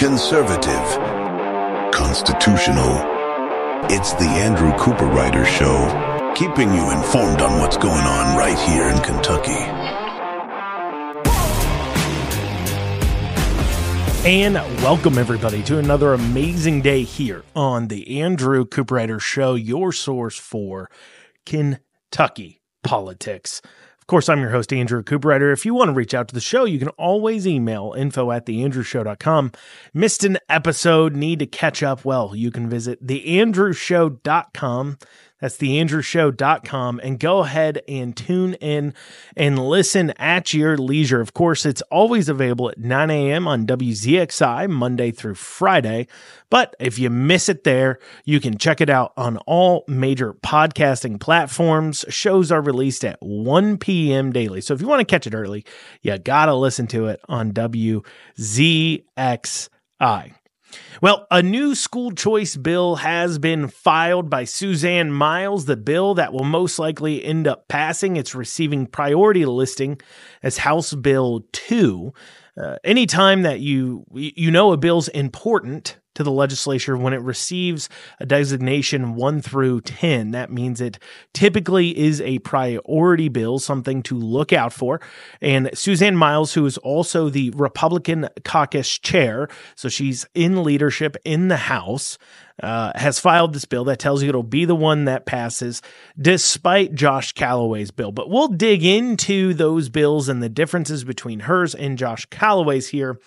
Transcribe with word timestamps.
Conservative. 0.00 0.98
Constitutional. 1.92 2.88
It's 3.90 4.14
the 4.14 4.30
Andrew 4.30 4.72
Cooperrider 4.78 5.44
Show, 5.44 6.32
keeping 6.34 6.72
you 6.72 6.90
informed 6.90 7.42
on 7.42 7.60
what's 7.60 7.76
going 7.76 8.06
on 8.06 8.34
right 8.34 8.58
here 8.60 8.88
in 8.88 8.96
Kentucky. 9.02 9.60
And 14.26 14.54
welcome, 14.82 15.18
everybody, 15.18 15.62
to 15.64 15.76
another 15.76 16.14
amazing 16.14 16.80
day 16.80 17.02
here 17.02 17.44
on 17.54 17.88
the 17.88 18.22
Andrew 18.22 18.64
Cooperrider 18.64 19.20
Show, 19.20 19.54
your 19.54 19.92
source 19.92 20.38
for 20.38 20.90
Kentucky 21.44 22.62
politics. 22.82 23.60
Course, 24.10 24.28
I'm 24.28 24.40
your 24.40 24.50
host, 24.50 24.72
Andrew 24.72 25.04
Cooperrider. 25.04 25.52
If 25.52 25.64
you 25.64 25.72
want 25.72 25.86
to 25.86 25.92
reach 25.92 26.14
out 26.14 26.26
to 26.26 26.34
the 26.34 26.40
show, 26.40 26.64
you 26.64 26.80
can 26.80 26.88
always 26.88 27.46
email 27.46 27.94
info 27.96 28.32
at 28.32 28.44
theandrewshow.com. 28.44 29.52
Missed 29.94 30.24
an 30.24 30.38
episode, 30.48 31.14
need 31.14 31.38
to 31.38 31.46
catch 31.46 31.80
up? 31.84 32.04
Well, 32.04 32.34
you 32.34 32.50
can 32.50 32.68
visit 32.68 33.06
theandrewshow.com. 33.06 34.98
That's 35.40 35.56
theandrewshow.com 35.56 37.00
and 37.02 37.18
go 37.18 37.38
ahead 37.40 37.82
and 37.88 38.16
tune 38.16 38.54
in 38.54 38.94
and 39.36 39.58
listen 39.58 40.10
at 40.18 40.52
your 40.52 40.76
leisure. 40.76 41.20
Of 41.20 41.32
course, 41.34 41.64
it's 41.64 41.82
always 41.82 42.28
available 42.28 42.68
at 42.70 42.78
9 42.78 43.10
a.m. 43.10 43.48
on 43.48 43.66
WZXI, 43.66 44.68
Monday 44.68 45.10
through 45.10 45.36
Friday. 45.36 46.06
But 46.50 46.76
if 46.78 46.98
you 46.98 47.08
miss 47.10 47.48
it 47.48 47.64
there, 47.64 47.98
you 48.24 48.40
can 48.40 48.58
check 48.58 48.80
it 48.80 48.90
out 48.90 49.12
on 49.16 49.38
all 49.38 49.84
major 49.88 50.34
podcasting 50.34 51.18
platforms. 51.20 52.04
Shows 52.08 52.52
are 52.52 52.60
released 52.60 53.04
at 53.04 53.16
1 53.20 53.78
p.m. 53.78 54.32
daily. 54.32 54.60
So 54.60 54.74
if 54.74 54.80
you 54.80 54.88
want 54.88 55.00
to 55.00 55.06
catch 55.06 55.26
it 55.26 55.34
early, 55.34 55.64
you 56.02 56.18
got 56.18 56.46
to 56.46 56.54
listen 56.54 56.86
to 56.88 57.06
it 57.06 57.20
on 57.28 57.52
WZXI. 57.52 58.04
Well, 61.00 61.26
a 61.30 61.42
new 61.42 61.74
school 61.74 62.12
choice 62.12 62.56
bill 62.56 62.96
has 62.96 63.38
been 63.38 63.68
filed 63.68 64.28
by 64.28 64.44
Suzanne 64.44 65.10
Miles. 65.12 65.64
The 65.64 65.76
bill 65.76 66.14
that 66.14 66.32
will 66.32 66.44
most 66.44 66.78
likely 66.78 67.24
end 67.24 67.46
up 67.46 67.68
passing, 67.68 68.16
it's 68.16 68.34
receiving 68.34 68.86
priority 68.86 69.46
listing 69.46 70.00
as 70.42 70.58
House 70.58 70.94
Bill 70.94 71.44
2. 71.52 72.12
Uh, 72.60 72.76
anytime 72.84 73.42
that 73.42 73.60
you 73.60 74.04
you 74.12 74.50
know 74.50 74.72
a 74.72 74.76
bill's 74.76 75.08
important 75.08 75.96
to 76.20 76.24
the 76.24 76.30
legislature 76.30 76.98
when 76.98 77.14
it 77.14 77.22
receives 77.22 77.88
a 78.20 78.26
designation 78.26 79.14
1 79.14 79.40
through 79.40 79.80
10 79.80 80.32
that 80.32 80.52
means 80.52 80.78
it 80.78 80.98
typically 81.32 81.96
is 81.96 82.20
a 82.20 82.38
priority 82.40 83.30
bill 83.30 83.58
something 83.58 84.02
to 84.02 84.14
look 84.14 84.52
out 84.52 84.70
for 84.70 85.00
and 85.40 85.70
Suzanne 85.72 86.16
Miles 86.16 86.52
who 86.52 86.66
is 86.66 86.76
also 86.78 87.30
the 87.30 87.48
Republican 87.56 88.28
caucus 88.44 88.98
chair 88.98 89.48
so 89.74 89.88
she's 89.88 90.26
in 90.34 90.62
leadership 90.62 91.16
in 91.24 91.48
the 91.48 91.56
house 91.56 92.18
uh, 92.62 92.92
has 92.96 93.18
filed 93.18 93.54
this 93.54 93.64
bill 93.64 93.84
that 93.84 93.98
tells 93.98 94.22
you 94.22 94.28
it'll 94.28 94.42
be 94.42 94.66
the 94.66 94.74
one 94.74 95.06
that 95.06 95.24
passes 95.24 95.80
despite 96.20 96.94
Josh 96.94 97.32
Calloway's 97.32 97.90
bill. 97.90 98.12
But 98.12 98.28
we'll 98.28 98.48
dig 98.48 98.84
into 98.84 99.54
those 99.54 99.88
bills 99.88 100.28
and 100.28 100.42
the 100.42 100.50
differences 100.50 101.02
between 101.02 101.40
hers 101.40 101.74
and 101.74 101.96
Josh 101.96 102.26
Calloway's 102.26 102.88
here 102.88 103.18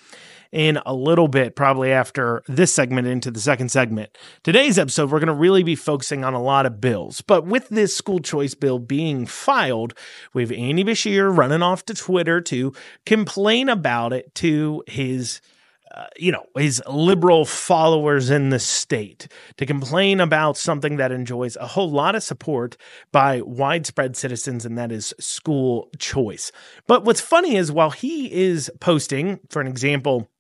in 0.53 0.79
a 0.85 0.93
little 0.93 1.27
bit, 1.27 1.55
probably 1.55 1.91
after 1.91 2.43
this 2.47 2.73
segment 2.73 3.07
into 3.07 3.31
the 3.31 3.39
second 3.39 3.69
segment. 3.69 4.15
Today's 4.43 4.77
episode, 4.77 5.11
we're 5.11 5.19
going 5.19 5.27
to 5.27 5.33
really 5.33 5.63
be 5.63 5.75
focusing 5.75 6.23
on 6.23 6.35
a 6.35 6.41
lot 6.41 6.67
of 6.67 6.79
bills. 6.79 7.21
But 7.21 7.47
with 7.47 7.67
this 7.69 7.95
school 7.97 8.19
choice 8.19 8.53
bill 8.53 8.77
being 8.77 9.25
filed, 9.25 9.95
we 10.33 10.43
have 10.43 10.51
Andy 10.51 10.83
Beshear 10.83 11.35
running 11.35 11.63
off 11.63 11.85
to 11.85 11.95
Twitter 11.95 12.39
to 12.41 12.71
complain 13.05 13.67
about 13.67 14.13
it 14.13 14.33
to 14.35 14.83
his 14.87 15.41
uh, 15.93 16.05
you 16.17 16.31
know, 16.31 16.43
his 16.57 16.81
liberal 16.89 17.45
followers 17.45 18.31
in 18.31 18.49
the 18.49 18.57
state 18.57 19.27
to 19.57 19.65
complain 19.65 20.19
about 20.19 20.57
something 20.57 20.97
that 20.97 21.11
enjoys 21.11 21.55
a 21.57 21.67
whole 21.67 21.91
lot 21.91 22.15
of 22.15 22.23
support 22.23 22.75
by 23.11 23.41
widespread 23.41 24.17
citizens, 24.17 24.65
and 24.65 24.75
that 24.75 24.91
is 24.91 25.13
school 25.19 25.89
choice. 25.99 26.51
But 26.87 27.05
what's 27.05 27.21
funny 27.21 27.57
is 27.57 27.71
while 27.71 27.91
he 27.91 28.33
is 28.33 28.71
posting, 28.79 29.39
for 29.51 29.61
an 29.61 29.67
example, 29.67 30.31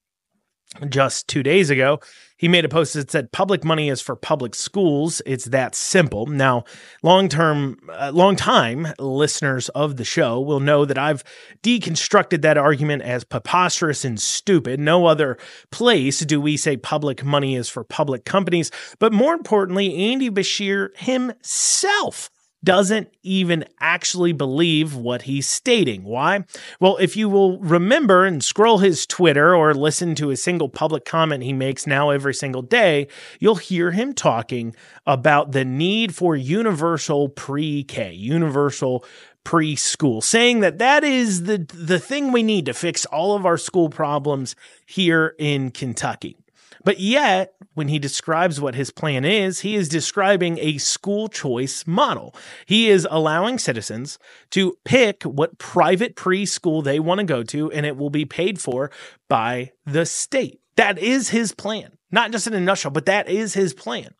just 0.89 1.27
two 1.27 1.43
days 1.43 1.69
ago, 1.69 1.99
he 2.37 2.47
made 2.49 2.65
a 2.65 2.69
post 2.69 2.93
that 2.95 3.09
said 3.09 3.31
public 3.31 3.63
money 3.63 3.89
is 3.89 4.01
for 4.01 4.15
public 4.15 4.53
schools. 4.53 5.21
It's 5.25 5.45
that 5.45 5.75
simple. 5.75 6.25
Now, 6.25 6.65
long 7.01 7.29
term, 7.29 7.77
uh, 7.89 8.11
long 8.13 8.35
time 8.35 8.87
listeners 8.99 9.69
of 9.69 9.95
the 9.95 10.03
show 10.03 10.41
will 10.41 10.59
know 10.59 10.83
that 10.83 10.97
I've 10.97 11.23
deconstructed 11.61 12.41
that 12.41 12.57
argument 12.57 13.03
as 13.03 13.23
preposterous 13.23 14.03
and 14.03 14.19
stupid. 14.19 14.79
No 14.79 15.05
other 15.05 15.37
place 15.71 16.19
do 16.19 16.41
we 16.41 16.57
say 16.57 16.75
public 16.75 17.23
money 17.23 17.55
is 17.55 17.69
for 17.69 17.83
public 17.83 18.25
companies. 18.25 18.71
But 18.99 19.13
more 19.13 19.33
importantly, 19.33 20.11
Andy 20.11 20.29
Beshear 20.29 20.89
himself 20.97 22.29
doesn't 22.63 23.13
even 23.23 23.65
actually 23.79 24.31
believe 24.31 24.95
what 24.95 25.23
he's 25.23 25.47
stating. 25.47 26.03
Why? 26.03 26.45
Well, 26.79 26.97
if 26.97 27.17
you 27.17 27.29
will 27.29 27.59
remember 27.59 28.25
and 28.25 28.43
scroll 28.43 28.77
his 28.77 29.05
Twitter 29.05 29.55
or 29.55 29.73
listen 29.73 30.15
to 30.15 30.31
a 30.31 30.37
single 30.37 30.69
public 30.69 31.05
comment 31.05 31.43
he 31.43 31.53
makes 31.53 31.85
now 31.85 32.09
every 32.09 32.33
single 32.33 32.61
day, 32.61 33.07
you'll 33.39 33.55
hear 33.55 33.91
him 33.91 34.13
talking 34.13 34.75
about 35.05 35.51
the 35.51 35.65
need 35.65 36.15
for 36.15 36.35
universal 36.35 37.29
pre 37.29 37.83
K, 37.83 38.13
universal 38.13 39.03
preschool, 39.43 40.23
saying 40.23 40.61
that 40.61 40.77
that 40.77 41.03
is 41.03 41.43
the, 41.43 41.57
the 41.73 41.99
thing 41.99 42.31
we 42.31 42.43
need 42.43 42.65
to 42.65 42.73
fix 42.73 43.05
all 43.05 43.35
of 43.35 43.45
our 43.45 43.57
school 43.57 43.89
problems 43.89 44.55
here 44.85 45.35
in 45.37 45.69
Kentucky. 45.71 46.37
But 46.83 46.99
yet, 46.99 47.53
when 47.73 47.87
he 47.87 47.99
describes 47.99 48.59
what 48.59 48.75
his 48.75 48.91
plan 48.91 49.25
is, 49.25 49.61
he 49.61 49.75
is 49.75 49.87
describing 49.89 50.57
a 50.59 50.77
school 50.77 51.27
choice 51.29 51.87
model. 51.87 52.35
He 52.65 52.89
is 52.89 53.07
allowing 53.09 53.57
citizens 53.57 54.19
to 54.51 54.77
pick 54.83 55.23
what 55.23 55.57
private 55.57 56.15
preschool 56.15 56.83
they 56.83 56.99
want 56.99 57.19
to 57.19 57.25
go 57.25 57.43
to, 57.43 57.71
and 57.71 57.85
it 57.85 57.97
will 57.97 58.09
be 58.09 58.25
paid 58.25 58.59
for 58.59 58.91
by 59.29 59.71
the 59.85 60.05
state. 60.05 60.59
That 60.75 60.97
is 60.99 61.29
his 61.29 61.53
plan. 61.53 61.97
Not 62.11 62.31
just 62.31 62.47
in 62.47 62.53
a 62.53 62.59
nutshell, 62.59 62.91
but 62.91 63.05
that 63.05 63.29
is 63.29 63.53
his 63.53 63.73
plan. 63.73 64.13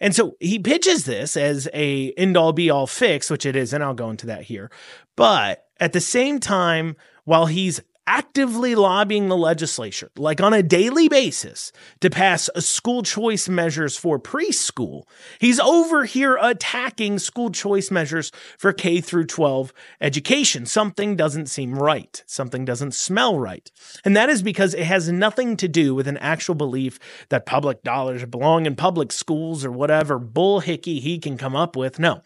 And 0.00 0.14
so 0.14 0.36
he 0.40 0.58
pitches 0.58 1.04
this 1.04 1.36
as 1.36 1.68
a 1.72 2.12
end 2.12 2.36
all 2.36 2.52
be 2.52 2.70
all 2.70 2.86
fix, 2.86 3.30
which 3.30 3.46
it 3.46 3.56
is, 3.56 3.72
and 3.72 3.82
I'll 3.82 3.94
go 3.94 4.10
into 4.10 4.26
that 4.26 4.42
here. 4.42 4.70
But 5.16 5.64
at 5.78 5.92
the 5.92 6.00
same 6.00 6.40
time, 6.40 6.96
while 7.24 7.46
he's 7.46 7.80
actively 8.06 8.74
lobbying 8.74 9.28
the 9.28 9.36
legislature, 9.36 10.10
like 10.16 10.40
on 10.40 10.52
a 10.52 10.62
daily 10.62 11.08
basis, 11.08 11.72
to 12.00 12.10
pass 12.10 12.50
school 12.58 13.02
choice 13.02 13.48
measures 13.48 13.96
for 13.96 14.18
preschool. 14.18 15.04
He's 15.38 15.60
over 15.60 16.04
here 16.04 16.38
attacking 16.40 17.18
school 17.18 17.50
choice 17.50 17.90
measures 17.90 18.32
for 18.58 18.72
K 18.72 19.00
through 19.00 19.26
12 19.26 19.72
education. 20.00 20.66
Something 20.66 21.16
doesn't 21.16 21.46
seem 21.46 21.74
right. 21.74 22.22
Something 22.26 22.64
doesn't 22.64 22.94
smell 22.94 23.38
right. 23.38 23.70
And 24.04 24.16
that 24.16 24.28
is 24.28 24.42
because 24.42 24.74
it 24.74 24.84
has 24.84 25.10
nothing 25.10 25.56
to 25.58 25.68
do 25.68 25.94
with 25.94 26.08
an 26.08 26.18
actual 26.18 26.54
belief 26.54 26.98
that 27.28 27.46
public 27.46 27.82
dollars 27.82 28.24
belong 28.24 28.66
in 28.66 28.74
public 28.76 29.12
schools 29.12 29.64
or 29.64 29.70
whatever 29.70 30.18
bullhickey 30.18 31.00
he 31.00 31.18
can 31.18 31.36
come 31.36 31.54
up 31.54 31.76
with. 31.76 31.98
No. 31.98 32.22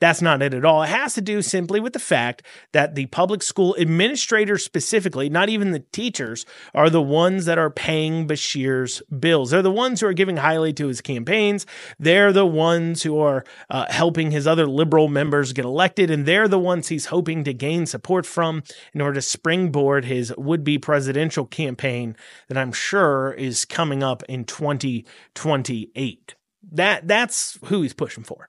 That's 0.00 0.22
not 0.22 0.42
it 0.42 0.54
at 0.54 0.64
all. 0.64 0.84
It 0.84 0.90
has 0.90 1.14
to 1.14 1.20
do 1.20 1.42
simply 1.42 1.80
with 1.80 1.92
the 1.92 1.98
fact 1.98 2.42
that 2.72 2.94
the 2.94 3.06
public 3.06 3.42
school 3.42 3.74
administrators, 3.78 4.64
specifically, 4.64 5.28
not 5.28 5.48
even 5.48 5.72
the 5.72 5.80
teachers, 5.80 6.46
are 6.72 6.88
the 6.88 7.02
ones 7.02 7.46
that 7.46 7.58
are 7.58 7.70
paying 7.70 8.28
Beshear's 8.28 9.02
bills. 9.18 9.50
They're 9.50 9.60
the 9.60 9.70
ones 9.72 10.00
who 10.00 10.06
are 10.06 10.12
giving 10.12 10.36
highly 10.36 10.72
to 10.74 10.86
his 10.86 11.00
campaigns. 11.00 11.66
They're 11.98 12.32
the 12.32 12.46
ones 12.46 13.02
who 13.02 13.18
are 13.18 13.44
uh, 13.70 13.86
helping 13.90 14.30
his 14.30 14.46
other 14.46 14.68
liberal 14.68 15.08
members 15.08 15.52
get 15.52 15.64
elected. 15.64 16.10
And 16.10 16.26
they're 16.26 16.48
the 16.48 16.58
ones 16.60 16.88
he's 16.88 17.06
hoping 17.06 17.42
to 17.44 17.52
gain 17.52 17.86
support 17.86 18.24
from 18.24 18.62
in 18.94 19.00
order 19.00 19.14
to 19.14 19.22
springboard 19.22 20.04
his 20.04 20.32
would 20.36 20.62
be 20.62 20.78
presidential 20.78 21.44
campaign 21.44 22.16
that 22.48 22.58
I'm 22.58 22.72
sure 22.72 23.32
is 23.32 23.64
coming 23.64 24.04
up 24.04 24.22
in 24.28 24.44
2028. 24.44 26.34
That, 26.70 27.08
that's 27.08 27.58
who 27.64 27.82
he's 27.82 27.94
pushing 27.94 28.24
for. 28.24 28.48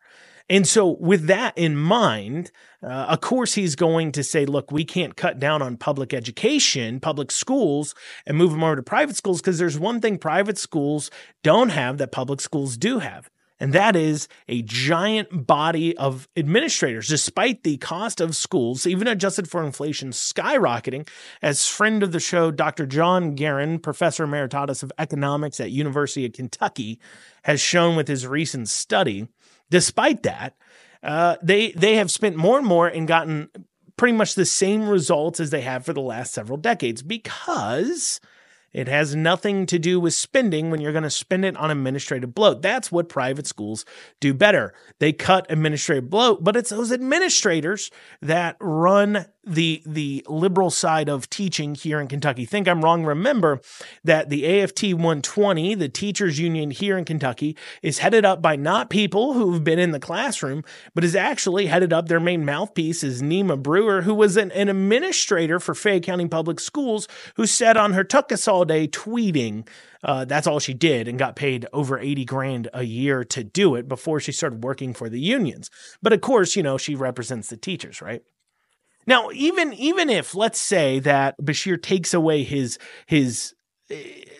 And 0.49 0.67
so, 0.67 0.97
with 0.99 1.27
that 1.27 1.55
in 1.57 1.75
mind, 1.75 2.51
uh, 2.81 2.87
of 2.87 3.21
course, 3.21 3.53
he's 3.53 3.75
going 3.75 4.11
to 4.13 4.23
say, 4.23 4.45
look, 4.45 4.71
we 4.71 4.83
can't 4.83 5.15
cut 5.15 5.39
down 5.39 5.61
on 5.61 5.77
public 5.77 6.13
education, 6.13 6.99
public 6.99 7.29
schools, 7.29 7.93
and 8.25 8.37
move 8.37 8.51
them 8.51 8.63
over 8.63 8.77
to 8.77 8.83
private 8.83 9.15
schools 9.15 9.41
because 9.41 9.59
there's 9.59 9.77
one 9.77 10.01
thing 10.01 10.17
private 10.17 10.57
schools 10.57 11.11
don't 11.43 11.69
have 11.69 11.99
that 11.99 12.11
public 12.11 12.41
schools 12.41 12.77
do 12.77 12.99
have. 12.99 13.29
And 13.59 13.73
that 13.73 13.95
is 13.95 14.29
a 14.47 14.61
giant 14.61 15.45
body 15.45 15.95
of 15.97 16.29
administrators, 16.37 17.09
despite 17.09 17.63
the 17.63 17.77
cost 17.77 18.21
of 18.21 18.35
schools, 18.35 18.87
even 18.87 19.07
adjusted 19.07 19.49
for 19.49 19.63
inflation, 19.63 20.11
skyrocketing. 20.11 21.07
As 21.41 21.67
friend 21.67 22.01
of 22.01 22.13
the 22.13 22.21
show, 22.21 22.51
Dr. 22.51 22.85
John 22.85 23.35
Garen, 23.35 23.79
professor 23.79 24.23
emeritus 24.23 24.81
of 24.81 24.93
economics 24.97 25.59
at 25.59 25.71
University 25.71 26.25
of 26.25 26.33
Kentucky, 26.33 26.99
has 27.43 27.59
shown 27.59 27.97
with 27.97 28.07
his 28.07 28.25
recent 28.25 28.69
study, 28.69 29.27
despite 29.69 30.23
that, 30.23 30.55
uh, 31.03 31.37
they 31.41 31.71
they 31.71 31.95
have 31.95 32.11
spent 32.11 32.35
more 32.35 32.57
and 32.57 32.67
more 32.67 32.87
and 32.87 33.07
gotten 33.07 33.49
pretty 33.97 34.17
much 34.17 34.35
the 34.35 34.45
same 34.45 34.87
results 34.87 35.39
as 35.39 35.49
they 35.49 35.61
have 35.61 35.85
for 35.85 35.93
the 35.93 36.01
last 36.01 36.33
several 36.33 36.57
decades 36.57 37.01
because 37.01 38.19
it 38.73 38.87
has 38.87 39.15
nothing 39.15 39.65
to 39.67 39.79
do 39.79 39.99
with 39.99 40.13
spending 40.13 40.69
when 40.69 40.81
you're 40.81 40.91
going 40.91 41.03
to 41.03 41.09
spend 41.09 41.45
it 41.45 41.57
on 41.57 41.71
administrative 41.71 42.35
bloat. 42.35 42.61
That's 42.61 42.91
what 42.91 43.09
private 43.09 43.47
schools 43.47 43.85
do 44.19 44.33
better. 44.33 44.73
They 44.99 45.13
cut 45.13 45.45
administrative 45.49 46.09
bloat, 46.09 46.43
but 46.43 46.55
it's 46.55 46.69
those 46.69 46.91
administrators 46.91 47.91
that 48.21 48.57
run 48.59 49.25
the 49.49 49.81
the 49.85 50.23
liberal 50.27 50.69
side 50.69 51.09
of 51.09 51.29
teaching 51.29 51.73
here 51.73 51.99
in 51.99 52.07
Kentucky. 52.07 52.45
Think 52.45 52.67
I'm 52.67 52.83
wrong. 52.83 53.03
Remember 53.03 53.61
that 54.03 54.29
the 54.29 54.61
AFT 54.61 54.93
120, 54.93 55.75
the 55.75 55.89
teachers 55.89 56.39
union 56.39 56.71
here 56.71 56.97
in 56.97 57.05
Kentucky, 57.05 57.57
is 57.81 57.99
headed 57.99 58.25
up 58.25 58.41
by 58.41 58.55
not 58.55 58.89
people 58.89 59.33
who've 59.33 59.63
been 59.63 59.79
in 59.79 59.91
the 59.91 59.99
classroom, 59.99 60.63
but 60.93 61.03
is 61.03 61.15
actually 61.15 61.65
headed 61.65 61.91
up. 61.91 62.07
Their 62.07 62.19
main 62.19 62.45
mouthpiece 62.45 63.03
is 63.03 63.21
Nema 63.21 63.61
Brewer, 63.61 64.03
who 64.03 64.13
was 64.13 64.37
an, 64.37 64.51
an 64.51 64.69
administrator 64.69 65.59
for 65.59 65.73
Fayette 65.73 66.03
County 66.03 66.27
Public 66.27 66.59
Schools, 66.59 67.07
who 67.35 67.47
sat 67.47 67.77
on 67.77 67.93
her 67.93 68.03
tuckus 68.03 68.47
all 68.59 68.65
day 68.65 68.87
tweeting. 68.87 69.65
Uh, 70.03 70.25
that's 70.25 70.47
all 70.47 70.59
she 70.59 70.73
did 70.73 71.07
and 71.07 71.17
got 71.17 71.35
paid 71.35 71.65
over 71.71 71.97
80 71.97 72.25
grand 72.25 72.67
a 72.73 72.83
year 72.83 73.23
to 73.23 73.43
do 73.43 73.75
it 73.75 73.87
before 73.87 74.19
she 74.19 74.33
started 74.33 74.63
working 74.63 74.93
for 74.93 75.09
the 75.09 75.19
unions. 75.19 75.69
But 76.01 76.13
of 76.13 76.19
course, 76.21 76.55
you 76.55 76.63
know, 76.63 76.77
she 76.77 76.95
represents 76.95 77.49
the 77.49 77.57
teachers, 77.57 78.01
right? 78.01 78.21
Now, 79.07 79.29
even 79.33 79.73
even 79.73 80.09
if 80.09 80.35
let's 80.35 80.59
say 80.59 80.99
that 80.99 81.39
Beshear 81.41 81.81
takes 81.81 82.13
away 82.13 82.43
his 82.43 82.77
his 83.07 83.55
uh, 83.89 83.95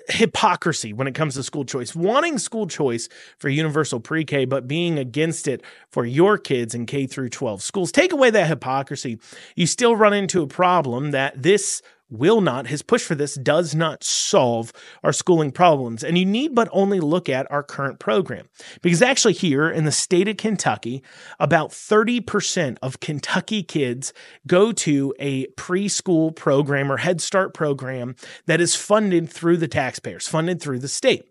hypocrisy 0.10 0.92
when 0.92 1.08
it 1.08 1.16
comes 1.16 1.36
to 1.36 1.44
school 1.44 1.64
choice, 1.66 1.96
wanting 1.96 2.38
school 2.38 2.68
choice 2.68 3.08
for 3.38 3.48
universal 3.50 4.00
pre-K 4.00 4.46
but 4.46 4.68
being 4.68 5.00
against 5.00 5.48
it 5.48 5.64
for 5.92 6.06
your 6.06 6.38
kids 6.38 6.76
in 6.76 6.86
K 6.86 7.08
through 7.08 7.30
12 7.30 7.64
schools, 7.64 7.92
take 7.92 8.12
away 8.12 8.30
that 8.30 8.48
hypocrisy, 8.48 9.18
you 9.56 9.66
still 9.66 9.96
run 9.96 10.14
into 10.14 10.42
a 10.42 10.48
problem 10.48 11.12
that 11.12 11.42
this 11.42 11.82
will 12.10 12.42
not, 12.42 12.68
his 12.68 12.82
push 12.82 13.04
for 13.04 13.16
this 13.16 13.36
does 13.36 13.76
not 13.76 14.04
solve 14.04 14.74
our 15.04 15.14
schooling 15.14 15.52
problems. 15.52 16.04
And 16.04 16.18
you 16.18 16.26
need 16.26 16.56
but 16.56 16.70
only 16.72 17.00
look 17.00 17.30
at 17.30 17.50
our 17.52 17.64
current 17.64 18.00
program. 18.00 18.50
Because 18.82 19.02
actually, 19.02 19.34
here 19.34 19.70
in 19.70 19.86
the 19.86 19.92
state 19.92 20.28
of 20.28 20.38
Kentucky, 20.38 21.04
about 21.40 21.70
30% 21.70 22.78
of 22.82 23.00
Kentucky 23.00 23.64
kids 23.64 24.14
go 24.48 24.72
to 24.72 25.14
a 25.20 25.48
preschool 25.48 26.36
program 26.36 26.92
or 26.92 26.98
Head 26.98 27.22
Start 27.22 27.54
program 27.54 28.16
that 28.46 28.62
is 28.62 28.76
funded 28.76 29.30
through 29.30 29.58
the 29.58 29.68
taxpayers, 29.68 30.28
funded 30.28 30.62
through 30.62 30.80
the 30.80 30.88
state. 30.88 31.29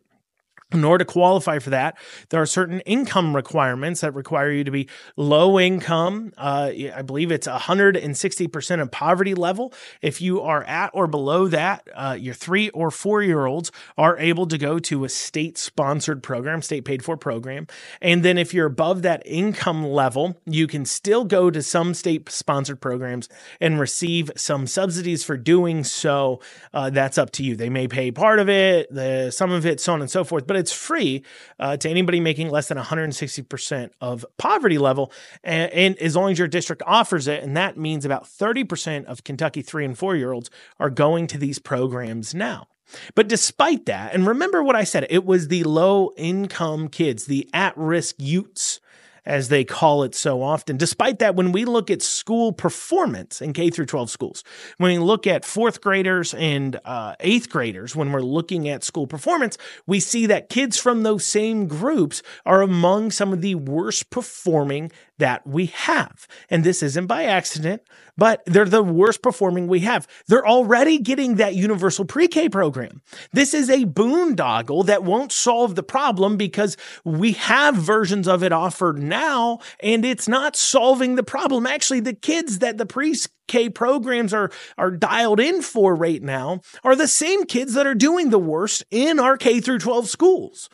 In 0.70 0.84
order 0.84 1.02
to 1.02 1.10
qualify 1.10 1.60
for 1.60 1.70
that, 1.70 1.96
there 2.28 2.42
are 2.42 2.46
certain 2.46 2.80
income 2.80 3.34
requirements 3.34 4.02
that 4.02 4.12
require 4.12 4.52
you 4.52 4.64
to 4.64 4.70
be 4.70 4.86
low 5.16 5.58
income. 5.58 6.34
Uh, 6.36 6.70
I 6.94 7.00
believe 7.00 7.32
it's 7.32 7.48
160% 7.48 8.82
of 8.82 8.90
poverty 8.90 9.34
level. 9.34 9.72
If 10.02 10.20
you 10.20 10.42
are 10.42 10.62
at 10.64 10.90
or 10.92 11.06
below 11.06 11.48
that, 11.48 11.88
uh, 11.94 12.18
your 12.20 12.34
three 12.34 12.68
or 12.70 12.90
four 12.90 13.22
year 13.22 13.46
olds 13.46 13.72
are 13.96 14.18
able 14.18 14.46
to 14.46 14.58
go 14.58 14.78
to 14.78 15.04
a 15.04 15.08
state 15.08 15.56
sponsored 15.56 16.22
program, 16.22 16.60
state 16.60 16.84
paid 16.84 17.02
for 17.02 17.16
program. 17.16 17.66
And 18.02 18.22
then 18.22 18.36
if 18.36 18.52
you're 18.52 18.66
above 18.66 19.00
that 19.00 19.22
income 19.24 19.86
level, 19.86 20.38
you 20.44 20.66
can 20.66 20.84
still 20.84 21.24
go 21.24 21.50
to 21.50 21.62
some 21.62 21.94
state 21.94 22.28
sponsored 22.28 22.82
programs 22.82 23.30
and 23.58 23.80
receive 23.80 24.30
some 24.36 24.66
subsidies 24.66 25.24
for 25.24 25.38
doing 25.38 25.82
so. 25.82 26.40
Uh, 26.74 26.90
that's 26.90 27.16
up 27.16 27.30
to 27.30 27.42
you. 27.42 27.56
They 27.56 27.70
may 27.70 27.88
pay 27.88 28.10
part 28.10 28.38
of 28.38 28.50
it, 28.50 28.92
the, 28.94 29.30
some 29.30 29.50
of 29.50 29.64
it, 29.64 29.80
so 29.80 29.94
on 29.94 30.02
and 30.02 30.10
so 30.10 30.24
forth. 30.24 30.46
But 30.46 30.57
it's 30.58 30.72
free 30.72 31.22
uh, 31.58 31.76
to 31.78 31.88
anybody 31.88 32.20
making 32.20 32.50
less 32.50 32.68
than 32.68 32.78
160% 32.78 33.90
of 34.00 34.26
poverty 34.36 34.78
level. 34.78 35.12
And, 35.42 35.72
and, 35.72 35.98
as 35.98 36.14
long 36.14 36.30
as 36.30 36.38
your 36.38 36.48
district 36.48 36.82
offers 36.86 37.26
it, 37.26 37.42
and 37.42 37.56
that 37.56 37.76
means 37.76 38.04
about 38.04 38.24
30% 38.24 39.06
of 39.06 39.24
Kentucky 39.24 39.62
three 39.62 39.84
and 39.84 39.96
four 39.96 40.16
year 40.16 40.32
olds 40.32 40.50
are 40.78 40.90
going 40.90 41.26
to 41.28 41.38
these 41.38 41.58
programs 41.58 42.34
now. 42.34 42.68
But 43.14 43.28
despite 43.28 43.86
that, 43.86 44.14
and 44.14 44.26
remember 44.26 44.62
what 44.62 44.76
I 44.76 44.84
said, 44.84 45.06
it 45.10 45.24
was 45.24 45.48
the 45.48 45.64
low 45.64 46.12
income 46.16 46.88
kids, 46.88 47.26
the 47.26 47.48
at 47.52 47.76
risk 47.76 48.16
youths 48.18 48.80
as 49.28 49.50
they 49.50 49.62
call 49.62 50.02
it 50.02 50.14
so 50.14 50.42
often. 50.42 50.78
Despite 50.78 51.18
that, 51.18 51.36
when 51.36 51.52
we 51.52 51.66
look 51.66 51.90
at 51.90 52.00
school 52.00 52.50
performance 52.50 53.42
in 53.42 53.52
K 53.52 53.68
through 53.68 53.86
12 53.86 54.10
schools, 54.10 54.42
when 54.78 54.90
we 54.90 54.98
look 54.98 55.26
at 55.26 55.44
fourth 55.44 55.82
graders 55.82 56.32
and 56.32 56.80
uh, 56.86 57.14
eighth 57.20 57.50
graders, 57.50 57.94
when 57.94 58.10
we're 58.10 58.22
looking 58.22 58.68
at 58.68 58.82
school 58.82 59.06
performance, 59.06 59.58
we 59.86 60.00
see 60.00 60.24
that 60.26 60.48
kids 60.48 60.78
from 60.78 61.02
those 61.02 61.26
same 61.26 61.68
groups 61.68 62.22
are 62.46 62.62
among 62.62 63.10
some 63.10 63.34
of 63.34 63.42
the 63.42 63.54
worst 63.54 64.08
performing 64.08 64.90
that 65.18 65.46
we 65.46 65.66
have. 65.66 66.26
And 66.50 66.64
this 66.64 66.82
isn't 66.82 67.06
by 67.06 67.24
accident, 67.24 67.82
but 68.16 68.42
they're 68.46 68.64
the 68.64 68.82
worst 68.82 69.22
performing 69.22 69.68
we 69.68 69.80
have. 69.80 70.08
They're 70.26 70.46
already 70.46 70.98
getting 70.98 71.36
that 71.36 71.54
universal 71.54 72.04
pre 72.04 72.28
K 72.28 72.48
program. 72.48 73.02
This 73.32 73.54
is 73.54 73.68
a 73.68 73.84
boondoggle 73.84 74.86
that 74.86 75.04
won't 75.04 75.32
solve 75.32 75.74
the 75.74 75.82
problem 75.82 76.36
because 76.36 76.76
we 77.04 77.32
have 77.32 77.76
versions 77.76 78.26
of 78.26 78.42
it 78.42 78.52
offered 78.52 78.98
now 78.98 79.58
and 79.80 80.04
it's 80.04 80.28
not 80.28 80.56
solving 80.56 81.14
the 81.14 81.22
problem. 81.22 81.66
Actually, 81.66 82.00
the 82.00 82.14
kids 82.14 82.58
that 82.60 82.78
the 82.78 82.86
pre 82.86 83.14
K 83.46 83.70
programs 83.70 84.34
are, 84.34 84.50
are 84.76 84.90
dialed 84.90 85.40
in 85.40 85.62
for 85.62 85.94
right 85.94 86.22
now 86.22 86.60
are 86.84 86.94
the 86.94 87.08
same 87.08 87.44
kids 87.44 87.74
that 87.74 87.86
are 87.86 87.94
doing 87.94 88.30
the 88.30 88.38
worst 88.38 88.84
in 88.90 89.18
our 89.18 89.36
K 89.36 89.60
through 89.60 89.78
12 89.78 90.08
schools. 90.08 90.68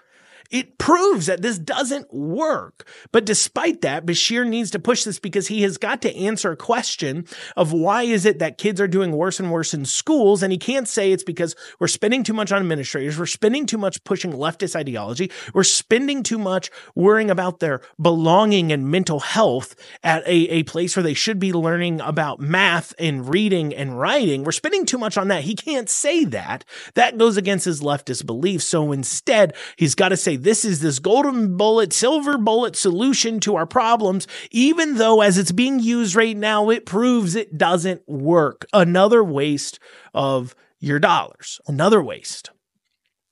It 0.50 0.78
proves 0.78 1.26
that 1.26 1.42
this 1.42 1.58
doesn't 1.58 2.12
work. 2.12 2.88
But 3.12 3.24
despite 3.24 3.80
that, 3.80 4.06
Beshear 4.06 4.46
needs 4.46 4.70
to 4.72 4.78
push 4.78 5.04
this 5.04 5.18
because 5.18 5.48
he 5.48 5.62
has 5.62 5.78
got 5.78 6.02
to 6.02 6.16
answer 6.16 6.52
a 6.52 6.56
question 6.56 7.26
of 7.56 7.72
why 7.72 8.02
is 8.02 8.24
it 8.24 8.38
that 8.38 8.58
kids 8.58 8.80
are 8.80 8.88
doing 8.88 9.12
worse 9.12 9.40
and 9.40 9.50
worse 9.50 9.74
in 9.74 9.84
schools? 9.84 10.42
And 10.42 10.52
he 10.52 10.58
can't 10.58 10.88
say 10.88 11.12
it's 11.12 11.24
because 11.24 11.56
we're 11.78 11.88
spending 11.88 12.22
too 12.22 12.32
much 12.32 12.52
on 12.52 12.60
administrators. 12.60 13.18
We're 13.18 13.26
spending 13.26 13.66
too 13.66 13.78
much 13.78 14.02
pushing 14.04 14.32
leftist 14.32 14.76
ideology. 14.76 15.30
We're 15.52 15.64
spending 15.64 16.22
too 16.22 16.38
much 16.38 16.70
worrying 16.94 17.30
about 17.30 17.60
their 17.60 17.80
belonging 18.00 18.72
and 18.72 18.88
mental 18.88 19.20
health 19.20 19.74
at 20.02 20.26
a, 20.26 20.34
a 20.50 20.62
place 20.64 20.96
where 20.96 21.02
they 21.02 21.14
should 21.14 21.38
be 21.38 21.52
learning 21.52 22.00
about 22.00 22.40
math 22.40 22.94
and 22.98 23.28
reading 23.28 23.74
and 23.74 23.98
writing. 23.98 24.44
We're 24.44 24.52
spending 24.52 24.86
too 24.86 24.98
much 24.98 25.16
on 25.16 25.28
that. 25.28 25.44
He 25.44 25.54
can't 25.54 25.88
say 25.88 26.24
that. 26.26 26.64
That 26.94 27.18
goes 27.18 27.36
against 27.36 27.64
his 27.64 27.80
leftist 27.80 28.26
beliefs. 28.26 28.66
So 28.66 28.92
instead, 28.92 29.54
he's 29.76 29.94
got 29.94 30.10
to 30.10 30.16
say, 30.16 30.33
this 30.36 30.64
is 30.64 30.80
this 30.80 30.98
golden 30.98 31.56
bullet, 31.56 31.92
silver 31.92 32.38
bullet 32.38 32.76
solution 32.76 33.40
to 33.40 33.56
our 33.56 33.66
problems, 33.66 34.26
even 34.50 34.96
though 34.96 35.20
as 35.20 35.38
it's 35.38 35.52
being 35.52 35.80
used 35.80 36.14
right 36.14 36.36
now, 36.36 36.70
it 36.70 36.86
proves 36.86 37.34
it 37.34 37.56
doesn't 37.58 38.06
work. 38.08 38.66
Another 38.72 39.22
waste 39.22 39.78
of 40.12 40.54
your 40.80 40.98
dollars, 40.98 41.60
another 41.66 42.02
waste. 42.02 42.50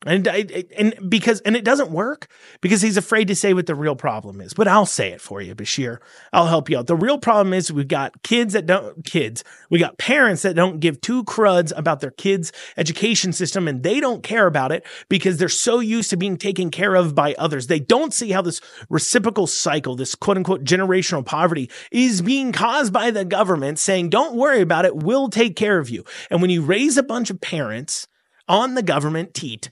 And 0.04 0.26
and 0.26 0.94
because 1.08 1.40
and 1.42 1.54
it 1.54 1.64
doesn't 1.64 1.90
work 1.90 2.26
because 2.60 2.82
he's 2.82 2.96
afraid 2.96 3.28
to 3.28 3.36
say 3.36 3.54
what 3.54 3.66
the 3.66 3.74
real 3.74 3.94
problem 3.94 4.40
is. 4.40 4.52
But 4.52 4.66
I'll 4.66 4.86
say 4.86 5.12
it 5.12 5.20
for 5.20 5.40
you, 5.40 5.54
Beshear. 5.54 5.98
I'll 6.32 6.48
help 6.48 6.68
you 6.68 6.78
out. 6.78 6.88
The 6.88 6.96
real 6.96 7.18
problem 7.18 7.54
is 7.54 7.72
we've 7.72 7.86
got 7.86 8.22
kids 8.24 8.52
that 8.54 8.66
don't 8.66 9.04
kids. 9.04 9.44
We 9.70 9.78
got 9.78 9.98
parents 9.98 10.42
that 10.42 10.56
don't 10.56 10.80
give 10.80 11.00
two 11.00 11.22
cruds 11.24 11.72
about 11.76 12.00
their 12.00 12.10
kids' 12.10 12.52
education 12.76 13.32
system 13.32 13.68
and 13.68 13.84
they 13.84 14.00
don't 14.00 14.24
care 14.24 14.46
about 14.46 14.72
it 14.72 14.84
because 15.08 15.36
they're 15.36 15.48
so 15.48 15.78
used 15.78 16.10
to 16.10 16.16
being 16.16 16.36
taken 16.36 16.70
care 16.70 16.96
of 16.96 17.14
by 17.14 17.34
others. 17.38 17.68
They 17.68 17.80
don't 17.80 18.12
see 18.12 18.32
how 18.32 18.42
this 18.42 18.60
reciprocal 18.88 19.46
cycle, 19.46 19.94
this 19.94 20.16
quote 20.16 20.36
unquote 20.36 20.64
generational 20.64 21.24
poverty 21.24 21.70
is 21.92 22.22
being 22.22 22.50
caused 22.50 22.92
by 22.92 23.12
the 23.12 23.24
government 23.24 23.78
saying, 23.78 24.10
"Don't 24.10 24.34
worry 24.34 24.62
about 24.62 24.84
it. 24.84 24.96
We'll 24.96 25.28
take 25.28 25.54
care 25.54 25.78
of 25.78 25.90
you." 25.90 26.04
And 26.28 26.40
when 26.40 26.50
you 26.50 26.62
raise 26.62 26.96
a 26.96 27.04
bunch 27.04 27.30
of 27.30 27.40
parents 27.40 28.08
on 28.48 28.74
the 28.74 28.82
government 28.82 29.32
teat 29.32 29.70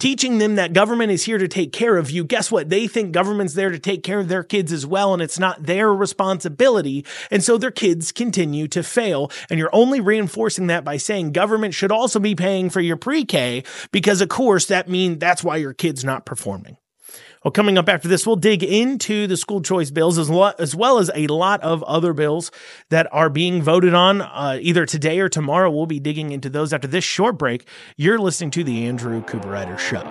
teaching 0.00 0.38
them 0.38 0.56
that 0.56 0.72
government 0.72 1.12
is 1.12 1.24
here 1.24 1.38
to 1.38 1.46
take 1.46 1.72
care 1.72 1.96
of 1.96 2.10
you. 2.10 2.24
Guess 2.24 2.50
what? 2.50 2.70
They 2.70 2.88
think 2.88 3.12
government's 3.12 3.54
there 3.54 3.70
to 3.70 3.78
take 3.78 4.02
care 4.02 4.18
of 4.18 4.28
their 4.28 4.42
kids 4.42 4.72
as 4.72 4.84
well, 4.84 5.12
and 5.12 5.22
it's 5.22 5.38
not 5.38 5.64
their 5.64 5.94
responsibility. 5.94 7.04
And 7.30 7.44
so 7.44 7.58
their 7.58 7.70
kids 7.70 8.10
continue 8.10 8.66
to 8.68 8.82
fail. 8.82 9.30
And 9.48 9.58
you're 9.58 9.74
only 9.74 10.00
reinforcing 10.00 10.66
that 10.68 10.84
by 10.84 10.96
saying 10.96 11.32
government 11.32 11.74
should 11.74 11.92
also 11.92 12.18
be 12.18 12.34
paying 12.34 12.70
for 12.70 12.80
your 12.80 12.96
pre 12.96 13.24
K 13.24 13.62
because, 13.92 14.20
of 14.20 14.28
course, 14.28 14.66
that 14.66 14.88
means 14.88 15.18
that's 15.18 15.44
why 15.44 15.56
your 15.56 15.74
kid's 15.74 16.04
not 16.04 16.24
performing. 16.24 16.76
Well, 17.42 17.52
coming 17.52 17.78
up 17.78 17.88
after 17.88 18.06
this, 18.06 18.26
we'll 18.26 18.36
dig 18.36 18.62
into 18.62 19.26
the 19.26 19.34
school 19.34 19.62
choice 19.62 19.90
bills 19.90 20.18
as, 20.18 20.28
lo- 20.28 20.52
as 20.58 20.76
well 20.76 20.98
as 20.98 21.10
a 21.14 21.26
lot 21.28 21.62
of 21.62 21.82
other 21.84 22.12
bills 22.12 22.50
that 22.90 23.08
are 23.12 23.30
being 23.30 23.62
voted 23.62 23.94
on 23.94 24.20
uh, 24.20 24.58
either 24.60 24.84
today 24.84 25.20
or 25.20 25.30
tomorrow. 25.30 25.70
We'll 25.70 25.86
be 25.86 26.00
digging 26.00 26.32
into 26.32 26.50
those 26.50 26.74
after 26.74 26.86
this 26.86 27.02
short 27.02 27.38
break. 27.38 27.66
You're 27.96 28.18
listening 28.18 28.50
to 28.50 28.64
the 28.64 28.86
Andrew 28.86 29.22
Cooperrider 29.22 29.78
Show. 29.78 30.02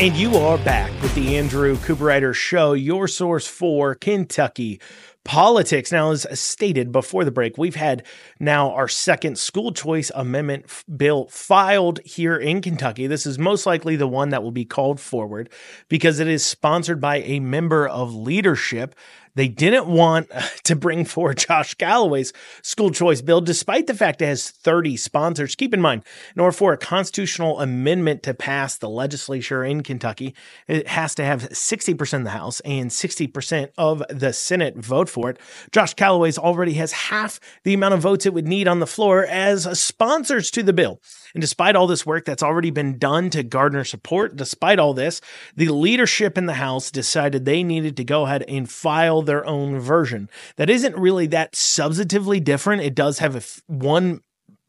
And 0.00 0.16
you 0.16 0.34
are 0.34 0.58
back 0.58 0.90
with 1.02 1.14
the 1.14 1.36
Andrew 1.36 1.76
Cooperrider 1.76 2.34
Show, 2.34 2.72
your 2.72 3.06
source 3.06 3.46
for 3.46 3.94
Kentucky 3.94 4.80
politics. 5.24 5.90
Now, 5.90 6.10
as 6.10 6.26
stated 6.38 6.92
before 6.92 7.24
the 7.24 7.30
break, 7.30 7.56
we've 7.58 7.74
had 7.74 8.04
now 8.38 8.72
our 8.72 8.88
second 8.88 9.38
school 9.38 9.72
choice 9.72 10.10
amendment 10.14 10.64
f- 10.66 10.84
bill 10.94 11.28
filed 11.28 12.00
here 12.04 12.36
in 12.36 12.60
Kentucky. 12.60 13.06
This 13.06 13.26
is 13.26 13.38
most 13.38 13.66
likely 13.66 13.96
the 13.96 14.06
one 14.06 14.28
that 14.28 14.42
will 14.42 14.52
be 14.52 14.64
called 14.64 15.00
forward 15.00 15.48
because 15.88 16.20
it 16.20 16.28
is 16.28 16.44
sponsored 16.44 17.00
by 17.00 17.16
a 17.22 17.40
member 17.40 17.88
of 17.88 18.14
leadership 18.14 18.94
they 19.34 19.48
didn't 19.48 19.86
want 19.86 20.30
to 20.64 20.76
bring 20.76 21.04
forward 21.04 21.38
Josh 21.48 21.74
Calloway's 21.74 22.32
school 22.62 22.90
choice 22.90 23.20
bill, 23.20 23.40
despite 23.40 23.86
the 23.86 23.94
fact 23.94 24.22
it 24.22 24.26
has 24.26 24.50
30 24.50 24.96
sponsors. 24.96 25.54
Keep 25.54 25.74
in 25.74 25.80
mind, 25.80 26.04
in 26.34 26.40
order 26.40 26.52
for 26.52 26.72
a 26.72 26.78
constitutional 26.78 27.60
amendment 27.60 28.22
to 28.24 28.34
pass 28.34 28.76
the 28.76 28.88
legislature 28.88 29.64
in 29.64 29.82
Kentucky, 29.82 30.34
it 30.66 30.88
has 30.88 31.14
to 31.16 31.24
have 31.24 31.48
60% 31.50 32.18
of 32.18 32.24
the 32.24 32.30
House 32.30 32.60
and 32.60 32.90
60% 32.90 33.70
of 33.76 34.02
the 34.08 34.32
Senate 34.32 34.76
vote 34.76 35.08
for 35.08 35.30
it. 35.30 35.38
Josh 35.72 35.94
Calloway's 35.94 36.38
already 36.38 36.74
has 36.74 36.92
half 36.92 37.40
the 37.64 37.74
amount 37.74 37.94
of 37.94 38.00
votes 38.00 38.26
it 38.26 38.34
would 38.34 38.48
need 38.48 38.68
on 38.68 38.80
the 38.80 38.86
floor 38.86 39.24
as 39.24 39.78
sponsors 39.78 40.50
to 40.52 40.62
the 40.62 40.72
bill. 40.72 41.00
And 41.34 41.40
despite 41.40 41.74
all 41.74 41.88
this 41.88 42.06
work 42.06 42.24
that's 42.24 42.42
already 42.42 42.70
been 42.70 42.96
done 42.96 43.28
to 43.30 43.42
garner 43.42 43.82
support, 43.82 44.36
despite 44.36 44.78
all 44.78 44.94
this, 44.94 45.20
the 45.56 45.68
leadership 45.68 46.38
in 46.38 46.46
the 46.46 46.54
House 46.54 46.92
decided 46.92 47.44
they 47.44 47.64
needed 47.64 47.96
to 47.96 48.04
go 48.04 48.24
ahead 48.24 48.44
and 48.46 48.70
file 48.70 49.22
their 49.24 49.44
own 49.46 49.80
version. 49.80 50.28
That 50.56 50.70
isn't 50.70 50.96
really 50.96 51.26
that 51.28 51.52
substantively 51.52 52.42
different. 52.42 52.82
It 52.82 52.94
does 52.94 53.18
have 53.18 53.34
a 53.34 53.38
f- 53.38 53.62
one 53.66 54.20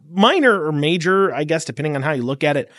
minor 0.10 0.66
or 0.66 0.72
major, 0.72 1.34
I 1.34 1.44
guess, 1.44 1.66
depending 1.66 1.96
on 1.96 2.02
how 2.02 2.12
you 2.12 2.24
look 2.24 2.44
at 2.44 2.58
it, 2.58 2.72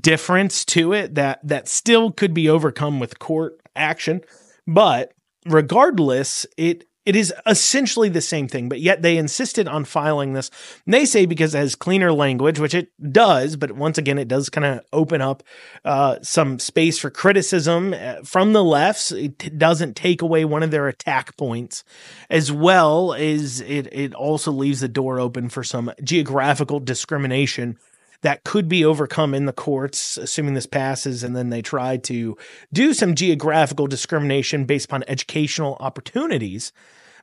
difference 0.00 0.64
to 0.66 0.92
it 0.92 1.14
that 1.14 1.40
that 1.42 1.68
still 1.68 2.10
could 2.12 2.34
be 2.34 2.48
overcome 2.48 3.00
with 3.00 3.18
court 3.18 3.60
action. 3.76 4.22
But 4.66 5.12
regardless, 5.46 6.46
it 6.56 6.84
it 7.08 7.16
is 7.16 7.32
essentially 7.46 8.10
the 8.10 8.20
same 8.20 8.48
thing, 8.48 8.68
but 8.68 8.80
yet 8.80 9.00
they 9.00 9.16
insisted 9.16 9.66
on 9.66 9.86
filing 9.86 10.34
this. 10.34 10.50
And 10.84 10.92
they 10.92 11.06
say 11.06 11.24
because 11.24 11.54
it 11.54 11.58
has 11.58 11.74
cleaner 11.74 12.12
language, 12.12 12.60
which 12.60 12.74
it 12.74 12.90
does, 13.10 13.56
but 13.56 13.72
once 13.72 13.96
again, 13.96 14.18
it 14.18 14.28
does 14.28 14.50
kind 14.50 14.66
of 14.66 14.80
open 14.92 15.22
up 15.22 15.42
uh, 15.86 16.18
some 16.20 16.58
space 16.58 16.98
for 16.98 17.08
criticism 17.08 17.94
uh, 17.94 18.16
from 18.24 18.52
the 18.52 18.62
lefts. 18.62 19.10
It 19.10 19.56
doesn't 19.56 19.96
take 19.96 20.20
away 20.20 20.44
one 20.44 20.62
of 20.62 20.70
their 20.70 20.86
attack 20.86 21.34
points, 21.38 21.82
as 22.28 22.52
well 22.52 23.14
as 23.14 23.62
it, 23.62 23.88
it 23.90 24.12
also 24.12 24.52
leaves 24.52 24.80
the 24.80 24.86
door 24.86 25.18
open 25.18 25.48
for 25.48 25.64
some 25.64 25.90
geographical 26.04 26.78
discrimination 26.78 27.78
that 28.20 28.44
could 28.44 28.68
be 28.68 28.84
overcome 28.84 29.32
in 29.32 29.46
the 29.46 29.52
courts, 29.54 30.18
assuming 30.18 30.52
this 30.52 30.66
passes, 30.66 31.24
and 31.24 31.34
then 31.34 31.48
they 31.48 31.62
try 31.62 31.96
to 31.96 32.36
do 32.70 32.92
some 32.92 33.14
geographical 33.14 33.86
discrimination 33.86 34.66
based 34.66 34.84
upon 34.84 35.04
educational 35.08 35.78
opportunities. 35.80 36.70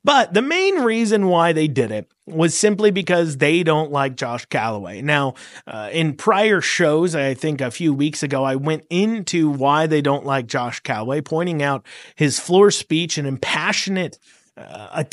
But 0.06 0.36
the 0.36 0.44
main 0.44 0.84
reason 0.84 1.30
why 1.30 1.52
they 1.52 1.68
did 1.68 1.90
it 1.90 2.12
was 2.28 2.56
simply 2.56 2.92
because 2.92 3.38
they 3.38 3.64
don't 3.64 3.92
like 3.92 4.16
Josh 4.16 4.46
Calloway. 4.46 5.02
Now, 5.02 5.34
uh, 5.66 5.90
in 5.92 6.14
prior 6.14 6.62
shows, 6.62 7.16
I 7.16 7.34
think 7.34 7.60
a 7.60 7.72
few 7.72 7.92
weeks 7.92 8.22
ago, 8.22 8.44
I 8.44 8.56
went 8.56 8.86
into 8.92 9.50
why 9.50 9.88
they 9.88 10.04
don't 10.04 10.24
like 10.24 10.46
Josh 10.46 10.80
Calloway, 10.82 11.22
pointing 11.22 11.64
out 11.64 11.84
his 12.14 12.40
floor 12.40 12.70
speech 12.70 13.18
and 13.18 13.28
impassionate, 13.28 14.20
uh, 14.56 15.04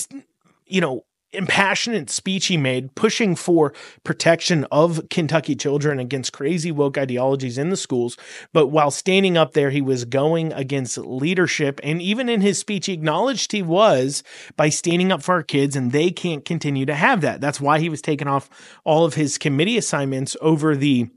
you 0.66 0.82
know, 0.82 1.06
impassionate 1.32 2.10
speech 2.10 2.46
he 2.46 2.56
made 2.56 2.94
pushing 2.94 3.34
for 3.34 3.72
protection 4.04 4.64
of 4.70 5.00
Kentucky 5.10 5.54
children 5.54 5.98
against 5.98 6.32
crazy 6.32 6.70
woke 6.70 6.98
ideologies 6.98 7.58
in 7.58 7.70
the 7.70 7.76
schools. 7.76 8.16
But 8.52 8.68
while 8.68 8.90
standing 8.90 9.36
up 9.36 9.52
there, 9.52 9.70
he 9.70 9.80
was 9.80 10.04
going 10.04 10.52
against 10.52 10.98
leadership. 10.98 11.80
And 11.82 12.00
even 12.02 12.28
in 12.28 12.40
his 12.40 12.58
speech, 12.58 12.86
he 12.86 12.92
acknowledged 12.92 13.52
he 13.52 13.62
was 13.62 14.22
by 14.56 14.68
standing 14.68 15.12
up 15.12 15.22
for 15.22 15.34
our 15.34 15.42
kids, 15.42 15.76
and 15.76 15.92
they 15.92 16.10
can't 16.10 16.44
continue 16.44 16.86
to 16.86 16.94
have 16.94 17.20
that. 17.22 17.40
That's 17.40 17.60
why 17.60 17.78
he 17.78 17.88
was 17.88 18.02
taking 18.02 18.28
off 18.28 18.50
all 18.84 19.04
of 19.04 19.14
his 19.14 19.38
committee 19.38 19.78
assignments 19.78 20.36
over 20.40 20.76
the 20.76 21.08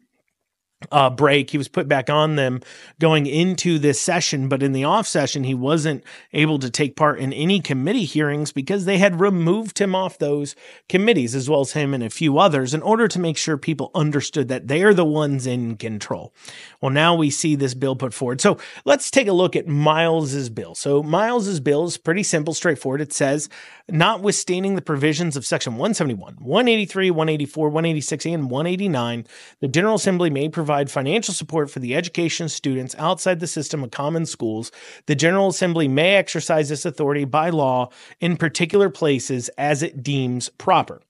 uh, 0.92 1.10
break. 1.10 1.50
He 1.50 1.58
was 1.58 1.68
put 1.68 1.88
back 1.88 2.10
on 2.10 2.36
them 2.36 2.62
going 3.00 3.26
into 3.26 3.80
this 3.80 4.00
session, 4.00 4.50
but 4.50 4.62
in 4.62 4.72
the 4.72 4.84
off 4.84 5.08
session, 5.08 5.44
he 5.44 5.54
wasn't 5.54 6.04
able 6.34 6.60
to 6.60 6.70
take 6.70 6.96
part 6.96 7.20
in 7.20 7.34
any 7.34 7.60
committee 7.60 8.06
hearings 8.06 8.52
because 8.52 8.86
they 8.86 8.98
had 8.98 9.20
removed 9.20 9.80
him 9.80 9.96
off 9.96 10.18
those 10.18 10.56
committees, 10.90 11.34
as 11.34 11.50
well 11.50 11.62
as 11.62 11.72
him 11.72 11.94
and 11.94 12.04
a 12.04 12.10
few 12.10 12.38
others, 12.38 12.74
in 12.74 12.82
order 12.82 13.08
to 13.08 13.20
make 13.20 13.38
sure 13.38 13.58
people 13.58 13.92
understood 13.96 14.48
that 14.50 14.68
they're 14.68 14.94
the 14.94 15.06
ones 15.06 15.48
in 15.48 15.78
control. 15.78 16.34
Well, 16.82 16.92
now 16.92 17.16
we 17.16 17.30
see 17.30 17.56
this 17.56 17.74
bill 17.74 17.96
put 17.96 18.14
forward. 18.14 18.42
So 18.42 18.58
let's 18.84 19.10
take 19.10 19.28
a 19.28 19.34
look 19.34 19.56
at 19.56 19.68
Miles's 19.68 20.50
bill. 20.50 20.76
So 20.76 21.02
Miles's 21.02 21.60
bill 21.60 21.86
is 21.86 21.98
pretty 21.98 22.24
simple, 22.24 22.54
straightforward. 22.54 23.02
It 23.02 23.14
says, 23.14 23.50
notwithstanding 23.90 24.76
the 24.76 24.82
provisions 24.82 25.38
of 25.38 25.46
Section 25.46 25.74
171, 25.74 26.36
183, 26.40 27.12
184, 27.12 27.70
186, 27.70 28.26
and 28.26 28.50
189, 28.50 29.28
the 29.60 29.68
General 29.68 29.96
Assembly 29.96 30.30
may 30.30 30.50
provide 30.50 30.90
financial 30.90 31.34
support 31.34 31.70
for 31.70 31.80
the 31.80 31.96
education 31.96 32.46
of 32.46 32.52
students 32.52 32.96
outside 32.98 33.40
the 33.40 33.48
system 33.48 33.84
of 33.84 33.92
common 33.92 34.26
schools, 34.26 34.72
the 35.06 35.16
General 35.16 35.50
Assembly 35.50 35.88
may 35.88 36.16
exercise 36.16 36.70
this 36.70 36.86
authority 36.86 37.26
by 37.26 37.50
law 37.50 37.90
in 38.20 38.38
particular 38.38 38.90
places 38.90 39.50
as 39.58 39.84
it 39.84 40.02
deems 40.02 40.50
proper. 40.50 41.02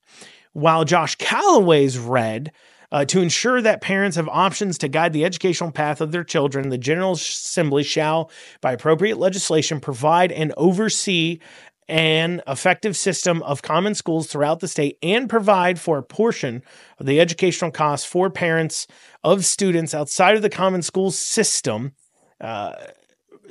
While 0.54 0.86
Josh 0.86 1.16
Calloway's 1.16 1.98
read, 1.98 2.52
uh, 2.92 3.04
to 3.04 3.22
ensure 3.22 3.62
that 3.62 3.82
parents 3.82 4.16
have 4.16 4.30
options 4.30 4.78
to 4.78 4.88
guide 4.88 5.12
the 5.12 5.26
educational 5.26 5.72
path 5.72 6.02
of 6.02 6.12
their 6.12 6.24
children, 6.24 6.70
the 6.70 6.78
General 6.78 7.14
Assembly 7.14 7.84
shall, 7.84 8.30
by 8.62 8.72
appropriate 8.72 9.18
legislation, 9.18 9.80
provide 9.80 10.32
and 10.32 10.54
oversee 10.56 11.40
an 11.88 12.42
effective 12.48 12.98
system 12.98 13.44
of 13.44 13.62
common 13.62 13.94
schools 13.94 14.28
throughout 14.28 14.60
the 14.60 14.68
state 14.68 14.98
and 15.04 15.30
provide 15.30 15.80
for 15.80 15.98
a 15.98 16.04
portion 16.04 16.64
of 17.00 17.06
the 17.06 17.20
educational 17.20 17.72
costs 17.72 18.06
for 18.06 18.30
parents 18.30 18.88
of 19.24 19.46
students 19.46 19.94
outside 19.94 20.36
of 20.36 20.42
the 20.42 20.50
common 20.50 20.82
school 20.82 21.12
system. 21.12 21.94
Uh, 22.42 22.74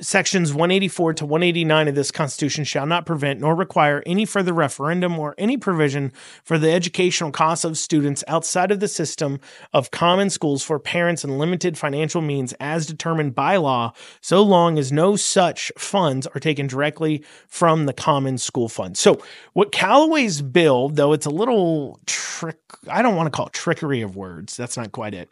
sections 0.01 0.53
184 0.53 1.13
to 1.15 1.25
189 1.25 1.87
of 1.87 1.95
this 1.95 2.11
Constitution 2.11 2.63
shall 2.63 2.85
not 2.85 3.05
prevent 3.05 3.39
nor 3.39 3.55
require 3.55 4.03
any 4.05 4.25
further 4.25 4.53
referendum 4.53 5.17
or 5.17 5.35
any 5.37 5.57
provision 5.57 6.11
for 6.43 6.57
the 6.57 6.71
educational 6.71 7.31
costs 7.31 7.65
of 7.65 7.77
students 7.77 8.23
outside 8.27 8.71
of 8.71 8.79
the 8.79 8.87
system 8.87 9.39
of 9.73 9.91
common 9.91 10.29
schools 10.29 10.63
for 10.63 10.79
parents 10.79 11.23
and 11.23 11.39
limited 11.39 11.77
financial 11.77 12.21
means 12.21 12.53
as 12.59 12.85
determined 12.85 13.35
by 13.35 13.57
law, 13.57 13.93
so 14.21 14.41
long 14.41 14.77
as 14.77 14.91
no 14.91 15.15
such 15.15 15.71
funds 15.77 16.27
are 16.27 16.39
taken 16.39 16.67
directly 16.67 17.23
from 17.47 17.85
the 17.85 17.93
common 17.93 18.37
school 18.37 18.69
fund. 18.69 18.97
So, 18.97 19.21
what 19.53 19.71
Calloway's 19.71 20.41
bill, 20.41 20.89
though 20.89 21.13
it's 21.13 21.25
a 21.25 21.31
little 21.31 21.99
trick, 22.05 22.57
I 22.89 23.01
don't 23.01 23.15
want 23.15 23.27
to 23.27 23.31
call 23.31 23.47
it 23.47 23.53
trickery 23.53 24.01
of 24.01 24.15
words, 24.15 24.57
that's 24.57 24.77
not 24.77 24.91
quite 24.91 25.13
it, 25.13 25.29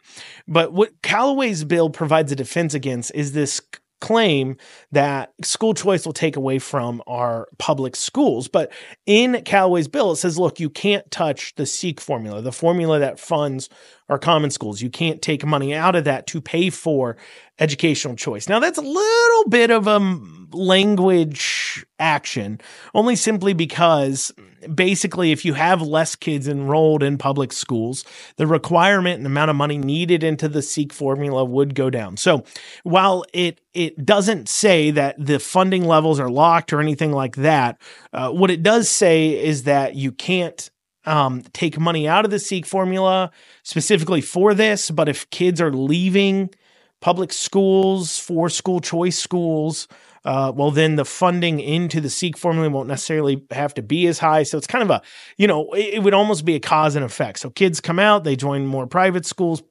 but 0.48 0.72
what 0.72 1.02
Calloway's 1.02 1.64
bill 1.64 1.90
provides 1.90 2.32
a 2.32 2.36
defense 2.36 2.74
against 2.74 3.14
is 3.14 3.32
this 3.32 3.60
claim 4.04 4.54
that 4.92 5.32
school 5.42 5.72
choice 5.72 6.04
will 6.04 6.12
take 6.12 6.36
away 6.36 6.58
from 6.58 7.02
our 7.06 7.48
public 7.58 7.96
schools. 7.96 8.48
But 8.48 8.70
in 9.06 9.40
Calloway's 9.46 9.88
bill, 9.88 10.12
it 10.12 10.16
says, 10.16 10.38
look, 10.38 10.60
you 10.60 10.68
can't 10.68 11.10
touch 11.10 11.54
the 11.54 11.64
SEEK 11.64 12.02
formula, 12.02 12.42
the 12.42 12.52
formula 12.52 12.98
that 12.98 13.18
funds 13.18 13.70
our 14.10 14.18
common 14.18 14.50
schools. 14.50 14.82
You 14.82 14.90
can't 14.90 15.22
take 15.22 15.46
money 15.46 15.74
out 15.74 15.96
of 15.96 16.04
that 16.04 16.26
to 16.26 16.42
pay 16.42 16.68
for 16.68 17.16
educational 17.58 18.14
choice. 18.14 18.46
Now, 18.46 18.58
that's 18.60 18.76
a 18.76 18.82
little 18.82 19.48
bit 19.48 19.70
of 19.70 19.86
a 19.86 20.20
language 20.52 21.86
action, 21.98 22.60
only 22.92 23.16
simply 23.16 23.54
because 23.54 24.32
basically, 24.72 25.32
if 25.32 25.44
you 25.44 25.54
have 25.54 25.82
less 25.82 26.14
kids 26.14 26.48
enrolled 26.48 27.02
in 27.02 27.18
public 27.18 27.52
schools, 27.52 28.04
the 28.36 28.46
requirement 28.46 29.18
and 29.18 29.26
amount 29.26 29.50
of 29.50 29.56
money 29.56 29.78
needed 29.78 30.22
into 30.22 30.48
the 30.48 30.62
SEEK 30.62 30.92
formula 30.92 31.44
would 31.44 31.74
go 31.74 31.90
down. 31.90 32.16
So 32.16 32.44
while 32.82 33.24
it 33.32 33.60
it 33.72 34.04
doesn't 34.06 34.48
say 34.48 34.90
that 34.92 35.16
the 35.18 35.38
funding 35.38 35.84
levels 35.84 36.20
are 36.20 36.30
locked 36.30 36.72
or 36.72 36.80
anything 36.80 37.12
like 37.12 37.36
that, 37.36 37.80
uh, 38.12 38.30
what 38.30 38.50
it 38.50 38.62
does 38.62 38.88
say 38.88 39.30
is 39.30 39.64
that 39.64 39.94
you 39.96 40.12
can't 40.12 40.70
um, 41.06 41.42
take 41.52 41.78
money 41.78 42.08
out 42.08 42.24
of 42.24 42.30
the 42.30 42.38
SEEK 42.38 42.66
formula 42.66 43.30
specifically 43.62 44.20
for 44.20 44.54
this, 44.54 44.90
but 44.90 45.08
if 45.08 45.28
kids 45.30 45.60
are 45.60 45.72
leaving 45.72 46.50
public 47.00 47.32
schools 47.32 48.18
for 48.18 48.48
school 48.48 48.80
choice 48.80 49.18
schools, 49.18 49.88
uh, 50.24 50.52
well, 50.54 50.70
then 50.70 50.96
the 50.96 51.04
funding 51.04 51.60
into 51.60 52.00
the 52.00 52.08
SEEK 52.08 52.38
formula 52.38 52.70
won't 52.70 52.88
necessarily 52.88 53.44
have 53.50 53.74
to 53.74 53.82
be 53.82 54.06
as 54.06 54.18
high. 54.18 54.42
So 54.42 54.56
it's 54.56 54.66
kind 54.66 54.82
of 54.82 54.90
a, 54.90 55.02
you 55.36 55.46
know, 55.46 55.70
it, 55.72 55.94
it 55.94 56.02
would 56.02 56.14
almost 56.14 56.44
be 56.44 56.54
a 56.54 56.60
cause 56.60 56.96
and 56.96 57.04
effect. 57.04 57.38
So 57.40 57.50
kids 57.50 57.80
come 57.80 57.98
out, 57.98 58.24
they 58.24 58.36
join 58.36 58.66
more 58.66 58.86
private 58.86 59.26
schools, 59.26 59.62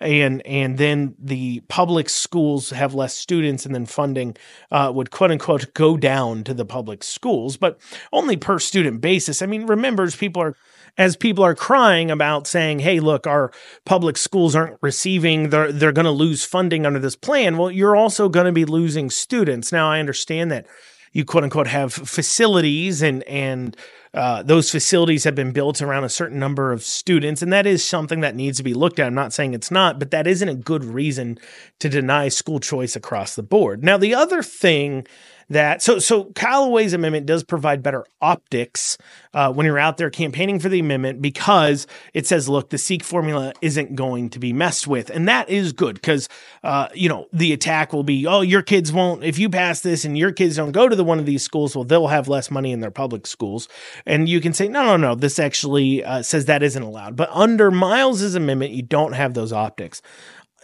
and 0.00 0.44
and 0.46 0.78
then 0.78 1.14
the 1.18 1.60
public 1.68 2.08
schools 2.08 2.70
have 2.70 2.94
less 2.94 3.14
students, 3.14 3.66
and 3.66 3.74
then 3.74 3.84
funding 3.84 4.36
uh, 4.70 4.90
would 4.94 5.10
quote 5.10 5.30
unquote 5.30 5.74
go 5.74 5.96
down 5.96 6.44
to 6.44 6.54
the 6.54 6.64
public 6.64 7.04
schools, 7.04 7.56
but 7.56 7.78
only 8.12 8.36
per 8.36 8.58
student 8.58 9.00
basis. 9.00 9.42
I 9.42 9.46
mean, 9.46 9.66
remember, 9.66 10.10
people 10.10 10.42
are 10.42 10.56
as 10.98 11.16
people 11.16 11.44
are 11.44 11.54
crying 11.54 12.10
about 12.10 12.46
saying, 12.46 12.80
"Hey, 12.80 13.00
look, 13.00 13.26
our 13.26 13.52
public 13.86 14.18
schools 14.18 14.54
aren't 14.54 14.76
receiving; 14.82 15.50
they're 15.50 15.72
they're 15.72 15.92
going 15.92 16.04
to 16.04 16.10
lose 16.10 16.44
funding 16.44 16.84
under 16.84 16.98
this 16.98 17.16
plan." 17.16 17.56
Well, 17.56 17.70
you're 17.70 17.96
also 17.96 18.28
going 18.28 18.46
to 18.46 18.52
be 18.52 18.64
losing 18.64 19.08
students. 19.08 19.72
Now, 19.72 19.90
I 19.90 20.00
understand 20.00 20.50
that 20.50 20.66
you 21.12 21.24
quote 21.24 21.44
unquote 21.44 21.68
have 21.68 21.92
facilities 21.92 23.00
and 23.00 23.22
and 23.24 23.76
uh, 24.14 24.42
those 24.42 24.70
facilities 24.70 25.24
have 25.24 25.34
been 25.34 25.52
built 25.52 25.82
around 25.82 26.02
a 26.02 26.08
certain 26.08 26.38
number 26.38 26.72
of 26.72 26.82
students, 26.82 27.42
and 27.42 27.52
that 27.52 27.66
is 27.66 27.84
something 27.84 28.20
that 28.20 28.34
needs 28.34 28.56
to 28.56 28.64
be 28.64 28.74
looked 28.74 28.98
at. 28.98 29.06
I'm 29.06 29.14
not 29.14 29.32
saying 29.32 29.54
it's 29.54 29.70
not, 29.70 29.98
but 29.98 30.10
that 30.10 30.26
isn't 30.26 30.48
a 30.48 30.54
good 30.54 30.84
reason 30.84 31.38
to 31.78 31.88
deny 31.88 32.28
school 32.28 32.58
choice 32.58 32.96
across 32.96 33.36
the 33.36 33.42
board. 33.42 33.84
Now, 33.84 33.98
the 33.98 34.14
other 34.14 34.42
thing 34.42 35.06
that 35.50 35.82
so 35.82 35.98
so 35.98 36.24
Calloway's 36.34 36.92
amendment 36.92 37.26
does 37.26 37.42
provide 37.42 37.82
better 37.82 38.04
optics 38.20 38.98
uh, 39.34 39.52
when 39.52 39.66
you're 39.66 39.78
out 39.78 39.96
there 39.96 40.10
campaigning 40.10 40.58
for 40.58 40.68
the 40.68 40.80
amendment 40.80 41.22
because 41.22 41.86
it 42.14 42.26
says, 42.26 42.48
look, 42.48 42.70
the 42.70 42.78
SEEK 42.78 43.02
formula 43.04 43.52
isn't 43.62 43.94
going 43.94 44.30
to 44.30 44.38
be 44.38 44.52
messed 44.52 44.86
with, 44.86 45.10
and 45.10 45.28
that 45.28 45.48
is 45.48 45.72
good 45.72 45.94
because 45.94 46.28
uh, 46.62 46.88
you 46.94 47.08
know 47.08 47.26
the 47.32 47.52
attack 47.52 47.92
will 47.92 48.02
be, 48.02 48.26
oh, 48.26 48.40
your 48.40 48.62
kids 48.62 48.92
won't 48.92 49.24
if 49.24 49.38
you 49.38 49.48
pass 49.48 49.80
this 49.80 50.04
and 50.04 50.18
your 50.18 50.32
kids 50.32 50.56
don't 50.56 50.72
go 50.72 50.88
to 50.88 50.96
the 50.96 51.04
one 51.04 51.18
of 51.18 51.26
these 51.26 51.42
schools, 51.42 51.74
well, 51.74 51.84
they'll 51.84 52.08
have 52.08 52.28
less 52.28 52.50
money 52.50 52.72
in 52.72 52.80
their 52.80 52.90
public 52.90 53.26
schools, 53.26 53.68
and 54.04 54.28
you 54.28 54.40
can 54.40 54.52
say, 54.52 54.68
no, 54.68 54.84
no, 54.84 54.96
no, 54.96 55.14
this 55.14 55.38
actually 55.38 56.04
uh, 56.04 56.22
says 56.22 56.44
that 56.44 56.62
isn't 56.62 56.82
allowed, 56.82 57.16
but 57.16 57.30
under 57.32 57.70
Miles's 57.70 58.34
amendment, 58.34 58.72
you 58.72 58.82
don't 58.82 59.12
have 59.12 59.34
those 59.34 59.52
optics. 59.52 60.02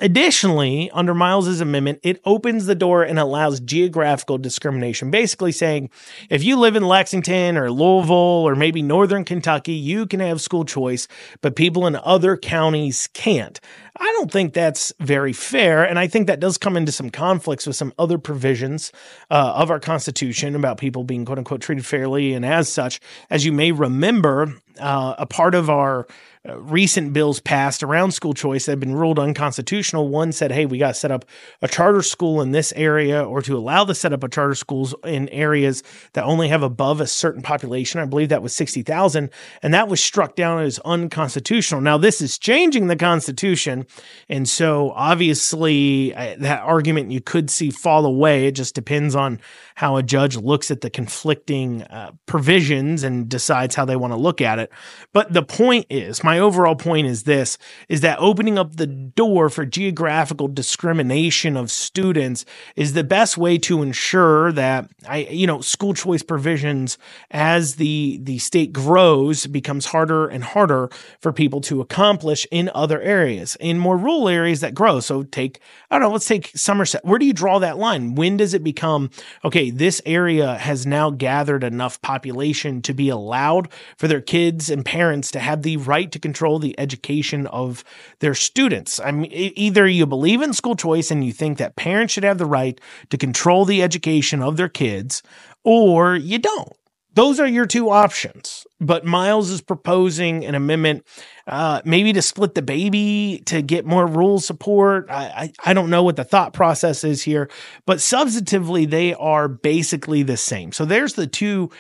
Additionally, 0.01 0.91
under 0.91 1.15
Miles's 1.15 1.61
amendment, 1.61 2.01
it 2.03 2.21
opens 2.25 2.67
the 2.67 2.75
door 2.75 3.05
and 3.05 3.17
allows 3.17 3.61
geographical 3.61 4.39
discrimination, 4.39 5.09
basically 5.09 5.53
saying 5.53 5.89
if 6.29 6.43
you 6.43 6.57
live 6.57 6.75
in 6.75 6.83
Lexington 6.83 7.57
or 7.57 7.71
Louisville 7.71 8.17
or 8.17 8.57
maybe 8.57 8.83
Northern 8.83 9.25
Kentucky, 9.25 9.73
you 9.73 10.07
can 10.07 10.19
have 10.19 10.41
school 10.41 10.65
choice, 10.65 11.07
but 11.43 11.55
people 11.55 11.87
in 11.87 11.95
other 11.95 12.37
counties 12.37 13.09
can't. 13.15 13.61
I 13.97 14.05
don't 14.17 14.33
think 14.33 14.53
that's 14.53 14.93
very 14.99 15.33
fair. 15.33 15.85
And 15.85 15.97
I 15.97 16.09
think 16.09 16.27
that 16.27 16.41
does 16.41 16.59
come 16.59 16.77
into 16.77 16.91
some 16.91 17.11
conflicts 17.11 17.65
with 17.65 17.77
some 17.77 17.93
other 17.97 18.19
provisions 18.19 18.91
uh, 19.31 19.53
of 19.55 19.71
our 19.71 19.79
Constitution 19.79 20.57
about 20.57 20.79
people 20.79 21.05
being 21.05 21.25
quote 21.25 21.39
unquote 21.39 21.61
treated 21.61 21.87
fairly. 21.87 22.33
And 22.33 22.45
as 22.45 22.69
such, 22.69 23.01
as 23.31 23.45
you 23.47 23.53
may 23.53 23.71
remember, 23.71 24.55
uh, 24.81 25.15
a 25.19 25.27
part 25.27 25.55
of 25.55 25.71
our 25.71 26.09
uh, 26.47 26.59
recent 26.59 27.13
bills 27.15 27.41
passed 27.41 27.83
around 27.83 28.13
school 28.13 28.35
choice 28.35 28.67
that 28.67 28.73
have 28.73 28.81
been 28.81 28.95
ruled 28.95 29.19
unconstitutional. 29.19 30.09
One 30.09 30.31
said, 30.31 30.53
hey, 30.53 30.67
we 30.67 30.77
got 30.77 30.89
to 30.89 30.95
set 30.95 31.11
up 31.11 31.25
a 31.63 31.69
charter 31.69 32.03
school 32.03 32.43
in 32.43 32.53
this 32.53 32.73
area 32.77 33.25
or 33.25 33.41
to 33.43 33.57
allow 33.57 33.85
the 33.85 33.95
set 33.95 34.13
up 34.13 34.23
of 34.23 34.31
charter 34.31 34.55
schools 34.55 34.95
in 35.05 35.29
areas 35.31 35.83
that 36.13 36.25
only 36.25 36.49
have 36.49 36.63
above 36.63 37.01
a 37.01 37.07
certain 37.07 37.41
population. 37.41 37.99
I 37.99 38.05
believe 38.05 38.29
that 38.29 38.43
was 38.43 38.55
60,000. 38.55 39.31
And 39.63 39.75
that 39.75 39.89
was 39.89 40.03
struck 40.03 40.37
down 40.37 40.63
as 40.63 40.79
unconstitutional. 40.81 41.81
Now, 41.81 41.97
this 41.97 42.21
is 42.21 42.37
changing 42.37 42.89
the 42.89 42.97
Constitution. 42.97 43.87
And 44.29 44.47
so 44.47 44.91
obviously, 44.91 46.11
that 46.11 46.61
argument 46.63 47.11
you 47.11 47.23
could 47.23 47.49
see 47.49 47.71
fall 47.71 48.05
away. 48.05 48.47
It 48.47 48.53
just 48.53 48.75
depends 48.75 49.17
on 49.17 49.41
how 49.77 49.97
a 49.97 50.03
judge 50.03 50.37
looks 50.37 50.71
at 50.71 50.83
the 50.83 50.91
conflicting 50.91 51.83
uh, 51.85 52.13
provisions 52.27 53.03
and 53.03 53.29
decides 53.29 53.75
how 53.75 53.85
they 53.85 53.97
want 53.97 54.13
to 54.13 54.19
look 54.19 54.41
at 54.41 54.59
it. 54.59 54.71
But 55.13 55.33
the 55.33 55.43
point 55.43 55.87
is, 55.89 56.23
my 56.23 56.34
overall 56.39 56.77
point 56.77 57.07
is 57.07 57.25
this 57.25 57.59
is 57.89 58.01
that 58.03 58.19
opening 58.19 58.59
up 58.59 58.77
the 58.77 58.87
door 58.87 59.49
for 59.49 59.65
geographical 59.65 60.49
discrimination 60.49 61.57
of 61.57 61.71
students 61.71 62.45
is 62.77 62.93
the 62.93 63.05
best 63.05 63.37
way 63.37 63.59
to 63.59 63.83
ensure 63.83 64.53
that 64.53 64.89
I 65.09 65.19
you 65.31 65.47
know 65.47 65.61
school 65.61 65.95
choice 65.95 66.23
provisions 66.23 66.99
as 67.31 67.77
the 67.77 68.21
the 68.23 68.39
state 68.39 68.73
grows 68.73 69.47
becomes 69.47 69.87
harder 69.87 70.27
and 70.27 70.45
harder 70.45 70.91
for 71.21 71.33
people 71.33 71.61
to 71.63 71.81
accomplish 71.81 72.47
in 72.51 72.71
other 72.75 73.01
areas 73.01 73.57
in 73.61 73.79
more 73.79 73.97
rural 73.97 74.29
areas 74.29 74.61
that 74.61 74.75
grow. 74.75 75.01
So 75.01 75.23
take 75.23 75.61
I 75.91 75.99
don't 75.99 76.09
know 76.09 76.13
let's 76.13 76.27
take 76.27 76.53
Somerset. 76.55 77.05
Where 77.05 77.19
do 77.19 77.27
you 77.27 77.33
draw 77.33 77.59
that 77.59 77.79
line? 77.79 78.15
When 78.15 78.37
does 78.37 78.55
it 78.55 78.65
become 78.65 79.11
okay 79.45 79.71
this 79.71 80.01
area 80.07 80.55
has 80.57 80.87
now 80.87 81.11
gathered 81.11 81.65
enough 81.65 82.01
population 82.03 82.83
to 82.83 82.95
be 82.95 83.09
allowed 83.09 83.69
for 83.97 84.09
their 84.09 84.21
kids 84.21 84.71
and 84.71 84.85
parents 84.85 85.31
to 85.33 85.41
have 85.41 85.63
the 85.63 85.77
right 85.77 86.11
to 86.13 86.19
control 86.25 86.59
the 86.59 86.75
education 86.81 87.47
of 87.49 87.85
their 88.21 88.35
students. 88.35 88.99
I 88.99 89.13
mean, 89.13 89.31
either 89.31 89.87
you 89.87 90.07
believe 90.07 90.41
in 90.41 90.55
school 90.55 90.75
choice 90.75 91.11
and 91.11 91.23
you 91.23 91.33
think 91.33 91.59
that 91.59 91.77
parents 91.77 92.15
should 92.15 92.25
have 92.25 92.39
the 92.39 92.47
right 92.47 92.81
to 93.11 93.19
control 93.19 93.67
the 93.67 93.83
education 93.83 94.43
of 94.43 94.57
their 94.57 94.71
kids, 94.71 95.23
or 95.63 96.17
you 96.17 96.39
don't. 96.39 96.73
Those 97.13 97.39
are 97.39 97.47
your 97.47 97.67
two 97.67 97.91
options. 97.91 98.67
But 98.85 99.05
Miles 99.05 99.51
is 99.51 99.61
proposing 99.61 100.45
an 100.45 100.55
amendment, 100.55 101.07
uh, 101.47 101.81
maybe 101.85 102.13
to 102.13 102.23
split 102.23 102.55
the 102.55 102.63
baby 102.63 103.43
to 103.47 103.63
get 103.63 103.87
more 103.87 104.07
rule 104.07 104.41
support. 104.41 105.07
I, 105.11 105.25
I, 105.25 105.71
I 105.71 105.75
don't 105.75 105.91
know 105.91 106.03
what 106.03 106.17
the 106.17 106.25
thought 106.25 106.53
process 106.53 107.05
is 107.05 107.23
here, 107.23 107.49
but 107.87 107.99
substantively, 107.99 108.89
they 108.89 109.15
are 109.15 109.49
basically 109.49 110.23
the 110.23 110.37
same. 110.37 110.73
So 110.73 110.85
there's 110.85 111.15
the 111.15 111.27
two 111.27 111.71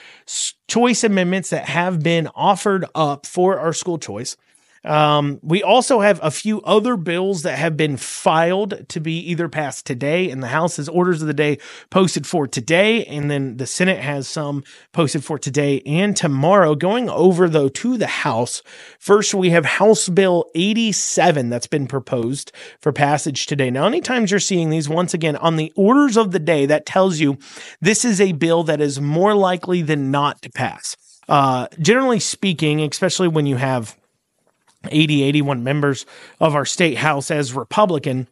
choice 0.68 1.04
amendments 1.04 1.50
that 1.50 1.68
have 1.68 2.02
been 2.02 2.28
offered 2.34 2.86
up 2.94 3.26
for 3.26 3.58
our 3.58 3.72
school 3.72 3.98
choice. 3.98 4.36
Um, 4.84 5.40
we 5.42 5.62
also 5.62 6.00
have 6.00 6.20
a 6.22 6.30
few 6.30 6.60
other 6.62 6.96
bills 6.96 7.42
that 7.42 7.58
have 7.58 7.76
been 7.76 7.96
filed 7.96 8.88
to 8.90 9.00
be 9.00 9.18
either 9.30 9.48
passed 9.48 9.86
today, 9.86 10.30
and 10.30 10.42
the 10.42 10.48
House 10.48 10.76
has 10.76 10.88
orders 10.88 11.22
of 11.22 11.28
the 11.28 11.34
day 11.34 11.58
posted 11.90 12.26
for 12.26 12.46
today, 12.46 13.04
and 13.06 13.30
then 13.30 13.56
the 13.56 13.66
Senate 13.66 13.98
has 13.98 14.28
some 14.28 14.62
posted 14.92 15.24
for 15.24 15.38
today 15.38 15.80
and 15.86 16.16
tomorrow. 16.16 16.74
Going 16.74 17.08
over 17.08 17.48
though 17.48 17.68
to 17.68 17.96
the 17.96 18.06
House, 18.06 18.62
first 18.98 19.34
we 19.34 19.50
have 19.50 19.64
House 19.64 20.08
Bill 20.08 20.44
87 20.54 21.48
that's 21.48 21.66
been 21.66 21.86
proposed 21.86 22.52
for 22.80 22.92
passage 22.92 23.46
today. 23.46 23.70
Now, 23.70 23.86
anytime 23.86 24.26
you're 24.26 24.40
seeing 24.40 24.70
these, 24.70 24.88
once 24.88 25.14
again, 25.14 25.36
on 25.36 25.56
the 25.56 25.72
orders 25.76 26.16
of 26.16 26.32
the 26.32 26.38
day, 26.38 26.66
that 26.66 26.86
tells 26.86 27.20
you 27.20 27.38
this 27.80 28.04
is 28.04 28.20
a 28.20 28.32
bill 28.32 28.64
that 28.64 28.80
is 28.80 29.00
more 29.00 29.34
likely 29.34 29.80
than 29.82 30.10
not 30.10 30.42
to 30.42 30.50
pass. 30.50 30.96
Uh, 31.28 31.68
generally 31.78 32.20
speaking, 32.20 32.80
especially 32.82 33.28
when 33.28 33.46
you 33.46 33.56
have 33.56 33.96
80, 34.90 35.22
81 35.22 35.64
members 35.64 36.06
of 36.40 36.54
our 36.54 36.64
state 36.64 36.98
house 36.98 37.30
as 37.30 37.52
Republican, 37.52 38.28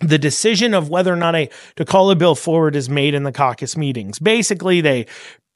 the 0.00 0.18
decision 0.18 0.74
of 0.74 0.88
whether 0.88 1.12
or 1.12 1.16
not 1.16 1.34
a 1.34 1.48
to 1.76 1.84
call 1.84 2.10
a 2.10 2.16
bill 2.16 2.34
forward 2.34 2.76
is 2.76 2.88
made 2.88 3.14
in 3.14 3.22
the 3.22 3.32
caucus 3.32 3.76
meetings. 3.76 4.18
Basically, 4.18 4.80
they 4.80 5.06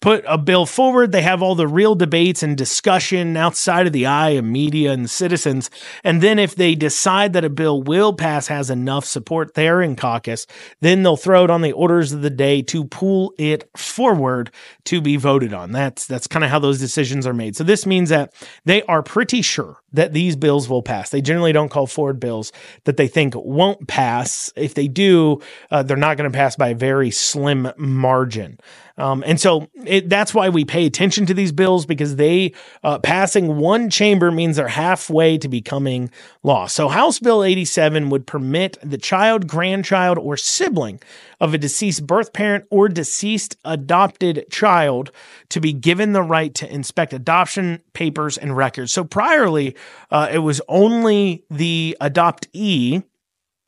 put 0.01 0.25
a 0.29 0.39
bill 0.39 0.65
forward. 0.65 1.13
They 1.13 1.23
have 1.23 1.43
all 1.43 1.55
the 1.55 1.67
real 1.67 1.95
debates 1.95 2.43
and 2.43 2.57
discussion 2.57 3.37
outside 3.37 3.87
of 3.87 3.93
the 3.93 4.07
eye 4.07 4.31
of 4.31 4.45
media 4.45 4.93
and 4.93 5.11
citizens. 5.11 5.71
And 6.05 6.23
then 6.23 6.39
if 6.39 6.55
they 6.55 6.75
decide 6.75 7.33
that 7.33 7.45
a 7.45 7.51
bill 7.51 7.83
will 7.83 8.13
pass, 8.13 8.47
has 8.47 8.71
enough 8.71 9.05
support 9.05 9.55
there 9.55 9.83
in 9.83 9.97
caucus, 9.97 10.47
then 10.81 11.03
they'll 11.03 11.17
throw 11.17 11.45
it 11.45 11.51
on 11.51 11.63
the 11.63 11.73
orders 11.73 12.13
of 12.13 12.23
the 12.23 12.31
day 12.31 12.63
to 12.63 12.85
pull 12.85 13.35
it 13.39 13.69
forward 13.77 14.51
to 14.85 15.01
be 15.01 15.17
voted 15.17 15.53
on. 15.53 15.73
That's, 15.73 16.07
that's 16.07 16.27
kind 16.27 16.45
of 16.45 16.51
how 16.51 16.61
those 16.61 16.79
decisions 16.79 17.27
are 17.27 17.35
made. 17.35 17.57
So 17.57 17.65
this 17.65 17.85
means 17.85 18.09
that 18.11 18.33
they 18.65 18.83
are 18.83 19.03
pretty 19.03 19.43
sure 19.43 19.79
that 19.93 20.13
these 20.13 20.37
bills 20.37 20.69
will 20.69 20.83
pass. 20.83 21.11
They 21.11 21.21
generally 21.21 21.53
don't 21.53 21.71
call 21.71 21.87
forward 21.87 22.21
bills 22.21 22.53
that 22.85 22.97
they 22.97 23.09
think 23.09 23.35
won't 23.35 23.89
pass. 23.89 24.53
If 24.57 24.75
they 24.75 24.89
do, 24.89 25.41
uh, 25.71 25.83
they're 25.83 25.97
not 25.97 26.17
going 26.17 26.31
to 26.31 26.37
pass 26.37 26.57
by 26.57 26.69
a 26.69 26.75
very 26.75 27.11
slim 27.11 27.73
margin. 27.77 28.59
Um, 28.99 29.23
and 29.25 29.41
so 29.41 29.69
it, 29.87 30.09
that's 30.09 30.35
why 30.35 30.49
we 30.49 30.65
pay 30.65 30.85
attention 30.85 31.25
to 31.27 31.35
these 31.35 31.53
bills 31.53 31.87
because 31.87 32.17
they 32.17 32.53
uh, 32.83 32.99
passing 32.99 33.57
one 33.57 33.91
chamber 33.91 34.33
means 34.33 34.57
they're 34.57 34.67
halfway 34.67 35.39
to 35.39 35.49
becoming 35.49 36.11
law. 36.43 36.67
So 36.67 36.89
House 36.89 37.21
Bill 37.21 37.45
87 37.45 38.11
would 38.11 38.27
permit 38.27 38.77
the 38.83 38.99
child, 38.99 39.47
grandchild, 39.47 40.19
or 40.19 40.37
sibling 40.37 41.01
of 41.41 41.55
a 41.55 41.59
deceased 41.59 42.07
birth 42.07 42.33
parent 42.33 42.65
or 42.71 42.89
deceased 42.89 43.57
adopted 43.65 44.45
child 44.51 45.13
to 45.51 45.61
be 45.61 45.73
given 45.73 46.13
the 46.13 46.23
right 46.23 46.53
to 46.57 46.73
inspect 46.73 47.13
adoption 47.13 47.81
papers 47.93 48.37
and 48.37 48.57
records. 48.57 48.93
So 48.93 49.05
priorly, 49.05 49.77
uh, 50.11 50.29
it 50.31 50.39
was 50.39 50.61
only 50.69 51.45
the 51.51 51.97
adoptee 52.01 53.03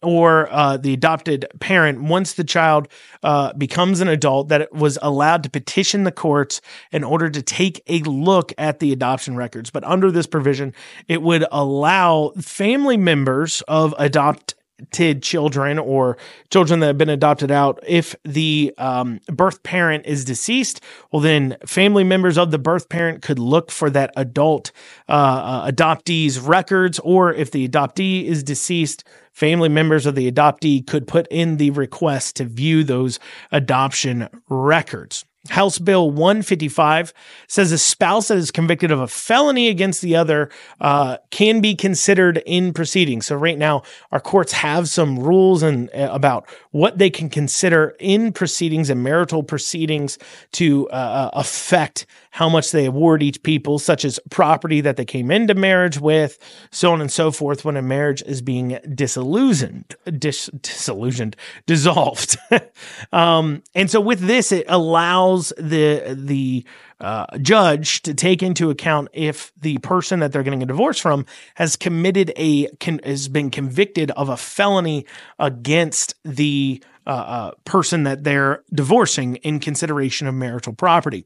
or 0.03 0.49
uh, 0.51 0.77
the 0.77 0.95
adopted 0.95 1.47
parent, 1.61 2.01
once 2.01 2.35
the 2.35 2.45
child 2.45 2.89
uh, 3.23 3.53
becomes 3.55 4.01
an 4.01 4.09
adult, 4.09 4.49
that 4.49 4.63
it 4.63 4.73
was 4.73 4.99
allowed 5.03 5.43
to 5.43 5.51
petition 5.51 6.05
the 6.05 6.13
courts 6.13 6.61
in 6.91 7.05
order 7.05 7.29
to 7.29 7.43
take 7.43 7.83
a 7.87 7.99
look 8.01 8.53
at 8.57 8.79
the 8.79 8.93
adoption 8.93 9.37
records. 9.37 9.71
But 9.71 9.85
under 9.85 10.11
this 10.11 10.27
provision, 10.27 10.73
it 11.07 11.23
would 11.23 11.45
allow 11.53 12.31
family 12.41 12.97
members 12.97 13.63
of 13.69 13.95
adopt 13.99 14.55
adopted 14.81 15.23
children 15.23 15.79
or 15.79 16.17
children 16.51 16.81
that 16.81 16.87
have 16.87 16.99
been 16.99 17.09
adopted 17.09 17.51
out, 17.51 17.79
if 17.87 18.15
the 18.25 18.73
um, 18.79 19.21
birth 19.27 19.63
parent 19.63 20.07
is 20.07 20.25
deceased, 20.25 20.81
well, 21.13 21.21
then 21.21 21.57
family 21.67 22.05
members 22.05 22.39
of 22.39 22.51
the 22.51 22.59
birth 22.59 22.89
parent 22.89 23.23
could 23.23 23.39
look 23.39 23.71
for 23.71 23.91
that 23.91 24.13
adult 24.17 24.73
uh, 25.09 25.13
uh, 25.13 25.71
adoptee's 25.71 26.39
records, 26.39 26.99
or 27.01 27.33
if 27.33 27.51
the 27.51 27.69
adoptee 27.69 28.25
is 28.25 28.43
deceased, 28.43 29.05
family 29.33 29.69
members 29.69 30.07
of 30.07 30.15
the 30.15 30.31
adoptee 30.31 30.87
could 30.87 31.07
put 31.07 31.27
in 31.31 31.57
the 31.57 31.71
request 31.71 32.37
to 32.37 32.45
view 32.45 32.85
those 32.85 33.19
adoption 33.53 34.29
records. 34.49 35.25
House 35.49 35.79
Bill 35.79 36.11
155 36.11 37.15
says 37.47 37.73
a 37.73 37.79
spouse 37.79 38.29
that 38.29 38.37
is 38.37 38.51
convicted 38.51 38.91
of 38.91 39.01
a 39.01 39.09
felony 39.09 39.69
against 39.69 40.03
the 40.03 40.15
other 40.15 40.51
uh, 40.81 41.17
can 41.31 41.63
be 41.63 41.75
considered 41.75 42.43
in 42.45 42.75
proceedings. 42.75 43.27
So 43.27 43.37
right 43.37 43.57
now, 43.57 43.83
our 44.13 44.21
courts 44.21 44.53
have 44.53 44.89
some 44.91 45.19
rules 45.19 45.63
and 45.63 45.89
uh, 45.95 46.11
about 46.13 46.47
what 46.73 46.99
they 46.99 47.09
can 47.09 47.31
consider 47.31 47.97
in 47.99 48.33
proceedings 48.33 48.91
and 48.91 49.03
marital 49.03 49.43
proceedings 49.43 50.19
to 50.53 50.89
uh, 50.91 50.93
uh, 50.93 51.31
affect 51.33 52.05
how 52.31 52.49
much 52.49 52.71
they 52.71 52.87
award 52.87 53.23
each 53.23 53.43
people, 53.43 53.79
such 53.79 54.05
as 54.05 54.21
property 54.31 54.81
that 54.81 54.97
they 54.97 55.05
came 55.05 55.31
into 55.31 55.55
marriage 55.55 55.99
with, 55.99 56.39
so 56.71 56.93
on 56.93 57.01
and 57.01 57.11
so 57.11 57.31
forth. 57.31 57.65
When 57.65 57.77
a 57.77 57.83
marriage 57.83 58.23
is 58.23 58.41
being 58.41 58.79
disillusioned, 58.95 59.95
dis- 60.19 60.51
disillusioned, 60.63 61.37
dissolved, 61.67 62.37
um, 63.13 63.63
and 63.75 63.91
so 63.91 64.01
with 64.01 64.21
this, 64.21 64.53
it 64.53 64.67
allows 64.69 65.53
the 65.59 66.17
the 66.17 66.65
uh, 67.01 67.27
judge 67.39 68.03
to 68.03 68.15
take 68.15 68.43
into 68.43 68.71
account 68.71 69.09
if 69.13 69.53
the 69.61 69.79
person 69.79 70.21
that 70.21 70.33
they're 70.33 70.43
getting 70.43 70.63
a 70.63 70.67
divorce 70.67 70.99
from 70.99 71.25
has 71.55 71.75
committed 71.75 72.33
a 72.37 72.69
con- 72.77 73.01
has 73.05 73.29
been 73.29 73.51
convicted 73.51 74.11
of 74.13 74.29
a 74.29 74.37
felony 74.37 75.07
against 75.39 76.15
the 76.25 76.83
uh, 77.07 77.11
uh, 77.11 77.51
person 77.65 78.05
that 78.05 78.25
they're 78.25 78.63
divorcing 78.73 79.37
in 79.37 79.59
consideration 79.59 80.27
of 80.27 80.35
marital 80.35 80.73
property. 80.73 81.25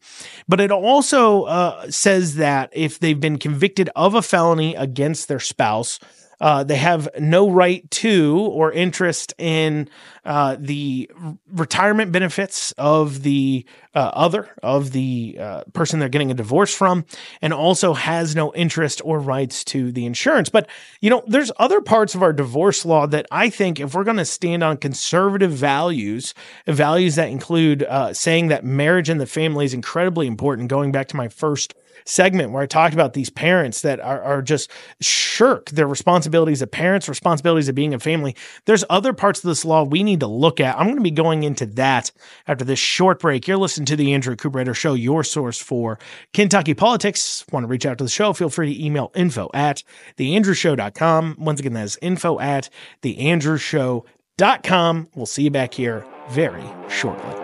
But 0.49 0.61
it 0.61 0.71
also 0.71 1.43
uh, 1.45 1.91
says 1.91 2.37
that 2.37 2.71
if 2.73 2.99
they've 2.99 3.19
been 3.19 3.39
convicted 3.39 3.91
of 3.97 4.15
a 4.15 4.23
felony 4.23 4.75
against 4.77 5.29
their 5.29 5.41
spouse, 5.41 5.99
uh, 6.41 6.65
they 6.65 6.77
have 6.77 7.09
no 7.19 7.51
right 7.51 7.89
to 7.91 8.39
or 8.53 8.73
interest 8.73 9.35
in 9.39 9.89
uh, 10.25 10.57
the 10.59 11.11
retirement 11.53 12.11
benefits 12.11 12.73
of 12.79 13.23
the 13.23 13.65
uh, 13.95 14.11
other, 14.15 14.49
of 14.63 14.93
the 14.93 15.37
uh, 15.39 15.63
person 15.73 16.01
they're 16.01 16.09
getting 16.09 16.31
a 16.31 16.35
divorce 16.35 16.75
from, 16.75 17.05
and 17.43 17.53
also 17.53 17.93
has 17.93 18.35
no 18.35 18.53
interest 18.55 19.01
or 19.05 19.21
rights 19.21 19.65
to 19.65 19.93
the 19.93 20.07
insurance. 20.07 20.49
But, 20.49 20.69
you 21.01 21.11
know, 21.11 21.23
there's 21.27 21.53
other 21.59 21.81
parts 21.81 22.15
of 22.15 22.23
our 22.23 22.33
divorce 22.33 22.85
law 22.85 23.07
that 23.07 23.27
I 23.31 23.51
think 23.51 23.79
if 23.79 23.95
we're 23.95 24.05
going 24.05 24.17
to 24.17 24.25
stand 24.25 24.65
on 24.65 24.79
conservative 24.79 25.53
values, 25.53 26.35
values 26.67 27.15
that 27.17 27.29
include 27.29 27.83
uh, 27.83 28.13
saying 28.13 28.49
that 28.49 28.65
marriage 28.65 29.09
and 29.09 29.21
the 29.21 29.27
family 29.27 29.65
is 29.67 29.75
incredibly 29.75 30.27
important, 30.27 30.69
going 30.69 30.91
back 30.91 31.09
to 31.09 31.17
my 31.17 31.29
first 31.29 31.75
segment 32.05 32.53
where 32.53 32.63
I 32.63 32.67
talked 32.67 32.95
about 32.95 33.13
these 33.13 33.31
parents 33.31 33.83
that 33.83 34.01
are, 34.01 34.23
are 34.23 34.43
just 34.43 34.71
shirk 35.01 35.71
their 35.71 35.87
responsibilities 35.87 36.63
of 36.63 36.71
parents, 36.71 37.09
responsibilities 37.09 37.69
of 37.69 37.75
being 37.75 37.95
a 37.95 37.99
family. 37.99 38.37
There's 38.65 38.85
other 38.91 39.13
parts 39.13 39.43
of 39.43 39.49
this 39.49 39.65
law 39.65 39.85
we 39.85 40.03
need 40.03 40.21
to 40.21 40.27
look 40.27 40.61
at. 40.61 40.77
I'm 40.77 40.87
going 40.87 40.97
to 40.97 41.03
be 41.03 41.11
going 41.11 41.43
into 41.43 41.67
that 41.67 42.11
after 42.47 42.65
this 42.65 42.79
short 42.79 43.21
break. 43.21 43.49
You're 43.49 43.57
listening 43.57 43.87
to 43.87 43.97
the 43.97 44.15
Andrew 44.15 44.37
Cooper 44.37 44.75
Show, 44.75 44.95
your 44.95 45.25
source 45.25 45.59
for 45.59 45.99
Kentucky 46.33 46.75
politics. 46.75 47.45
Want 47.53 47.65
to 47.65 47.69
reach 47.69 47.87
out 47.87 47.99
to 47.99 48.05
the 48.05 48.11
show? 48.11 48.33
Feel 48.33 48.51
free 48.51 48.75
to 48.75 48.85
email 48.85 49.11
info 49.15 49.51
at 49.53 49.83
theandrewshow.com. 50.17 51.37
Once 51.39 51.61
again, 51.61 51.75
that 51.75 51.85
is 51.85 51.99
info 52.01 52.41
at 52.41 52.71
theandrewshow.com. 53.03 55.09
We'll 55.15 55.27
see 55.27 55.43
you 55.43 55.51
back 55.51 55.75
here 55.75 56.07
very 56.31 56.65
shortly. 56.89 57.44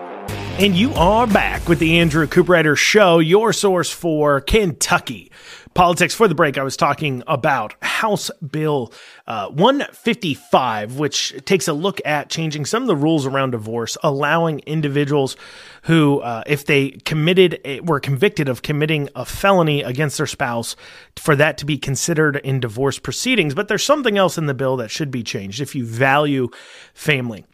And 0.61 0.75
you 0.75 0.93
are 0.93 1.25
back 1.25 1.67
with 1.67 1.79
the 1.79 1.97
Andrew 1.97 2.27
Cooperrider 2.27 2.77
Show, 2.77 3.17
your 3.17 3.51
source 3.51 3.89
for 3.89 4.41
Kentucky 4.41 5.31
politics. 5.73 6.13
For 6.13 6.27
the 6.27 6.35
break, 6.35 6.59
I 6.59 6.61
was 6.61 6.77
talking 6.77 7.23
about 7.25 7.73
House 7.81 8.29
Bill 8.47 8.93
uh, 9.25 9.49
155, 9.49 10.99
which 10.99 11.33
takes 11.45 11.67
a 11.67 11.73
look 11.73 11.99
at 12.05 12.29
changing 12.29 12.65
some 12.65 12.83
of 12.83 12.87
the 12.87 12.95
rules 12.95 13.25
around 13.25 13.51
divorce, 13.51 13.97
allowing 14.03 14.59
individuals 14.67 15.35
who, 15.85 16.19
uh, 16.19 16.43
if 16.45 16.67
they 16.67 16.91
committed, 16.91 17.59
a, 17.65 17.79
were 17.79 17.99
convicted 17.99 18.47
of 18.47 18.61
committing 18.61 19.09
a 19.15 19.25
felony 19.25 19.81
against 19.81 20.17
their 20.17 20.27
spouse, 20.27 20.75
for 21.15 21.35
that 21.35 21.57
to 21.57 21.65
be 21.65 21.79
considered 21.79 22.35
in 22.35 22.59
divorce 22.59 22.99
proceedings. 22.99 23.55
But 23.55 23.67
there's 23.67 23.83
something 23.83 24.15
else 24.15 24.37
in 24.37 24.45
the 24.45 24.53
bill 24.53 24.77
that 24.77 24.91
should 24.91 25.09
be 25.09 25.23
changed 25.23 25.59
if 25.59 25.73
you 25.73 25.87
value 25.87 26.49
family. 26.93 27.45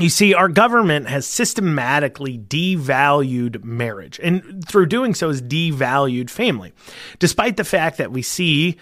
You 0.00 0.08
see, 0.08 0.32
our 0.32 0.48
government 0.48 1.08
has 1.08 1.26
systematically 1.26 2.38
devalued 2.38 3.62
marriage, 3.62 4.18
and 4.22 4.66
through 4.66 4.86
doing 4.86 5.14
so, 5.14 5.28
has 5.28 5.42
devalued 5.42 6.30
family. 6.30 6.72
Despite 7.18 7.58
the 7.58 7.64
fact 7.64 7.98
that 7.98 8.10
we 8.10 8.22
see 8.22 8.78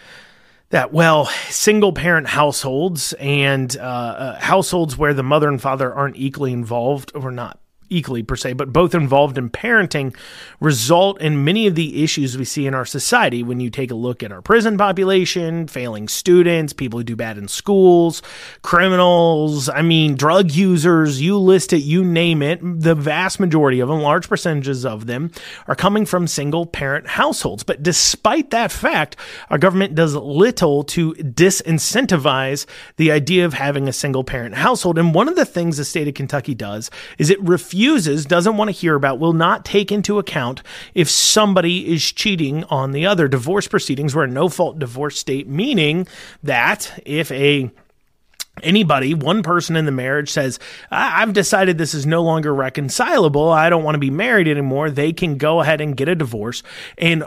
that, 0.71 0.93
well, 0.93 1.27
single 1.49 1.93
parent 1.93 2.29
households 2.29 3.15
and 3.15 3.77
uh, 3.77 3.81
uh, 3.81 4.39
households 4.39 4.97
where 4.97 5.13
the 5.13 5.25
mother 5.25 5.49
and 5.49 5.61
father 5.61 5.93
aren't 5.93 6.17
equally 6.17 6.53
involved 6.53 7.11
or 7.17 7.33
not 7.33 7.59
equally 7.91 8.23
per 8.23 8.37
se, 8.37 8.55
but 8.55 8.73
both 8.73 8.95
involved 8.95 9.39
in 9.39 9.51
parenting 9.51 10.15
result 10.61 11.21
in 11.21 11.45
many 11.45 11.67
of 11.67 11.75
the 11.75 12.03
issues 12.03 12.37
we 12.37 12.45
see 12.45 12.67
in 12.67 12.75
our 12.75 12.85
society 12.85 13.43
when 13.43 13.61
you 13.61 13.71
take 13.71 13.91
a 13.91 13.95
look 13.95 14.23
at 14.23 14.33
our 14.33 14.43
prison 14.43 14.77
population, 14.77 15.67
failing 15.67 16.09
students, 16.09 16.73
people 16.73 16.99
who 16.99 17.05
do 17.05 17.17
bad 17.17 17.39
in 17.39 17.49
schools, 17.49 18.23
criminals, 18.63 19.69
I 19.69 19.83
mean, 19.83 20.15
drug 20.17 20.51
users, 20.51 21.21
you 21.21 21.39
list 21.39 21.73
it, 21.73 21.79
you 21.79 22.05
name 22.05 22.43
it. 22.43 22.61
The 22.63 22.95
vast 22.95 23.41
majority 23.41 23.81
of 23.81 23.89
them, 23.89 24.01
large 24.01 24.29
percentages 24.29 24.85
of 24.85 25.07
them, 25.07 25.31
are 25.67 25.75
coming 25.75 26.05
from 26.05 26.27
single 26.27 26.67
parent 26.67 27.07
households. 27.07 27.63
But 27.63 27.83
despite 27.83 28.51
that 28.51 28.71
fact, 28.71 29.17
our 29.51 29.59
government 29.59 29.95
does 29.95 30.15
little 30.15 30.85
to 30.85 31.15
disincentivize 31.15 32.67
the 32.97 33.11
idea 33.11 33.45
of 33.45 33.55
having 33.55 33.89
a 33.89 33.93
single 33.93 34.25
parent 34.25 34.57
household. 34.57 34.99
And 34.99 35.15
one 35.15 35.29
of 35.29 35.37
the 35.37 35.45
things 35.45 35.77
the 35.77 35.85
state 35.85 36.09
of 36.09 36.15
Kentucky 36.15 36.55
does 36.55 36.91
is 37.19 37.31
it 37.31 37.41
refuses 37.43 37.78
refuses, 37.79 38.27
doesn't 38.27 38.57
want 38.57 38.69
to 38.69 38.73
hear 38.73 38.97
about, 38.97 39.21
will 39.21 39.33
not 39.33 39.65
take 39.65 39.93
into 39.93 40.19
account 40.19 40.63
if 40.95 41.09
somebody 41.09 41.93
is 41.93 42.11
cheating 42.11 42.65
on 42.65 42.91
the 42.91 43.07
other. 43.07 43.29
Divorce 43.29 43.69
proceedings 43.69 44.17
were 44.17 44.25
a 44.25 44.29
no 44.29 44.49
fault 44.49 44.81
divorce 44.81 45.17
state, 45.17 45.47
meaning 45.47 46.07
that 46.43 47.01
if 47.07 47.31
a 47.31 47.71
anybody, 48.65 49.15
one 49.15 49.45
person 49.45 49.77
in 49.77 49.85
the 49.85 49.93
marriage 49.93 50.29
says, 50.29 50.59
I've 50.91 51.33
decided 51.33 51.79
this 51.79 51.95
is 51.95 52.05
no 52.05 52.25
longer 52.25 52.53
reconcilable. 52.53 53.49
I 53.49 53.71
don't 53.71 53.85
want 53.85 53.95
to 53.95 54.01
be 54.01 54.11
married 54.11 54.49
anymore. 54.49 54.91
They 54.91 55.13
can 55.13 55.37
go 55.37 55.61
ahead 55.61 55.81
and 55.81 55.97
get 55.97 56.09
a 56.09 56.17
divorce. 56.17 56.65
And 56.97 57.23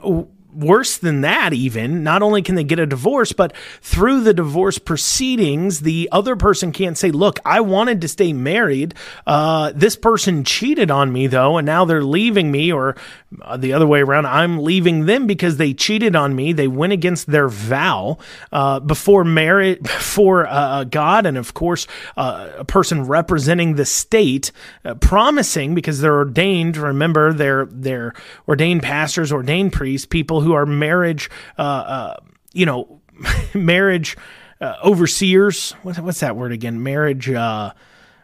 worse 0.54 0.98
than 0.98 1.22
that, 1.22 1.54
even, 1.54 2.04
not 2.04 2.22
only 2.22 2.42
can 2.42 2.56
they 2.56 2.64
get 2.64 2.80
a 2.80 2.86
divorce, 2.86 3.32
but 3.32 3.56
through 3.82 4.22
the 4.22 4.34
divorce 4.34 4.78
proceedings, 4.78 5.82
the 5.82 6.10
other 6.12 6.36
person 6.36 6.72
can't 6.72 6.98
say, 6.98 7.12
Look, 7.12 7.40
I 7.46 7.62
wanted 7.62 8.02
to 8.02 8.08
stay 8.08 8.34
married. 8.34 8.94
Uh, 9.26 9.72
this 9.76 9.96
person 9.96 10.44
cheated 10.44 10.92
on 10.92 11.12
me, 11.12 11.28
though, 11.28 11.58
and 11.58 11.66
now 11.66 11.86
they're 11.86 12.04
leaving 12.04 12.52
me, 12.52 12.72
or 12.72 12.96
uh, 13.42 13.58
the 13.58 13.74
other 13.74 13.88
way 13.88 14.02
around, 14.02 14.26
I'm 14.26 14.60
leaving 14.60 15.06
them 15.06 15.28
because 15.28 15.58
they 15.58 15.74
cheated 15.74 16.16
on 16.16 16.36
me. 16.36 16.54
They 16.54 16.68
went 16.68 16.94
against 16.94 17.28
their 17.28 17.48
vow 17.48 18.18
uh, 18.52 18.80
before 18.80 19.24
marriage, 19.24 19.82
before 19.82 20.48
uh, 20.48 20.52
uh, 20.52 20.84
God, 20.84 21.26
and 21.26 21.38
of 21.38 21.54
course, 21.54 21.88
uh, 22.18 22.50
a 22.60 22.66
person 22.66 23.06
representing 23.08 23.76
the 23.76 23.86
state, 23.86 24.52
promising 25.00 25.76
because 25.76 26.02
they're 26.02 26.16
ordained. 26.16 26.78
Remember, 26.78 27.34
they're 27.34 27.66
they're 27.66 28.14
ordained 28.48 28.84
pastors, 28.84 29.32
ordained 29.32 29.74
priests, 29.74 30.06
people 30.06 30.41
who 30.42 30.54
are 30.54 30.66
marriage, 30.66 31.30
uh, 31.58 31.62
uh, 31.62 32.16
you 32.54 32.66
know, 32.66 33.02
marriage 33.54 34.18
uh, 34.60 34.76
overseers. 34.84 35.72
What's, 35.84 36.00
what's 36.00 36.20
that 36.20 36.36
word 36.36 36.52
again? 36.52 36.84
Marriage. 36.84 37.30
Uh, 37.30 37.74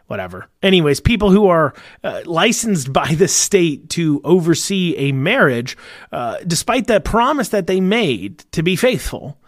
whatever. 0.08 0.48
Anyways, 0.62 1.00
people 1.00 1.30
who 1.30 1.46
are 1.46 1.74
uh, 2.02 2.22
licensed 2.24 2.92
by 2.92 3.14
the 3.14 3.28
state 3.28 3.90
to 3.90 4.20
oversee 4.24 4.94
a 4.96 5.12
marriage, 5.12 5.76
uh, 6.10 6.38
despite 6.46 6.86
the 6.86 7.00
promise 7.00 7.50
that 7.50 7.66
they 7.66 7.80
made 7.80 8.38
to 8.52 8.62
be 8.62 8.74
faithful, 8.74 9.38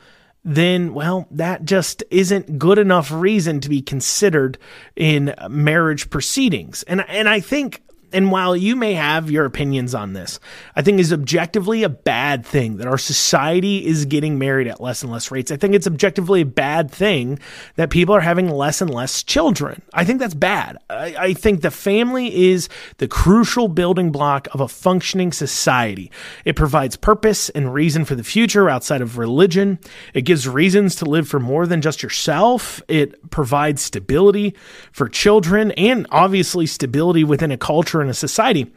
then, 0.44 0.94
well, 0.94 1.26
that 1.30 1.64
just 1.64 2.02
isn't 2.10 2.58
good 2.58 2.78
enough 2.78 3.10
reason 3.10 3.60
to 3.60 3.68
be 3.68 3.82
considered 3.82 4.58
in 4.96 5.34
marriage 5.50 6.08
proceedings. 6.08 6.82
And, 6.84 7.04
and 7.08 7.28
I 7.28 7.40
think 7.40 7.82
and 8.12 8.30
while 8.30 8.56
you 8.56 8.76
may 8.76 8.94
have 8.94 9.30
your 9.30 9.44
opinions 9.44 9.94
on 9.94 10.12
this, 10.12 10.40
I 10.74 10.82
think 10.82 11.00
is 11.00 11.12
objectively 11.12 11.82
a 11.82 11.88
bad 11.88 12.44
thing 12.44 12.78
that 12.78 12.86
our 12.86 12.98
society 12.98 13.86
is 13.86 14.04
getting 14.04 14.38
married 14.38 14.66
at 14.66 14.80
less 14.80 15.02
and 15.02 15.12
less 15.12 15.30
rates. 15.30 15.50
I 15.50 15.56
think 15.56 15.74
it's 15.74 15.86
objectively 15.86 16.40
a 16.40 16.46
bad 16.46 16.90
thing 16.90 17.38
that 17.76 17.90
people 17.90 18.14
are 18.14 18.20
having 18.20 18.48
less 18.48 18.80
and 18.80 18.92
less 18.92 19.22
children. 19.22 19.82
I 19.94 20.04
think 20.04 20.20
that's 20.20 20.34
bad. 20.34 20.78
I, 20.88 21.14
I 21.18 21.34
think 21.34 21.60
the 21.60 21.70
family 21.70 22.50
is 22.50 22.68
the 22.98 23.08
crucial 23.08 23.68
building 23.68 24.10
block 24.10 24.48
of 24.52 24.60
a 24.60 24.68
functioning 24.68 25.32
society. 25.32 26.10
It 26.44 26.56
provides 26.56 26.96
purpose 26.96 27.48
and 27.50 27.72
reason 27.72 28.04
for 28.04 28.14
the 28.14 28.24
future 28.24 28.68
outside 28.68 29.02
of 29.02 29.18
religion. 29.18 29.78
It 30.14 30.22
gives 30.22 30.48
reasons 30.48 30.96
to 30.96 31.04
live 31.04 31.28
for 31.28 31.40
more 31.40 31.66
than 31.66 31.80
just 31.80 32.02
yourself. 32.02 32.82
It 32.88 33.30
provides 33.30 33.82
stability 33.82 34.54
for 34.92 35.08
children 35.08 35.70
and 35.72 36.06
obviously 36.10 36.66
stability 36.66 37.24
within 37.24 37.50
a 37.50 37.56
culture 37.56 37.99
and 38.00 38.10
a 38.10 38.14
society. 38.14 38.72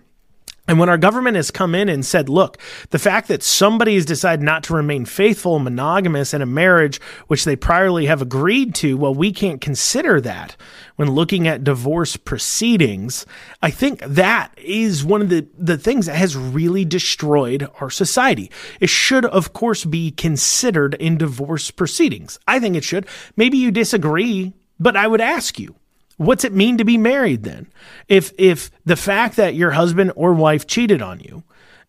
And 0.65 0.79
when 0.79 0.88
our 0.88 0.97
government 0.97 1.36
has 1.36 1.51
come 1.51 1.75
in 1.75 1.89
and 1.89 2.05
said, 2.05 2.29
look, 2.29 2.57
the 2.91 2.99
fact 2.99 3.27
that 3.27 3.43
somebody 3.43 3.95
has 3.95 4.05
decided 4.05 4.41
not 4.41 4.63
to 4.63 4.73
remain 4.73 5.03
faithful 5.03 5.55
and 5.55 5.65
monogamous 5.65 6.33
in 6.33 6.41
a 6.41 6.45
marriage 6.45 7.01
which 7.27 7.43
they 7.43 7.57
priorly 7.57 8.07
have 8.07 8.21
agreed 8.21 8.73
to, 8.75 8.95
well, 8.95 9.13
we 9.13 9.33
can't 9.33 9.59
consider 9.59 10.21
that 10.21 10.55
when 10.95 11.12
looking 11.12 11.49
at 11.49 11.65
divorce 11.65 12.15
proceedings. 12.15 13.25
I 13.62 13.71
think 13.71 13.99
that 14.03 14.53
is 14.57 15.03
one 15.03 15.21
of 15.21 15.27
the, 15.27 15.45
the 15.57 15.77
things 15.77 16.05
that 16.05 16.15
has 16.15 16.38
really 16.38 16.86
destroyed 16.86 17.69
our 17.81 17.89
society. 17.89 18.49
It 18.79 18.89
should, 18.89 19.25
of 19.25 19.51
course, 19.51 19.83
be 19.83 20.12
considered 20.12 20.93
in 20.93 21.17
divorce 21.17 21.71
proceedings. 21.71 22.39
I 22.47 22.62
think 22.62 22.77
it 22.77 22.86
should. 22.86 23.05
Maybe 23.36 23.57
you 23.57 23.69
disagree, 23.69 24.53
but 24.79 24.95
I 24.95 25.07
would 25.07 25.21
ask 25.21 25.59
you, 25.59 25.75
What's 26.17 26.43
it 26.43 26.54
mean 26.54 26.78
to 26.78 26.86
be 26.86 26.97
married 26.97 27.43
then? 27.43 27.67
If 28.08 28.32
if 28.38 28.71
the 28.86 28.95
fact 28.95 29.36
that 29.38 29.56
your 29.56 29.71
husband 29.71 30.12
or 30.15 30.34
wife 30.34 30.67
cheated 30.67 31.02
on 31.02 31.19
you 31.19 31.43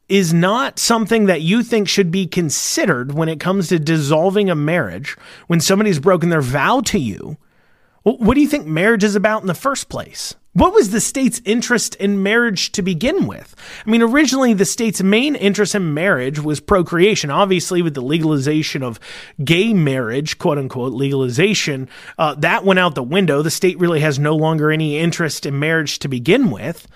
is 0.09 0.35
not 0.35 0.79
something 0.79 1.27
that 1.27 1.43
you 1.43 1.63
think 1.63 1.89
should 1.89 2.11
be 2.11 2.27
considered 2.27 3.13
when 3.13 3.29
it 3.29 3.41
comes 3.41 3.69
to 3.69 3.79
dissolving 3.79 4.51
a 4.51 4.55
marriage, 4.55 5.17
when 5.47 5.61
somebody's 5.61 5.99
broken 5.99 6.29
their 6.29 6.43
vow 6.43 6.81
to 6.81 6.99
you, 6.99 7.37
what 8.03 8.35
do 8.35 8.41
you 8.41 8.49
think 8.49 8.67
marriage 8.67 9.03
is 9.03 9.17
about 9.17 9.41
in 9.41 9.47
the 9.47 9.55
first 9.55 9.89
place? 9.89 10.35
What 10.55 10.73
was 10.73 10.91
the 10.91 11.01
state's 11.01 11.43
interest 11.45 11.97
in 11.97 12.23
marriage 12.23 12.71
to 12.73 12.83
begin 12.83 13.27
with? 13.27 13.57
I 13.85 13.91
mean, 13.91 14.03
originally 14.03 14.55
the 14.55 14.65
state's 14.65 15.03
main 15.03 15.35
interest 15.35 15.75
in 15.75 15.95
marriage 15.95 16.39
was 16.39 16.61
procreation. 16.61 17.29
Obviously, 17.29 17.83
with 17.83 17.95
the 17.95 18.01
legalization 18.01 18.85
of 18.85 19.01
gay 19.43 19.75
marriage, 19.75 20.39
quote 20.39 20.59
unquote, 20.59 20.93
legalization, 20.93 21.89
uh, 22.19 22.35
that 22.37 22.65
went 22.65 22.79
out 22.79 22.95
the 22.95 23.03
window. 23.03 23.43
The 23.43 23.51
state 23.51 23.81
really 23.81 23.99
has 23.99 24.21
no 24.21 24.37
longer 24.37 24.71
any 24.71 24.97
interest 24.97 25.45
in 25.45 25.59
marriage 25.59 25.99
to 25.99 26.09
begin 26.09 26.53
with. 26.53 26.87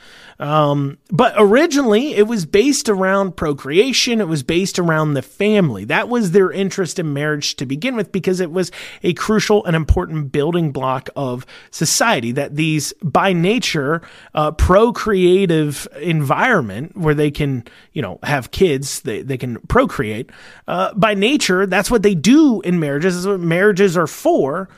Um, 0.41 0.99
but 1.11 1.35
originally 1.37 2.15
it 2.15 2.29
was 2.29 2.47
based 2.47 2.89
around 2.89 3.37
procreation. 3.37 4.21
It 4.21 4.29
was 4.29 4.43
based 4.45 4.79
around 4.79 5.15
the 5.15 5.23
family. 5.23 5.85
That 5.85 6.09
was 6.09 6.31
their 6.31 6.53
interest 6.53 6.99
in 6.99 7.13
marriage 7.13 7.57
to 7.57 7.67
begin 7.67 7.97
with 7.97 8.13
because 8.13 8.39
it 8.39 8.53
was 8.53 8.71
a 9.03 9.15
crucial 9.15 9.65
and 9.65 9.75
important 9.75 10.31
building 10.31 10.71
block 10.71 11.09
of 11.17 11.45
society 11.73 12.31
that 12.33 12.55
these 12.55 12.93
by 13.03 13.33
nature, 13.33 14.01
uh, 14.35 14.53
procreative 14.53 15.89
environment 16.01 16.97
where 16.97 17.15
they 17.15 17.33
can, 17.33 17.65
you 17.93 18.03
know, 18.03 18.21
have 18.23 18.53
kids, 18.53 19.01
they, 19.01 19.23
they 19.23 19.37
can 19.37 19.59
procreate, 19.63 20.31
uh, 20.69 20.95
by 20.95 21.15
nature, 21.15 21.67
that's 21.67 21.91
what 21.91 22.03
they 22.03 22.15
do 22.15 22.61
in 22.61 22.79
marriages. 22.79 23.17
That's 23.17 23.27
what 23.27 23.41
marriages 23.41 23.97
are 23.97 24.07
for 24.07 24.69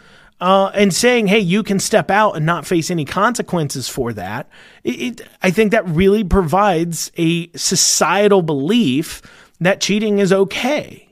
uh, 0.40 0.70
and 0.74 0.92
saying, 0.94 1.26
hey, 1.26 1.38
you 1.38 1.62
can 1.62 1.78
step 1.78 2.10
out 2.10 2.32
and 2.32 2.46
not 2.46 2.66
face 2.66 2.90
any 2.90 3.04
consequences 3.04 3.88
for 3.88 4.12
that, 4.14 4.48
it, 4.84 5.20
it, 5.20 5.28
I 5.42 5.50
think 5.50 5.72
that 5.72 5.86
really 5.88 6.24
provides 6.24 7.12
a 7.16 7.50
societal 7.52 8.42
belief 8.42 9.22
that 9.60 9.80
cheating 9.80 10.18
is 10.18 10.32
okay. 10.32 11.06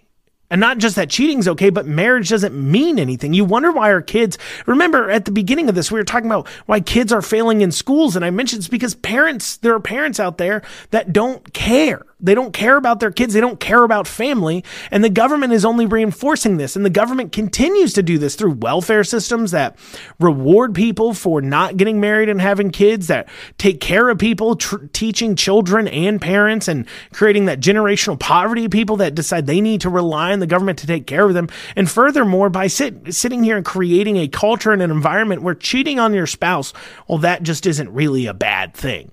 And 0.50 0.60
not 0.60 0.78
just 0.78 0.96
that 0.96 1.10
cheating 1.10 1.40
is 1.40 1.48
okay, 1.48 1.68
but 1.68 1.86
marriage 1.86 2.30
doesn't 2.30 2.54
mean 2.54 2.98
anything. 2.98 3.34
You 3.34 3.44
wonder 3.44 3.70
why 3.70 3.92
our 3.92 4.00
kids, 4.00 4.38
remember 4.64 5.10
at 5.10 5.26
the 5.26 5.30
beginning 5.30 5.68
of 5.68 5.74
this, 5.74 5.92
we 5.92 5.98
were 5.98 6.04
talking 6.04 6.30
about 6.30 6.48
why 6.64 6.80
kids 6.80 7.12
are 7.12 7.20
failing 7.20 7.60
in 7.60 7.70
schools. 7.70 8.16
And 8.16 8.24
I 8.24 8.30
mentioned 8.30 8.60
it's 8.60 8.68
because 8.68 8.94
parents, 8.94 9.58
there 9.58 9.74
are 9.74 9.80
parents 9.80 10.18
out 10.18 10.38
there 10.38 10.62
that 10.90 11.12
don't 11.12 11.52
care. 11.52 12.00
They 12.20 12.34
don't 12.34 12.52
care 12.52 12.76
about 12.76 12.98
their 12.98 13.12
kids. 13.12 13.32
They 13.32 13.40
don't 13.40 13.60
care 13.60 13.84
about 13.84 14.08
family. 14.08 14.64
And 14.90 15.04
the 15.04 15.10
government 15.10 15.52
is 15.52 15.64
only 15.64 15.86
reinforcing 15.86 16.56
this. 16.56 16.74
And 16.74 16.84
the 16.84 16.90
government 16.90 17.30
continues 17.30 17.92
to 17.94 18.02
do 18.02 18.18
this 18.18 18.34
through 18.34 18.54
welfare 18.54 19.04
systems 19.04 19.52
that 19.52 19.78
reward 20.18 20.74
people 20.74 21.14
for 21.14 21.40
not 21.40 21.76
getting 21.76 22.00
married 22.00 22.28
and 22.28 22.40
having 22.40 22.70
kids, 22.70 23.06
that 23.06 23.28
take 23.56 23.80
care 23.80 24.08
of 24.08 24.18
people, 24.18 24.56
tr- 24.56 24.86
teaching 24.92 25.36
children 25.36 25.86
and 25.86 26.20
parents, 26.20 26.66
and 26.66 26.86
creating 27.12 27.44
that 27.44 27.60
generational 27.60 28.18
poverty 28.18 28.64
of 28.64 28.72
people 28.72 28.96
that 28.96 29.14
decide 29.14 29.46
they 29.46 29.60
need 29.60 29.80
to 29.82 29.90
rely 29.90 30.32
on 30.32 30.40
the 30.40 30.46
government 30.46 30.78
to 30.80 30.86
take 30.86 31.06
care 31.06 31.24
of 31.24 31.34
them. 31.34 31.48
And 31.76 31.88
furthermore, 31.88 32.50
by 32.50 32.66
sit- 32.66 33.14
sitting 33.14 33.44
here 33.44 33.56
and 33.56 33.64
creating 33.64 34.16
a 34.16 34.26
culture 34.26 34.72
and 34.72 34.82
an 34.82 34.90
environment 34.90 35.42
where 35.42 35.54
cheating 35.54 36.00
on 36.00 36.14
your 36.14 36.26
spouse, 36.26 36.72
well, 37.06 37.18
that 37.18 37.44
just 37.44 37.64
isn't 37.64 37.90
really 37.90 38.26
a 38.26 38.34
bad 38.34 38.74
thing. 38.74 39.12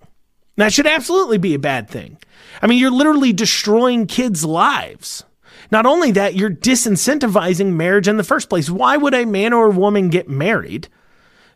That 0.57 0.73
should 0.73 0.87
absolutely 0.87 1.37
be 1.37 1.53
a 1.53 1.59
bad 1.59 1.89
thing. 1.89 2.17
I 2.61 2.67
mean, 2.67 2.79
you're 2.79 2.91
literally 2.91 3.33
destroying 3.33 4.07
kids' 4.07 4.45
lives. 4.45 5.23
Not 5.71 5.85
only 5.85 6.11
that, 6.11 6.35
you're 6.35 6.49
disincentivizing 6.49 7.73
marriage 7.73 8.07
in 8.07 8.17
the 8.17 8.23
first 8.23 8.49
place. 8.49 8.69
Why 8.69 8.97
would 8.97 9.13
a 9.13 9.25
man 9.25 9.53
or 9.53 9.67
a 9.67 9.71
woman 9.71 10.09
get 10.09 10.29
married 10.29 10.87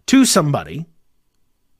to 0.07 0.25
somebody 0.25 0.87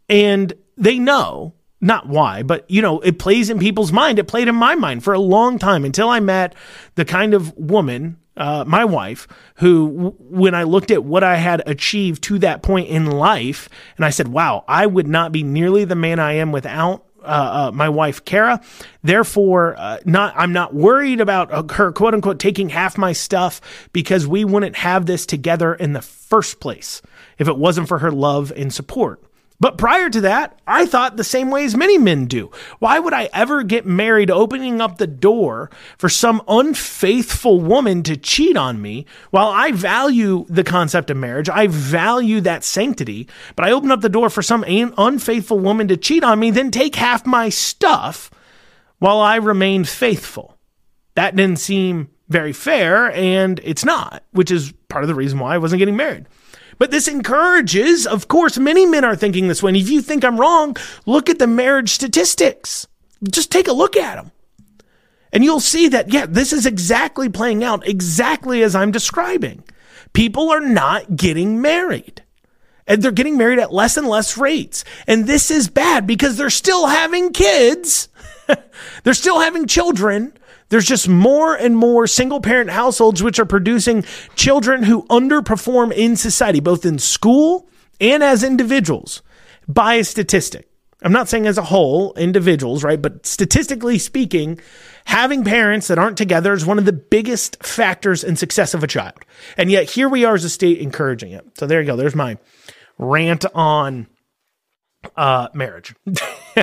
and 0.08 0.54
they 0.78 1.00
know, 1.00 1.54
not 1.82 2.08
why, 2.08 2.44
but 2.44 2.70
you 2.70 2.82
know, 2.82 3.00
it 3.00 3.20
plays 3.20 3.50
in 3.50 3.60
people's 3.60 3.92
mind. 3.92 4.20
It 4.20 4.28
played 4.28 4.48
in 4.48 4.56
my 4.56 4.76
mind 4.76 5.04
for 5.04 5.14
a 5.14 5.20
long 5.20 5.60
time 5.60 5.84
until 5.84 6.10
I 6.10 6.20
met 6.20 6.56
the 6.96 7.06
kind 7.06 7.34
of 7.34 7.56
woman 7.58 8.18
uh, 8.40 8.64
my 8.66 8.86
wife, 8.86 9.28
who, 9.56 10.16
when 10.18 10.56
I 10.56 10.64
looked 10.64 10.92
at 10.92 11.04
what 11.04 11.26
I 11.26 11.36
had 11.36 11.62
achieved 11.68 12.24
to 12.24 12.40
that 12.40 12.64
point 12.64 12.88
in 12.88 13.06
life, 13.06 13.68
and 13.98 14.06
I 14.06 14.12
said, 14.12 14.30
wow, 14.30 14.64
I 14.66 14.86
would 14.86 15.08
not 15.08 15.34
be 15.34 15.44
nearly 15.44 15.84
the 15.84 15.96
man 15.96 16.20
I 16.20 16.34
am 16.34 16.54
without 16.54 17.06
uh, 17.24 17.70
uh, 17.70 17.72
my 17.74 17.90
wife 17.90 18.26
Kara. 18.26 18.62
Therefore, 19.04 19.76
uh, 19.78 20.00
not 20.06 20.34
I'm 20.36 20.54
not 20.54 20.74
worried 20.74 21.22
about 21.22 21.52
uh, 21.52 21.74
her 21.74 21.92
quote 21.92 22.14
unquote 22.14 22.40
taking 22.40 22.70
half 22.70 22.98
my 22.98 23.14
stuff 23.14 23.62
because 23.94 24.28
we 24.28 24.46
wouldn't 24.46 24.78
have 24.78 25.06
this 25.06 25.26
together 25.26 25.74
in 25.74 25.94
the 25.94 26.02
first 26.02 26.60
place 26.60 27.02
if 27.38 27.48
it 27.48 27.58
wasn't 27.58 27.88
for 27.88 28.00
her 28.00 28.12
love 28.12 28.52
and 28.56 28.74
support. 28.74 29.24
But 29.62 29.78
prior 29.78 30.10
to 30.10 30.22
that, 30.22 30.58
I 30.66 30.86
thought 30.86 31.18
the 31.18 31.24
same 31.24 31.52
way 31.52 31.66
as 31.66 31.76
many 31.76 31.98
men 31.98 32.28
do. 32.28 32.50
Why 32.80 32.98
would 32.98 33.14
I 33.14 33.30
ever 33.34 33.62
get 33.64 33.86
married 33.86 34.32
opening 34.32 34.80
up 34.80 34.98
the 34.98 35.08
door 35.08 35.70
for 35.98 36.08
some 36.08 36.42
unfaithful 36.48 37.60
woman 37.60 38.02
to 38.04 38.16
cheat 38.16 38.56
on 38.56 38.82
me 38.82 39.06
while 39.32 39.50
I 39.50 39.74
value 39.74 40.46
the 40.48 40.64
concept 40.64 41.10
of 41.10 41.18
marriage? 41.18 41.50
I 41.50 41.68
value 41.68 42.40
that 42.42 42.64
sanctity, 42.64 43.28
but 43.58 43.66
I 43.66 43.72
open 43.72 43.92
up 43.92 44.00
the 44.00 44.08
door 44.08 44.30
for 44.30 44.42
some 44.42 44.64
unfaithful 44.66 45.60
woman 45.60 45.90
to 45.90 45.98
cheat 45.98 46.24
on 46.24 46.40
me, 46.40 46.52
then 46.52 46.72
take 46.72 46.96
half 46.96 47.26
my 47.26 47.50
stuff 47.50 48.32
while 49.00 49.20
I 49.20 49.36
remain 49.36 49.84
faithful. 49.84 50.58
That 51.16 51.36
didn't 51.36 51.60
seem 51.60 52.10
very 52.30 52.54
fair, 52.54 53.12
and 53.12 53.60
it's 53.64 53.84
not, 53.84 54.24
which 54.32 54.52
is 54.52 54.72
part 54.88 55.04
of 55.04 55.10
the 55.10 55.16
reason 55.16 55.40
why 55.40 55.56
I 55.56 55.58
wasn't 55.58 55.80
getting 55.80 55.98
married. 55.98 56.28
But 56.80 56.92
this 56.92 57.10
encourages, 57.10 58.08
of 58.08 58.30
course, 58.30 58.58
many 58.58 58.86
men 58.86 59.04
are 59.04 59.16
thinking 59.16 59.48
this 59.48 59.62
way. 59.62 59.70
And 59.70 59.78
if 59.78 59.90
you 59.90 60.02
think 60.02 60.24
I'm 60.24 60.40
wrong, 60.40 60.78
look 61.06 61.30
at 61.30 61.38
the 61.38 61.46
marriage 61.46 61.90
statistics. 61.90 62.88
Just 63.30 63.52
take 63.52 63.68
a 63.68 63.74
look 63.74 63.98
at 63.98 64.16
them. 64.16 64.32
And 65.32 65.44
you'll 65.44 65.60
see 65.60 65.90
that, 65.90 66.12
yeah, 66.12 66.26
this 66.28 66.54
is 66.54 66.66
exactly 66.66 67.30
playing 67.30 67.64
out 67.64 67.88
exactly 67.88 68.64
as 68.64 68.76
I'm 68.76 68.92
describing. 68.92 69.64
People 70.14 70.50
are 70.50 70.62
not 70.62 71.18
getting 71.18 71.62
married. 71.62 72.24
And 72.88 73.04
they're 73.04 73.12
getting 73.12 73.38
married 73.38 73.60
at 73.60 73.74
less 73.74 73.98
and 73.98 74.08
less 74.08 74.38
rates. 74.38 74.84
And 75.06 75.28
this 75.28 75.52
is 75.52 75.70
bad 75.70 76.08
because 76.08 76.38
they're 76.38 76.50
still 76.50 76.88
having 76.88 77.34
kids. 77.34 78.08
they're 79.04 79.14
still 79.14 79.42
having 79.42 79.68
children 79.68 80.34
there's 80.70 80.86
just 80.86 81.08
more 81.08 81.56
and 81.56 81.76
more 81.76 82.08
single 82.08 82.40
parent 82.40 82.70
households 82.70 83.22
which 83.22 83.40
are 83.40 83.46
producing 83.46 84.04
children 84.36 84.84
who 84.84 85.04
underperform 85.04 85.92
in 85.92 86.16
society, 86.16 86.60
both 86.60 86.86
in 86.86 87.00
school 87.00 87.68
and 88.00 88.24
as 88.24 88.44
individuals 88.44 89.22
by 89.68 89.96
a 89.96 90.04
statistic. 90.04 90.68
I'm 91.02 91.14
not 91.14 91.30
saying 91.30 91.48
as 91.48 91.58
a 91.58 91.64
whole, 91.64 92.14
individuals, 92.16 92.84
right? 92.84 93.02
But 93.02 93.26
statistically 93.26 93.98
speaking, 94.00 94.60
having 95.06 95.46
parents 95.46 95.88
that 95.88 95.98
aren't 95.98 96.18
together 96.18 96.52
is 96.52 96.66
one 96.66 96.78
of 96.78 96.86
the 96.86 96.94
biggest 96.94 97.64
factors 97.64 98.24
in 98.24 98.36
success 98.36 98.74
of 98.74 98.84
a 98.84 98.88
child. 98.88 99.18
And 99.58 99.72
yet 99.72 99.90
here 99.90 100.10
we 100.10 100.26
are 100.26 100.36
as 100.36 100.44
a 100.44 100.50
state 100.50 100.80
encouraging 100.80 101.32
it. 101.32 101.46
So 101.58 101.68
there 101.68 101.80
you 101.80 101.88
go. 101.88 101.96
There's 101.96 102.16
my 102.16 102.38
rant 102.98 103.46
on 103.56 104.08
uh, 105.16 105.48
marriage. 105.54 105.96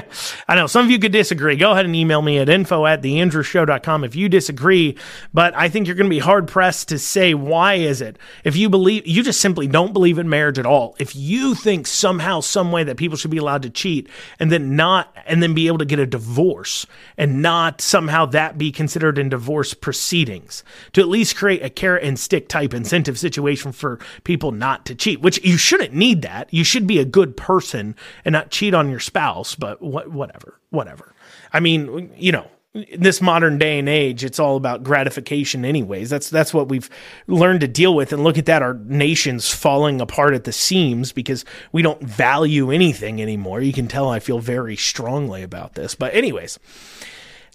I 0.48 0.54
know 0.54 0.66
some 0.66 0.84
of 0.84 0.90
you 0.90 0.98
could 0.98 1.12
disagree. 1.12 1.56
Go 1.56 1.72
ahead 1.72 1.86
and 1.86 1.96
email 1.96 2.20
me 2.20 2.38
at 2.38 2.48
info 2.48 2.84
at 2.84 3.00
theandrewshow.com 3.00 4.04
if 4.04 4.14
you 4.14 4.28
disagree, 4.28 4.96
but 5.32 5.54
I 5.54 5.68
think 5.68 5.86
you're 5.86 5.96
going 5.96 6.10
to 6.10 6.14
be 6.14 6.18
hard 6.18 6.46
pressed 6.46 6.88
to 6.88 6.98
say 6.98 7.32
why 7.32 7.74
is 7.74 8.00
it. 8.00 8.18
If 8.44 8.56
you 8.56 8.68
believe, 8.68 9.06
you 9.06 9.22
just 9.22 9.40
simply 9.40 9.66
don't 9.66 9.92
believe 9.92 10.18
in 10.18 10.28
marriage 10.28 10.58
at 10.58 10.66
all. 10.66 10.96
If 10.98 11.16
you 11.16 11.54
think 11.54 11.86
somehow, 11.86 12.40
some 12.40 12.72
way 12.72 12.84
that 12.84 12.96
people 12.96 13.16
should 13.16 13.30
be 13.30 13.38
allowed 13.38 13.62
to 13.62 13.70
cheat 13.70 14.08
and 14.38 14.52
then 14.52 14.76
not, 14.76 15.16
and 15.24 15.42
then 15.42 15.54
be 15.54 15.66
able 15.66 15.78
to 15.78 15.84
get 15.86 15.98
a 15.98 16.06
divorce 16.06 16.86
and 17.16 17.40
not 17.40 17.80
somehow 17.80 18.26
that 18.26 18.58
be 18.58 18.70
considered 18.70 19.18
in 19.18 19.30
divorce 19.30 19.72
proceedings 19.72 20.62
to 20.92 21.00
at 21.00 21.08
least 21.08 21.36
create 21.36 21.62
a 21.62 21.70
carrot 21.70 22.04
and 22.04 22.18
stick 22.18 22.48
type 22.48 22.74
incentive 22.74 23.18
situation 23.18 23.72
for 23.72 23.98
people 24.24 24.52
not 24.52 24.84
to 24.84 24.94
cheat, 24.94 25.20
which 25.20 25.42
you 25.42 25.56
shouldn't 25.56 25.94
need 25.94 26.22
that. 26.22 26.52
You 26.52 26.64
should 26.64 26.86
be 26.86 26.98
a 26.98 27.04
good 27.04 27.36
person 27.36 27.96
and 28.26 28.32
not 28.32 28.50
cheat 28.50 28.74
on 28.74 28.90
your 28.90 28.98
spouse, 28.98 29.54
but 29.54 29.80
what, 29.80 30.10
whatever, 30.10 30.60
whatever. 30.70 31.14
I 31.52 31.60
mean, 31.60 32.12
you 32.16 32.32
know, 32.32 32.50
in 32.74 33.00
this 33.00 33.22
modern 33.22 33.56
day 33.56 33.78
and 33.78 33.88
age, 33.88 34.24
it's 34.24 34.40
all 34.40 34.56
about 34.56 34.82
gratification 34.82 35.64
anyways. 35.64 36.10
That's 36.10 36.28
that's 36.28 36.52
what 36.52 36.68
we've 36.68 36.90
learned 37.28 37.60
to 37.60 37.68
deal 37.68 37.94
with. 37.94 38.12
And 38.12 38.24
look 38.24 38.36
at 38.36 38.46
that, 38.46 38.62
our 38.62 38.74
nation's 38.74 39.50
falling 39.50 40.00
apart 40.00 40.34
at 40.34 40.42
the 40.42 40.52
seams 40.52 41.12
because 41.12 41.44
we 41.70 41.82
don't 41.82 42.02
value 42.02 42.72
anything 42.72 43.22
anymore. 43.22 43.62
You 43.62 43.72
can 43.72 43.86
tell 43.86 44.10
I 44.10 44.18
feel 44.18 44.40
very 44.40 44.76
strongly 44.76 45.44
about 45.44 45.74
this. 45.74 45.94
But 45.94 46.12
anyways, 46.12 46.58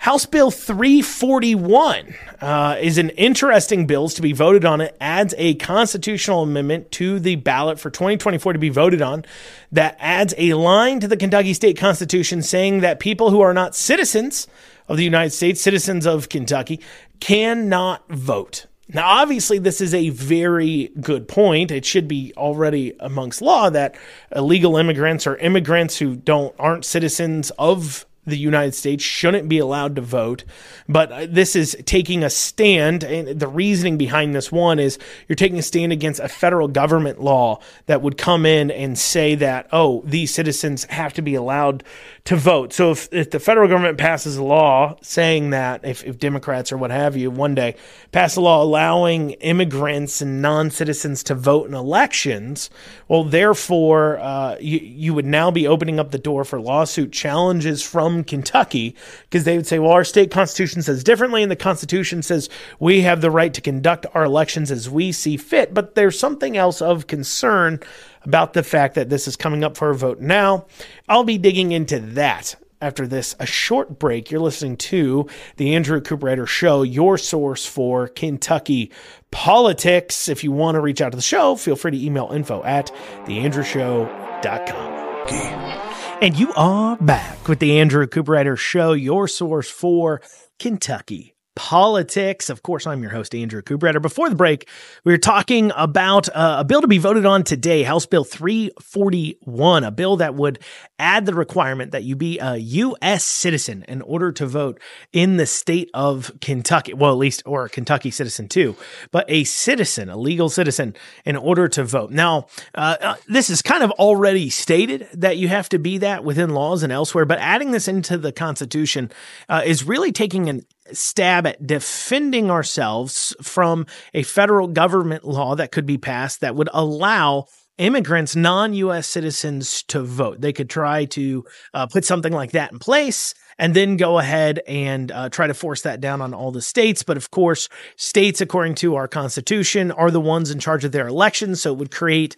House 0.02 0.26
Bill 0.26 0.50
341 0.50 2.16
uh, 2.42 2.76
is 2.82 2.98
an 2.98 3.12
interesting 3.12 3.86
bill 3.86 4.10
to 4.10 4.24
be 4.24 4.34
voted 4.34 4.66
on. 4.66 4.82
It 4.82 4.98
adds 5.00 5.36
a 5.38 5.54
constitutional 5.54 6.42
amendment 6.42 6.90
to 6.94 7.20
the 7.20 7.36
ballot 7.36 7.80
for 7.80 7.92
2024 7.92 8.54
to 8.54 8.58
be 8.58 8.70
voted 8.70 9.04
on 9.04 9.26
that 9.72 9.96
adds 10.00 10.34
a 10.40 10.56
line 10.56 11.02
to 11.02 11.08
the 11.08 11.18
Kentucky 11.18 11.54
State 11.54 11.78
Constitution 11.78 12.42
saying 12.42 12.80
that 12.80 13.00
people 13.00 13.30
who 13.30 13.42
are 13.42 13.54
not 13.54 13.76
citizens 13.76 14.48
of 14.88 14.98
the 14.98 15.04
United 15.04 15.30
States, 15.30 15.62
citizens 15.62 16.08
of 16.08 16.30
Kentucky, 16.30 16.80
cannot 17.20 18.10
vote. 18.10 18.66
Now, 18.90 19.08
obviously, 19.08 19.60
this 19.60 19.82
is 19.82 19.94
a 19.94 20.10
very 20.10 20.90
good 21.00 21.28
point. 21.28 21.70
It 21.70 21.86
should 21.86 22.08
be 22.08 22.34
already 22.36 22.96
amongst 23.00 23.40
law 23.40 23.70
that 23.70 23.94
illegal 24.36 24.78
immigrants 24.78 25.28
or 25.28 25.38
immigrants 25.38 26.00
who 26.00 26.16
don't 26.16 26.56
aren't 26.58 26.86
citizens 26.86 27.52
of 27.52 28.08
the 28.26 28.38
United 28.38 28.74
States 28.76 29.04
shouldn't 29.04 29.50
be 29.50 29.58
allowed 29.58 29.96
to 29.96 30.02
vote. 30.02 30.44
But 30.88 31.12
uh, 31.12 31.28
this 31.28 31.56
is 31.56 31.76
taking 31.86 32.24
a 32.24 32.30
stand. 32.30 33.04
And 33.04 33.40
the 33.40 33.48
reasoning 33.48 33.98
behind 33.98 34.36
this 34.36 34.52
one 34.52 34.80
is 34.80 35.00
you're 35.28 35.36
taking 35.36 35.58
a 35.58 35.64
stand 35.64 35.92
against 35.92 36.20
a 36.20 36.30
federal 36.30 36.68
government 36.68 37.22
law 37.22 37.60
that 37.88 38.02
would 38.02 38.18
come 38.18 38.46
in 38.46 38.70
and 38.70 38.98
say 38.98 39.34
that, 39.36 39.68
oh, 39.72 40.04
these 40.06 40.34
citizens 40.34 40.86
have 40.86 41.14
to 41.14 41.22
be 41.22 41.34
allowed 41.34 41.84
to 42.26 42.36
vote. 42.36 42.74
So 42.74 42.92
if, 42.92 43.12
if 43.12 43.32
the 43.32 43.40
federal 43.40 43.68
government 43.68 43.98
passes 43.98 44.38
a 44.38 44.44
law 44.44 44.98
saying 45.02 45.50
that, 45.50 45.84
if, 45.84 46.04
if 46.04 46.20
Democrats 46.20 46.72
or 46.72 46.78
what 46.78 46.92
have 46.92 47.18
you 47.18 47.32
one 47.32 47.56
day 47.56 47.76
pass 48.12 48.36
a 48.36 48.42
law 48.42 48.62
allowing 48.62 49.32
immigrants 49.32 50.22
and 50.22 50.42
non 50.42 50.70
citizens 50.70 51.24
to 51.24 51.34
vote 51.34 51.68
in 51.68 51.74
elections, 51.74 52.70
well, 53.08 53.24
therefore, 53.24 54.20
uh, 54.20 54.58
you, 54.60 54.78
you 54.78 55.14
would 55.16 55.26
now 55.26 55.50
be 55.50 55.68
opening 55.68 56.00
up 56.00 56.12
the 56.12 56.20
door 56.20 56.44
for 56.44 56.62
lawsuit 56.62 57.12
challenges 57.12 57.82
from 57.82 58.11
Kentucky 58.24 58.95
because 59.24 59.43
they 59.43 59.56
would 59.56 59.67
say, 59.67 59.80
well, 59.80 59.91
our 59.91 60.04
state 60.04 60.32
constitution 60.32 60.82
says 60.82 61.04
differently, 61.04 61.41
and 61.41 61.52
the 61.52 61.56
Constitution 61.56 62.21
says 62.21 62.50
we 62.80 63.02
have 63.02 63.21
the 63.21 63.32
right 63.32 63.54
to 63.54 63.62
conduct 63.62 64.06
our 64.13 64.24
elections 64.24 64.71
as 64.71 64.89
we 64.89 65.12
see 65.12 65.38
fit. 65.38 65.74
But 65.74 65.95
there's 65.95 66.19
something 66.19 66.58
else 66.58 66.82
of 66.82 67.08
concern 67.08 67.80
about 68.24 68.54
the 68.54 68.63
fact 68.63 68.95
that 68.95 69.10
this 69.10 69.28
is 69.28 69.36
coming 69.36 69.63
up 69.63 69.78
for 69.78 69.89
a 69.89 69.95
vote 69.95 70.19
now. 70.19 70.65
I'll 71.10 71.24
be 71.24 71.38
digging 71.38 71.71
into 71.71 72.00
that 72.00 72.56
after 72.82 73.08
this 73.08 73.36
a 73.39 73.45
short 73.45 74.00
break. 74.00 74.32
You're 74.32 74.41
listening 74.41 74.78
to 74.78 75.28
the 75.58 75.76
Andrew 75.76 76.02
Cooperrider 76.02 76.47
Show, 76.47 76.82
your 76.84 77.17
source 77.17 77.65
for 77.65 78.08
Kentucky 78.08 78.91
politics. 79.30 80.28
If 80.28 80.43
you 80.43 80.52
want 80.52 80.76
to 80.76 80.82
reach 80.82 81.02
out 81.02 81.12
to 81.12 81.15
the 81.15 81.21
show, 81.21 81.56
feel 81.56 81.76
free 81.76 81.91
to 81.91 82.04
email 82.04 82.32
info 82.32 82.63
at 82.63 82.91
theandrewshow.com. 83.26 85.90
And 86.22 86.38
you 86.38 86.54
are 86.54 86.98
back 86.98 87.48
with 87.48 87.58
the 87.58 87.80
Andrew 87.80 88.06
Cooperrider 88.06 88.56
Show, 88.56 88.94
your 88.94 89.28
source 89.28 89.72
for 89.72 90.22
Kentucky 90.60 91.34
politics. 91.56 92.50
Of 92.50 92.64
course, 92.64 92.88
I'm 92.88 93.02
your 93.02 93.12
host, 93.12 93.36
Andrew 93.36 93.62
Cooperrider. 93.62 94.02
Before 94.02 94.30
the 94.30 94.36
break, 94.36 94.70
we 95.04 95.12
were 95.12 95.18
talking 95.18 95.72
about 95.76 96.30
uh, 96.30 96.58
a 96.60 96.64
bill 96.64 96.82
to 96.82 96.88
be 96.88 96.98
voted 96.98 97.26
on 97.26 97.44
today, 97.44 97.84
House 97.84 98.06
Bill 98.06 98.24
341, 98.24 99.84
a 99.84 99.92
bill 99.92 100.18
that 100.18 100.36
would 100.36 100.60
add 100.98 101.26
the 101.26 101.34
requirement 101.34 101.92
that 101.92 102.04
you 102.04 102.16
be 102.16 102.40
a 102.40 102.56
U.S. 102.56 103.26
citizen 103.26 103.84
in 103.88 104.02
order 104.02 104.32
to 104.32 104.46
vote 104.46 104.80
in 105.12 105.38
the 105.38 105.46
state 105.46 105.90
of 105.94 106.32
Kentucky. 106.40 106.94
Well, 106.94 107.12
at 107.12 107.18
least, 107.18 107.44
or 107.46 107.66
a 107.66 107.70
Kentucky 107.70 108.12
citizen 108.12 108.48
too, 108.48 108.76
but 109.12 109.26
a 109.28 109.44
citizen, 109.44 110.10
a 110.10 110.18
legal 110.18 110.50
citizen 110.50 110.96
in 111.26 111.36
order 111.36 111.68
to 111.70 111.84
vote. 111.84 112.12
Now, 112.12 112.48
uh, 112.74 112.98
uh, 113.02 113.16
this 113.28 113.50
is 113.50 113.62
kind 113.62 113.84
of 113.84 113.92
already 113.92 114.50
stated 114.50 115.08
that 115.14 115.38
you 115.38 115.50
have 115.50 115.70
to 115.70 115.80
be 115.80 115.98
that 116.00 116.24
within 116.24 116.52
laws 116.52 116.84
and 116.84 116.94
elsewhere, 116.94 117.26
but 117.26 117.40
adding 117.40 117.72
this 117.72 117.88
into 117.88 118.18
the 118.18 118.32
Constitution 118.32 119.12
uh, 119.50 119.64
is 119.66 119.84
really 119.84 120.12
taking 120.12 120.50
an 120.50 120.66
stab 120.93 121.47
at 121.47 121.65
defending 121.65 122.51
ourselves 122.51 123.36
from 123.41 123.86
a 124.13 124.23
federal 124.23 124.67
government 124.67 125.23
law 125.23 125.56
that 125.56 125.71
could 125.71 125.86
be 125.86 125.97
passed 125.97 126.41
that 126.41 126.56
would 126.56 126.69
allow 126.73 127.45
immigrants, 127.77 128.36
non 128.36 128.73
US 128.73 129.08
citizens, 129.08 129.84
to 129.84 130.01
vote. 130.01 130.41
They 130.41 130.54
could 130.54 130.69
try 130.69 131.06
to 131.06 131.45
uh, 131.73 131.88
put 131.88 132.06
something 132.06 132.34
like 132.34 132.51
that 132.51 132.71
in 132.71 132.80
place 132.80 133.34
and 133.58 133.73
then 133.73 133.97
go 133.97 134.19
ahead 134.19 134.62
and 134.67 135.12
uh, 135.12 135.30
try 135.30 135.47
to 135.47 135.54
force 135.54 135.82
that 135.82 136.01
down 136.01 136.21
on 136.21 136.34
all 136.34 136.51
the 136.51 136.62
states. 136.62 137.04
But 137.04 137.17
of 137.17 137.32
course, 137.32 137.69
states, 137.95 138.41
according 138.41 138.75
to 138.75 138.95
our 138.95 139.08
Constitution, 139.08 139.91
are 139.91 140.12
the 140.12 140.21
ones 140.21 140.51
in 140.51 140.60
charge 140.60 140.86
of 140.86 140.91
their 140.91 141.08
elections. 141.08 141.62
So 141.62 141.71
it 141.71 141.77
would 141.77 141.91
create 141.91 142.36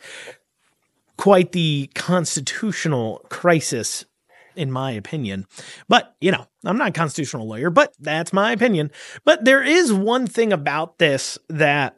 quite 1.17 1.51
the 1.51 1.89
constitutional 1.93 3.25
crisis 3.29 4.05
in 4.55 4.71
my 4.71 4.91
opinion. 4.91 5.45
But, 5.87 6.15
you 6.21 6.31
know, 6.31 6.45
I'm 6.65 6.77
not 6.77 6.89
a 6.89 6.91
constitutional 6.91 7.47
lawyer, 7.47 7.69
but 7.69 7.93
that's 7.99 8.33
my 8.33 8.51
opinion. 8.51 8.91
But 9.25 9.45
there 9.45 9.63
is 9.63 9.91
one 9.91 10.27
thing 10.27 10.53
about 10.53 10.97
this 10.97 11.37
that 11.49 11.97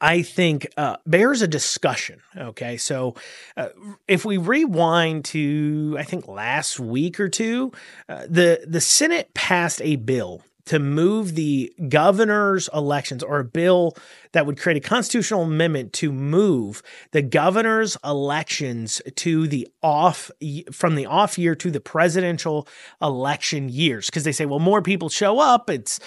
I 0.00 0.22
think 0.22 0.66
uh, 0.76 0.96
bears 1.06 1.42
a 1.42 1.48
discussion. 1.48 2.20
Okay, 2.36 2.76
so 2.76 3.14
uh, 3.56 3.68
if 4.08 4.24
we 4.24 4.36
rewind 4.36 5.24
to 5.26 5.96
I 5.98 6.04
think 6.04 6.26
last 6.26 6.80
week 6.80 7.20
or 7.20 7.28
two, 7.28 7.72
uh, 8.08 8.26
the 8.28 8.64
the 8.66 8.80
Senate 8.80 9.32
passed 9.34 9.80
a 9.82 9.96
bill 9.96 10.42
to 10.66 10.78
move 10.78 11.34
the 11.34 11.72
governor's 11.88 12.68
elections 12.72 13.22
or 13.22 13.38
a 13.38 13.44
bill 13.44 13.96
that 14.32 14.46
would 14.46 14.58
create 14.58 14.76
a 14.76 14.86
constitutional 14.86 15.42
amendment 15.42 15.92
to 15.92 16.12
move 16.12 16.82
the 17.12 17.22
governor's 17.22 17.96
elections 18.04 19.00
to 19.14 19.46
the 19.46 19.68
off 19.82 20.30
from 20.72 20.96
the 20.96 21.06
off 21.06 21.38
year 21.38 21.54
to 21.54 21.70
the 21.70 21.80
presidential 21.80 22.66
election 23.00 23.68
years. 23.68 24.06
Because 24.06 24.24
they 24.24 24.32
say 24.32 24.46
well 24.46 24.58
more 24.58 24.82
people 24.82 25.08
show 25.08 25.38
up. 25.38 25.70
It's 25.70 26.00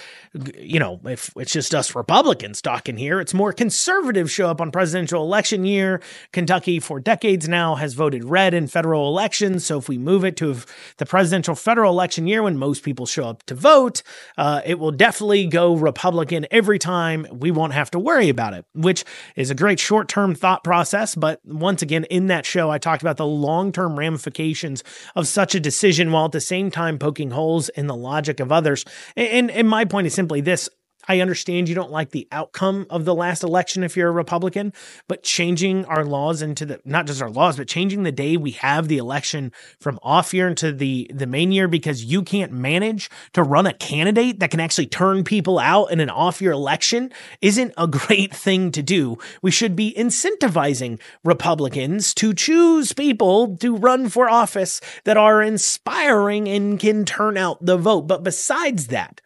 you 0.56 0.78
know 0.78 1.00
if 1.04 1.32
it's 1.36 1.52
just 1.52 1.74
us 1.74 1.94
republicans 1.94 2.60
talking 2.60 2.96
here 2.96 3.20
it's 3.20 3.34
more 3.34 3.52
conservatives 3.52 4.30
show 4.30 4.48
up 4.48 4.60
on 4.60 4.70
presidential 4.70 5.22
election 5.22 5.64
year. 5.64 6.00
Kentucky 6.32 6.80
for 6.80 7.00
decades 7.00 7.48
now 7.48 7.76
has 7.76 7.94
voted 7.94 8.24
red 8.24 8.54
in 8.54 8.66
federal 8.66 9.08
elections. 9.08 9.64
So 9.64 9.78
if 9.78 9.88
we 9.88 9.98
move 9.98 10.24
it 10.24 10.36
to 10.38 10.56
the 10.98 11.06
presidential 11.06 11.54
federal 11.54 11.92
election 11.92 12.26
year 12.26 12.42
when 12.42 12.58
most 12.58 12.82
people 12.82 13.06
show 13.06 13.28
up 13.28 13.42
to 13.44 13.54
vote 13.54 14.02
uh, 14.36 14.47
Uh, 14.48 14.60
it 14.64 14.78
will 14.78 14.92
definitely 14.92 15.46
go 15.46 15.74
republican 15.74 16.46
every 16.50 16.78
time 16.78 17.26
we 17.30 17.50
won't 17.50 17.72
have 17.72 17.90
to 17.90 17.98
worry 17.98 18.18
worry 18.18 18.30
about 18.30 18.54
it, 18.54 18.64
which 18.74 19.04
is 19.36 19.50
a 19.50 19.54
great 19.54 19.78
short 19.78 20.08
term 20.08 20.34
thought 20.34 20.64
process. 20.64 21.14
But 21.14 21.40
once 21.44 21.82
again, 21.82 22.04
in 22.04 22.26
that 22.28 22.44
show, 22.44 22.70
I 22.70 22.78
talked 22.78 23.02
about 23.02 23.16
the 23.16 23.26
long 23.26 23.70
term 23.70 23.98
ramifications 23.98 24.82
of 25.14 25.28
such 25.28 25.54
a 25.54 25.60
decision 25.60 26.10
while 26.10 26.24
at 26.24 26.32
the 26.32 26.40
same 26.40 26.70
time 26.70 26.98
poking 26.98 27.30
holes 27.30 27.68
in 27.70 27.86
the 27.86 27.94
logic 27.94 28.40
of 28.40 28.50
others. 28.50 28.84
And, 29.16 29.50
and 29.50 29.68
my 29.68 29.84
point 29.84 30.06
is 30.06 30.14
simply 30.14 30.40
this 30.40 30.68
I 31.08 31.20
understand 31.20 31.68
you 31.68 31.74
don't 31.74 31.90
like 31.90 32.10
the 32.10 32.28
outcome 32.30 32.86
of 32.90 33.06
the 33.06 33.14
last 33.14 33.42
election 33.42 33.82
if 33.82 33.96
you're 33.96 34.10
a 34.10 34.12
Republican, 34.12 34.74
but 35.08 35.22
changing 35.22 35.86
our 35.86 36.04
laws 36.04 36.42
into 36.42 36.66
the 36.66 36.80
not 36.84 37.06
just 37.06 37.22
our 37.22 37.30
laws, 37.30 37.56
but 37.56 37.66
changing 37.66 38.02
the 38.02 38.12
day 38.12 38.36
we 38.36 38.50
have 38.52 38.88
the 38.88 38.98
election 38.98 39.50
from 39.80 39.98
off 40.02 40.34
year 40.34 40.48
into 40.48 40.70
the 40.70 41.10
the 41.12 41.26
main 41.26 41.50
year 41.50 41.66
because 41.66 42.04
you 42.04 42.22
can't 42.22 42.52
manage 42.52 43.08
to 43.32 43.42
run 43.42 43.66
a 43.66 43.72
candidate 43.72 44.38
that 44.40 44.50
can 44.50 44.60
actually 44.60 44.86
turn 44.86 45.24
people 45.24 45.58
out 45.58 45.86
in 45.86 45.98
an 45.98 46.10
off 46.10 46.42
year 46.42 46.52
election 46.52 47.10
isn't 47.40 47.72
a 47.78 47.86
great 47.98 48.34
thing 48.34 48.70
to 48.72 48.82
do. 48.82 49.16
We 49.40 49.50
should 49.50 49.74
be 49.74 49.94
incentivizing 49.96 51.00
Republicans 51.24 52.12
to 52.14 52.34
choose 52.34 52.92
people 52.92 53.56
to 53.56 53.76
run 53.76 54.10
for 54.10 54.28
office 54.28 54.80
that 55.04 55.16
are 55.16 55.42
inspiring 55.42 56.48
and 56.48 56.78
can 56.78 57.06
turn 57.06 57.38
out 57.38 57.64
the 57.64 57.78
vote. 57.78 58.02
But 58.02 58.22
besides 58.24 58.88
that, 58.88 59.22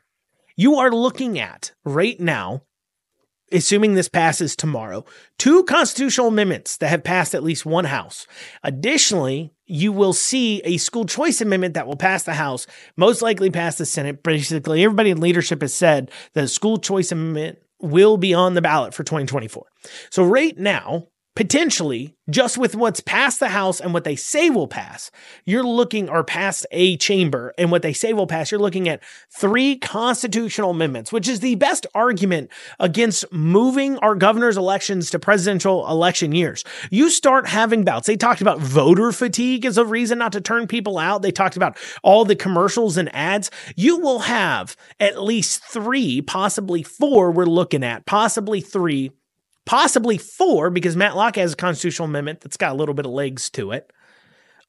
you 0.56 0.76
are 0.76 0.90
looking 0.90 1.38
at 1.38 1.72
right 1.84 2.18
now 2.18 2.62
assuming 3.52 3.94
this 3.94 4.08
passes 4.08 4.56
tomorrow, 4.56 5.04
two 5.38 5.64
constitutional 5.64 6.28
amendments 6.28 6.78
that 6.78 6.88
have 6.88 7.04
passed 7.04 7.34
at 7.34 7.42
least 7.42 7.66
one 7.66 7.84
House. 7.84 8.26
Additionally, 8.62 9.52
you 9.66 9.92
will 9.92 10.12
see 10.12 10.60
a 10.64 10.78
school 10.78 11.04
choice 11.04 11.40
amendment 11.40 11.74
that 11.74 11.86
will 11.86 11.96
pass 11.96 12.24
the 12.24 12.34
House, 12.34 12.66
most 12.96 13.22
likely 13.22 13.50
pass 13.50 13.76
the 13.76 13.86
Senate. 13.86 14.22
Basically, 14.22 14.82
everybody 14.82 15.10
in 15.10 15.20
leadership 15.20 15.60
has 15.60 15.74
said 15.74 16.10
that 16.34 16.48
school 16.48 16.78
choice 16.78 17.12
amendment 17.12 17.58
will 17.80 18.16
be 18.16 18.32
on 18.32 18.54
the 18.54 18.62
ballot 18.62 18.94
for 18.94 19.04
2024. 19.04 19.66
So, 20.10 20.24
right 20.24 20.56
now, 20.56 21.08
potentially 21.34 22.14
just 22.30 22.58
with 22.58 22.74
what's 22.74 23.00
passed 23.00 23.40
the 23.40 23.48
House 23.48 23.80
and 23.80 23.92
what 23.92 24.04
they 24.04 24.16
say 24.16 24.50
will 24.50 24.68
pass, 24.68 25.10
you're 25.44 25.64
looking, 25.64 26.08
or 26.08 26.22
past 26.22 26.66
a 26.70 26.96
chamber 26.98 27.52
and 27.56 27.70
what 27.70 27.82
they 27.82 27.92
say 27.92 28.12
will 28.12 28.26
pass, 28.26 28.50
you're 28.50 28.60
looking 28.60 28.88
at 28.88 29.02
three 29.30 29.76
constitutional 29.76 30.70
amendments, 30.70 31.12
which 31.12 31.28
is 31.28 31.40
the 31.40 31.54
best 31.54 31.86
argument 31.94 32.50
against 32.78 33.30
moving 33.32 33.96
our 33.98 34.14
governor's 34.14 34.56
elections 34.56 35.10
to 35.10 35.18
presidential 35.18 35.88
election 35.88 36.32
years. 36.32 36.64
You 36.90 37.08
start 37.10 37.48
having 37.48 37.84
bouts. 37.84 38.06
They 38.06 38.16
talked 38.16 38.40
about 38.40 38.60
voter 38.60 39.10
fatigue 39.10 39.64
as 39.64 39.78
a 39.78 39.84
reason 39.84 40.18
not 40.18 40.32
to 40.32 40.40
turn 40.40 40.66
people 40.66 40.98
out. 40.98 41.22
They 41.22 41.32
talked 41.32 41.56
about 41.56 41.78
all 42.02 42.24
the 42.24 42.36
commercials 42.36 42.96
and 42.96 43.14
ads. 43.14 43.50
You 43.74 43.98
will 43.98 44.20
have 44.20 44.76
at 45.00 45.22
least 45.22 45.64
three, 45.64 46.20
possibly 46.20 46.82
four, 46.82 47.32
we're 47.32 47.46
looking 47.46 47.82
at, 47.82 48.06
possibly 48.06 48.60
three 48.60 49.12
possibly 49.64 50.18
four, 50.18 50.70
because 50.70 50.96
Matlock 50.96 51.36
has 51.36 51.52
a 51.52 51.56
constitutional 51.56 52.08
amendment 52.08 52.40
that's 52.40 52.56
got 52.56 52.72
a 52.72 52.74
little 52.74 52.94
bit 52.94 53.06
of 53.06 53.12
legs 53.12 53.50
to 53.50 53.72
it, 53.72 53.92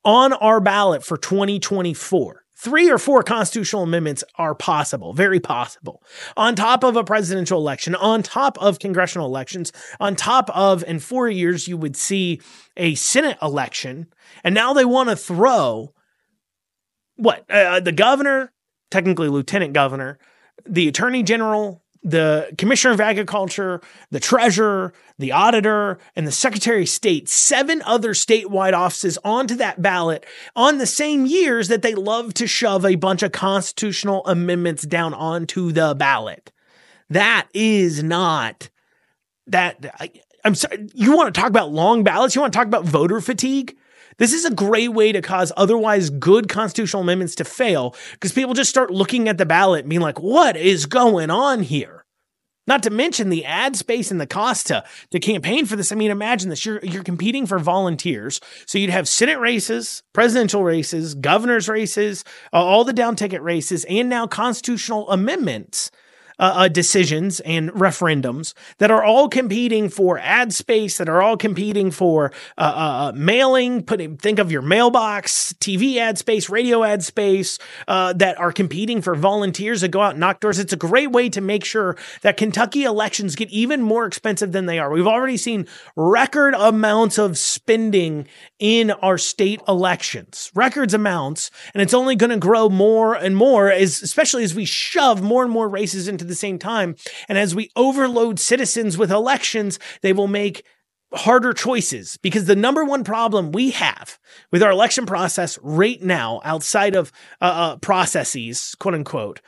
on 0.05 0.33
our 0.33 0.59
ballot 0.59 1.03
for 1.03 1.17
2024. 1.17 2.43
Three 2.55 2.89
or 2.89 2.97
four 2.97 3.23
constitutional 3.23 3.83
amendments 3.83 4.23
are 4.37 4.55
possible, 4.55 5.11
very 5.13 5.39
possible. 5.39 6.01
On 6.37 6.55
top 6.55 6.83
of 6.83 6.95
a 6.95 7.03
presidential 7.03 7.59
election, 7.59 7.93
on 7.95 8.23
top 8.23 8.57
of 8.61 8.79
congressional 8.79 9.27
elections, 9.27 9.73
on 9.99 10.15
top 10.15 10.49
of, 10.51 10.83
in 10.83 10.99
four 10.99 11.27
years, 11.27 11.67
you 11.67 11.75
would 11.75 11.97
see 11.97 12.39
a 12.77 12.95
Senate 12.95 13.37
election. 13.41 14.07
And 14.45 14.55
now 14.55 14.71
they 14.73 14.85
want 14.85 15.09
to 15.09 15.15
throw 15.17 15.93
what? 17.15 17.49
Uh, 17.49 17.79
the 17.79 17.91
governor, 17.91 18.51
technically 18.91 19.27
lieutenant 19.27 19.73
governor, 19.73 20.19
the 20.65 20.87
attorney 20.87 21.23
general, 21.23 21.82
the 22.03 22.53
commissioner 22.57 22.93
of 22.93 23.01
agriculture, 23.01 23.81
the 24.11 24.19
treasurer, 24.19 24.93
the 25.17 25.31
auditor, 25.31 25.99
and 26.15 26.27
the 26.27 26.31
secretary 26.31 26.83
of 26.83 26.89
state, 26.89 27.29
seven 27.29 27.81
other 27.83 28.13
statewide 28.13 28.73
offices 28.73 29.17
onto 29.23 29.55
that 29.55 29.81
ballot 29.81 30.25
on 30.55 30.77
the 30.77 30.85
same 30.85 31.25
years 31.25 31.69
that 31.69 31.81
they 31.81 31.95
love 31.95 32.33
to 32.33 32.47
shove 32.47 32.85
a 32.85 32.95
bunch 32.95 33.23
of 33.23 33.31
constitutional 33.31 34.25
amendments 34.25 34.83
down 34.83 35.13
onto 35.13 35.71
the 35.71 35.95
ballot. 35.95 36.51
That 37.09 37.47
is 37.53 38.03
not 38.03 38.69
that. 39.47 39.93
I, 39.99 40.11
I'm 40.43 40.55
sorry. 40.55 40.87
You 40.93 41.15
want 41.15 41.33
to 41.33 41.39
talk 41.39 41.49
about 41.49 41.71
long 41.71 42.03
ballots? 42.03 42.35
You 42.35 42.41
want 42.41 42.53
to 42.53 42.57
talk 42.57 42.67
about 42.67 42.85
voter 42.85 43.21
fatigue? 43.21 43.77
This 44.17 44.33
is 44.33 44.45
a 44.45 44.53
great 44.53 44.93
way 44.93 45.11
to 45.11 45.21
cause 45.21 45.51
otherwise 45.57 46.09
good 46.09 46.49
constitutional 46.49 47.03
amendments 47.03 47.35
to 47.35 47.45
fail 47.45 47.95
because 48.11 48.31
people 48.31 48.53
just 48.53 48.69
start 48.69 48.91
looking 48.91 49.27
at 49.27 49.37
the 49.37 49.45
ballot 49.45 49.81
and 49.81 49.89
being 49.89 50.01
like, 50.01 50.19
what 50.19 50.55
is 50.55 50.85
going 50.85 51.29
on 51.29 51.63
here? 51.63 52.03
Not 52.65 52.83
to 52.83 52.89
mention 52.89 53.29
the 53.29 53.43
ad 53.43 53.75
space 53.75 54.09
and 54.09 54.21
the 54.21 54.27
cost 54.27 54.67
to, 54.67 54.85
to 55.11 55.19
campaign 55.19 55.65
for 55.65 55.75
this. 55.75 55.91
I 55.91 55.95
mean, 55.95 56.11
imagine 56.11 56.49
this. 56.49 56.65
You're, 56.65 56.79
you're 56.81 57.03
competing 57.03 57.45
for 57.45 57.59
volunteers. 57.59 58.39
So 58.65 58.77
you'd 58.77 58.89
have 58.89 59.07
Senate 59.07 59.39
races, 59.39 60.01
presidential 60.13 60.63
races, 60.63 61.13
governor's 61.13 61.67
races, 61.67 62.23
uh, 62.53 62.63
all 62.63 62.85
the 62.85 62.93
down 62.93 63.17
ticket 63.17 63.41
races, 63.41 63.85
and 63.89 64.07
now 64.07 64.27
constitutional 64.27 65.09
amendments 65.09 65.91
uh, 66.39 66.53
uh, 66.55 66.67
decisions 66.67 67.39
and 67.41 67.71
referendums 67.71 68.53
that 68.79 68.91
are 68.91 69.03
all 69.03 69.29
competing 69.29 69.89
for 69.89 70.17
ad 70.19 70.53
space, 70.53 70.97
that 70.97 71.09
are 71.09 71.21
all 71.21 71.37
competing 71.37 71.91
for 71.91 72.31
uh, 72.57 72.61
uh, 72.61 72.93
uh 72.93 73.11
mailing. 73.15 73.83
Putting 73.83 74.17
think 74.17 74.39
of 74.39 74.51
your 74.51 74.61
mailbox, 74.61 75.53
TV 75.59 75.97
ad 75.97 76.17
space, 76.17 76.49
radio 76.49 76.83
ad 76.83 77.03
space 77.03 77.59
uh, 77.87 78.13
that 78.13 78.39
are 78.39 78.51
competing 78.51 79.01
for 79.01 79.15
volunteers 79.15 79.81
to 79.81 79.87
go 79.87 80.01
out 80.01 80.11
and 80.11 80.19
knock 80.19 80.39
doors. 80.39 80.59
It's 80.59 80.73
a 80.73 80.77
great 80.77 81.11
way 81.11 81.29
to 81.29 81.41
make 81.41 81.65
sure 81.65 81.97
that 82.21 82.37
Kentucky 82.37 82.83
elections 82.83 83.35
get 83.35 83.49
even 83.49 83.81
more 83.81 84.05
expensive 84.05 84.51
than 84.51 84.65
they 84.65 84.79
are. 84.79 84.91
We've 84.91 85.07
already 85.07 85.37
seen 85.37 85.67
record 85.95 86.53
amounts 86.55 87.17
of 87.17 87.37
spending 87.37 88.27
in 88.59 88.91
our 88.91 89.17
state 89.17 89.61
elections, 89.67 90.51
records 90.55 90.93
amounts, 90.93 91.51
and 91.73 91.81
it's 91.81 91.93
only 91.93 92.15
going 92.15 92.29
to 92.29 92.37
grow 92.37 92.69
more 92.69 93.13
and 93.13 93.35
more, 93.35 93.69
as 93.69 94.01
especially 94.01 94.43
as 94.43 94.55
we 94.55 94.65
shove 94.65 95.21
more 95.21 95.43
and 95.43 95.51
more 95.51 95.67
races 95.67 96.07
into 96.07 96.22
the 96.27 96.35
same 96.35 96.59
time. 96.59 96.95
And 97.27 97.37
as 97.37 97.55
we 97.55 97.69
overload 97.75 98.39
citizens 98.39 98.97
with 98.97 99.11
elections, 99.11 99.79
they 100.01 100.13
will 100.13 100.27
make 100.27 100.63
harder 101.13 101.53
choices 101.53 102.17
because 102.17 102.45
the 102.45 102.55
number 102.55 102.83
one 102.83 103.03
problem 103.03 103.51
we 103.51 103.71
have 103.71 104.19
with 104.51 104.63
our 104.63 104.71
election 104.71 105.05
process 105.05 105.59
right 105.61 106.01
now, 106.01 106.41
outside 106.43 106.95
of 106.95 107.11
uh, 107.41 107.45
uh, 107.45 107.77
processes, 107.77 108.75
quote 108.79 108.95
unquote, 108.95 109.41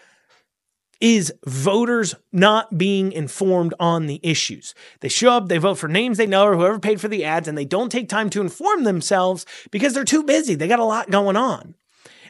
is 1.02 1.34
voters 1.46 2.16
not 2.32 2.78
being 2.78 3.12
informed 3.12 3.74
on 3.80 4.08
the 4.08 4.20
issues. 4.24 4.74
They 5.02 5.10
show 5.10 5.32
up, 5.32 5.50
they 5.50 5.58
vote 5.58 5.78
for 5.78 5.88
names 5.88 6.18
they 6.18 6.26
know 6.26 6.46
or 6.46 6.56
whoever 6.56 6.80
paid 6.80 7.02
for 7.02 7.08
the 7.08 7.26
ads, 7.26 7.48
and 7.48 7.58
they 7.58 7.66
don't 7.66 7.92
take 7.92 8.08
time 8.08 8.30
to 8.32 8.42
inform 8.42 8.84
themselves 8.84 9.46
because 9.72 9.94
they're 9.94 10.06
too 10.06 10.24
busy. 10.24 10.56
They 10.56 10.68
got 10.68 10.80
a 10.80 10.86
lot 10.86 11.12
going 11.12 11.36
on. 11.36 11.76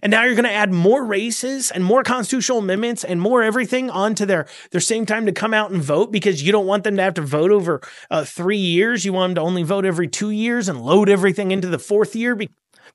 And 0.06 0.12
now 0.12 0.24
you're 0.24 0.36
going 0.36 0.44
to 0.44 0.52
add 0.52 0.72
more 0.72 1.04
races 1.04 1.72
and 1.72 1.84
more 1.84 2.04
constitutional 2.04 2.60
amendments 2.60 3.04
and 3.04 3.20
more 3.20 3.42
everything 3.42 3.90
onto 3.90 4.24
their, 4.24 4.46
their 4.70 4.80
same 4.80 5.08
time 5.08 5.26
to 5.26 5.32
come 5.32 5.52
out 5.52 5.72
and 5.72 5.82
vote 5.82 6.12
because 6.12 6.44
you 6.44 6.52
don't 6.52 6.68
want 6.68 6.84
them 6.84 6.96
to 6.98 7.02
have 7.02 7.16
to 7.16 7.24
vote 7.24 7.50
over 7.50 7.82
uh, 8.12 8.24
three 8.24 8.60
years. 8.60 9.04
You 9.04 9.14
want 9.14 9.32
them 9.32 9.36
to 9.38 9.42
only 9.42 9.64
vote 9.64 9.84
every 9.84 10.08
two 10.08 10.30
years 10.30 10.70
and 10.70 10.80
load 10.80 11.10
everything 11.10 11.50
into 11.50 11.68
the 11.70 11.80
fourth 11.80 12.16
year 12.16 12.40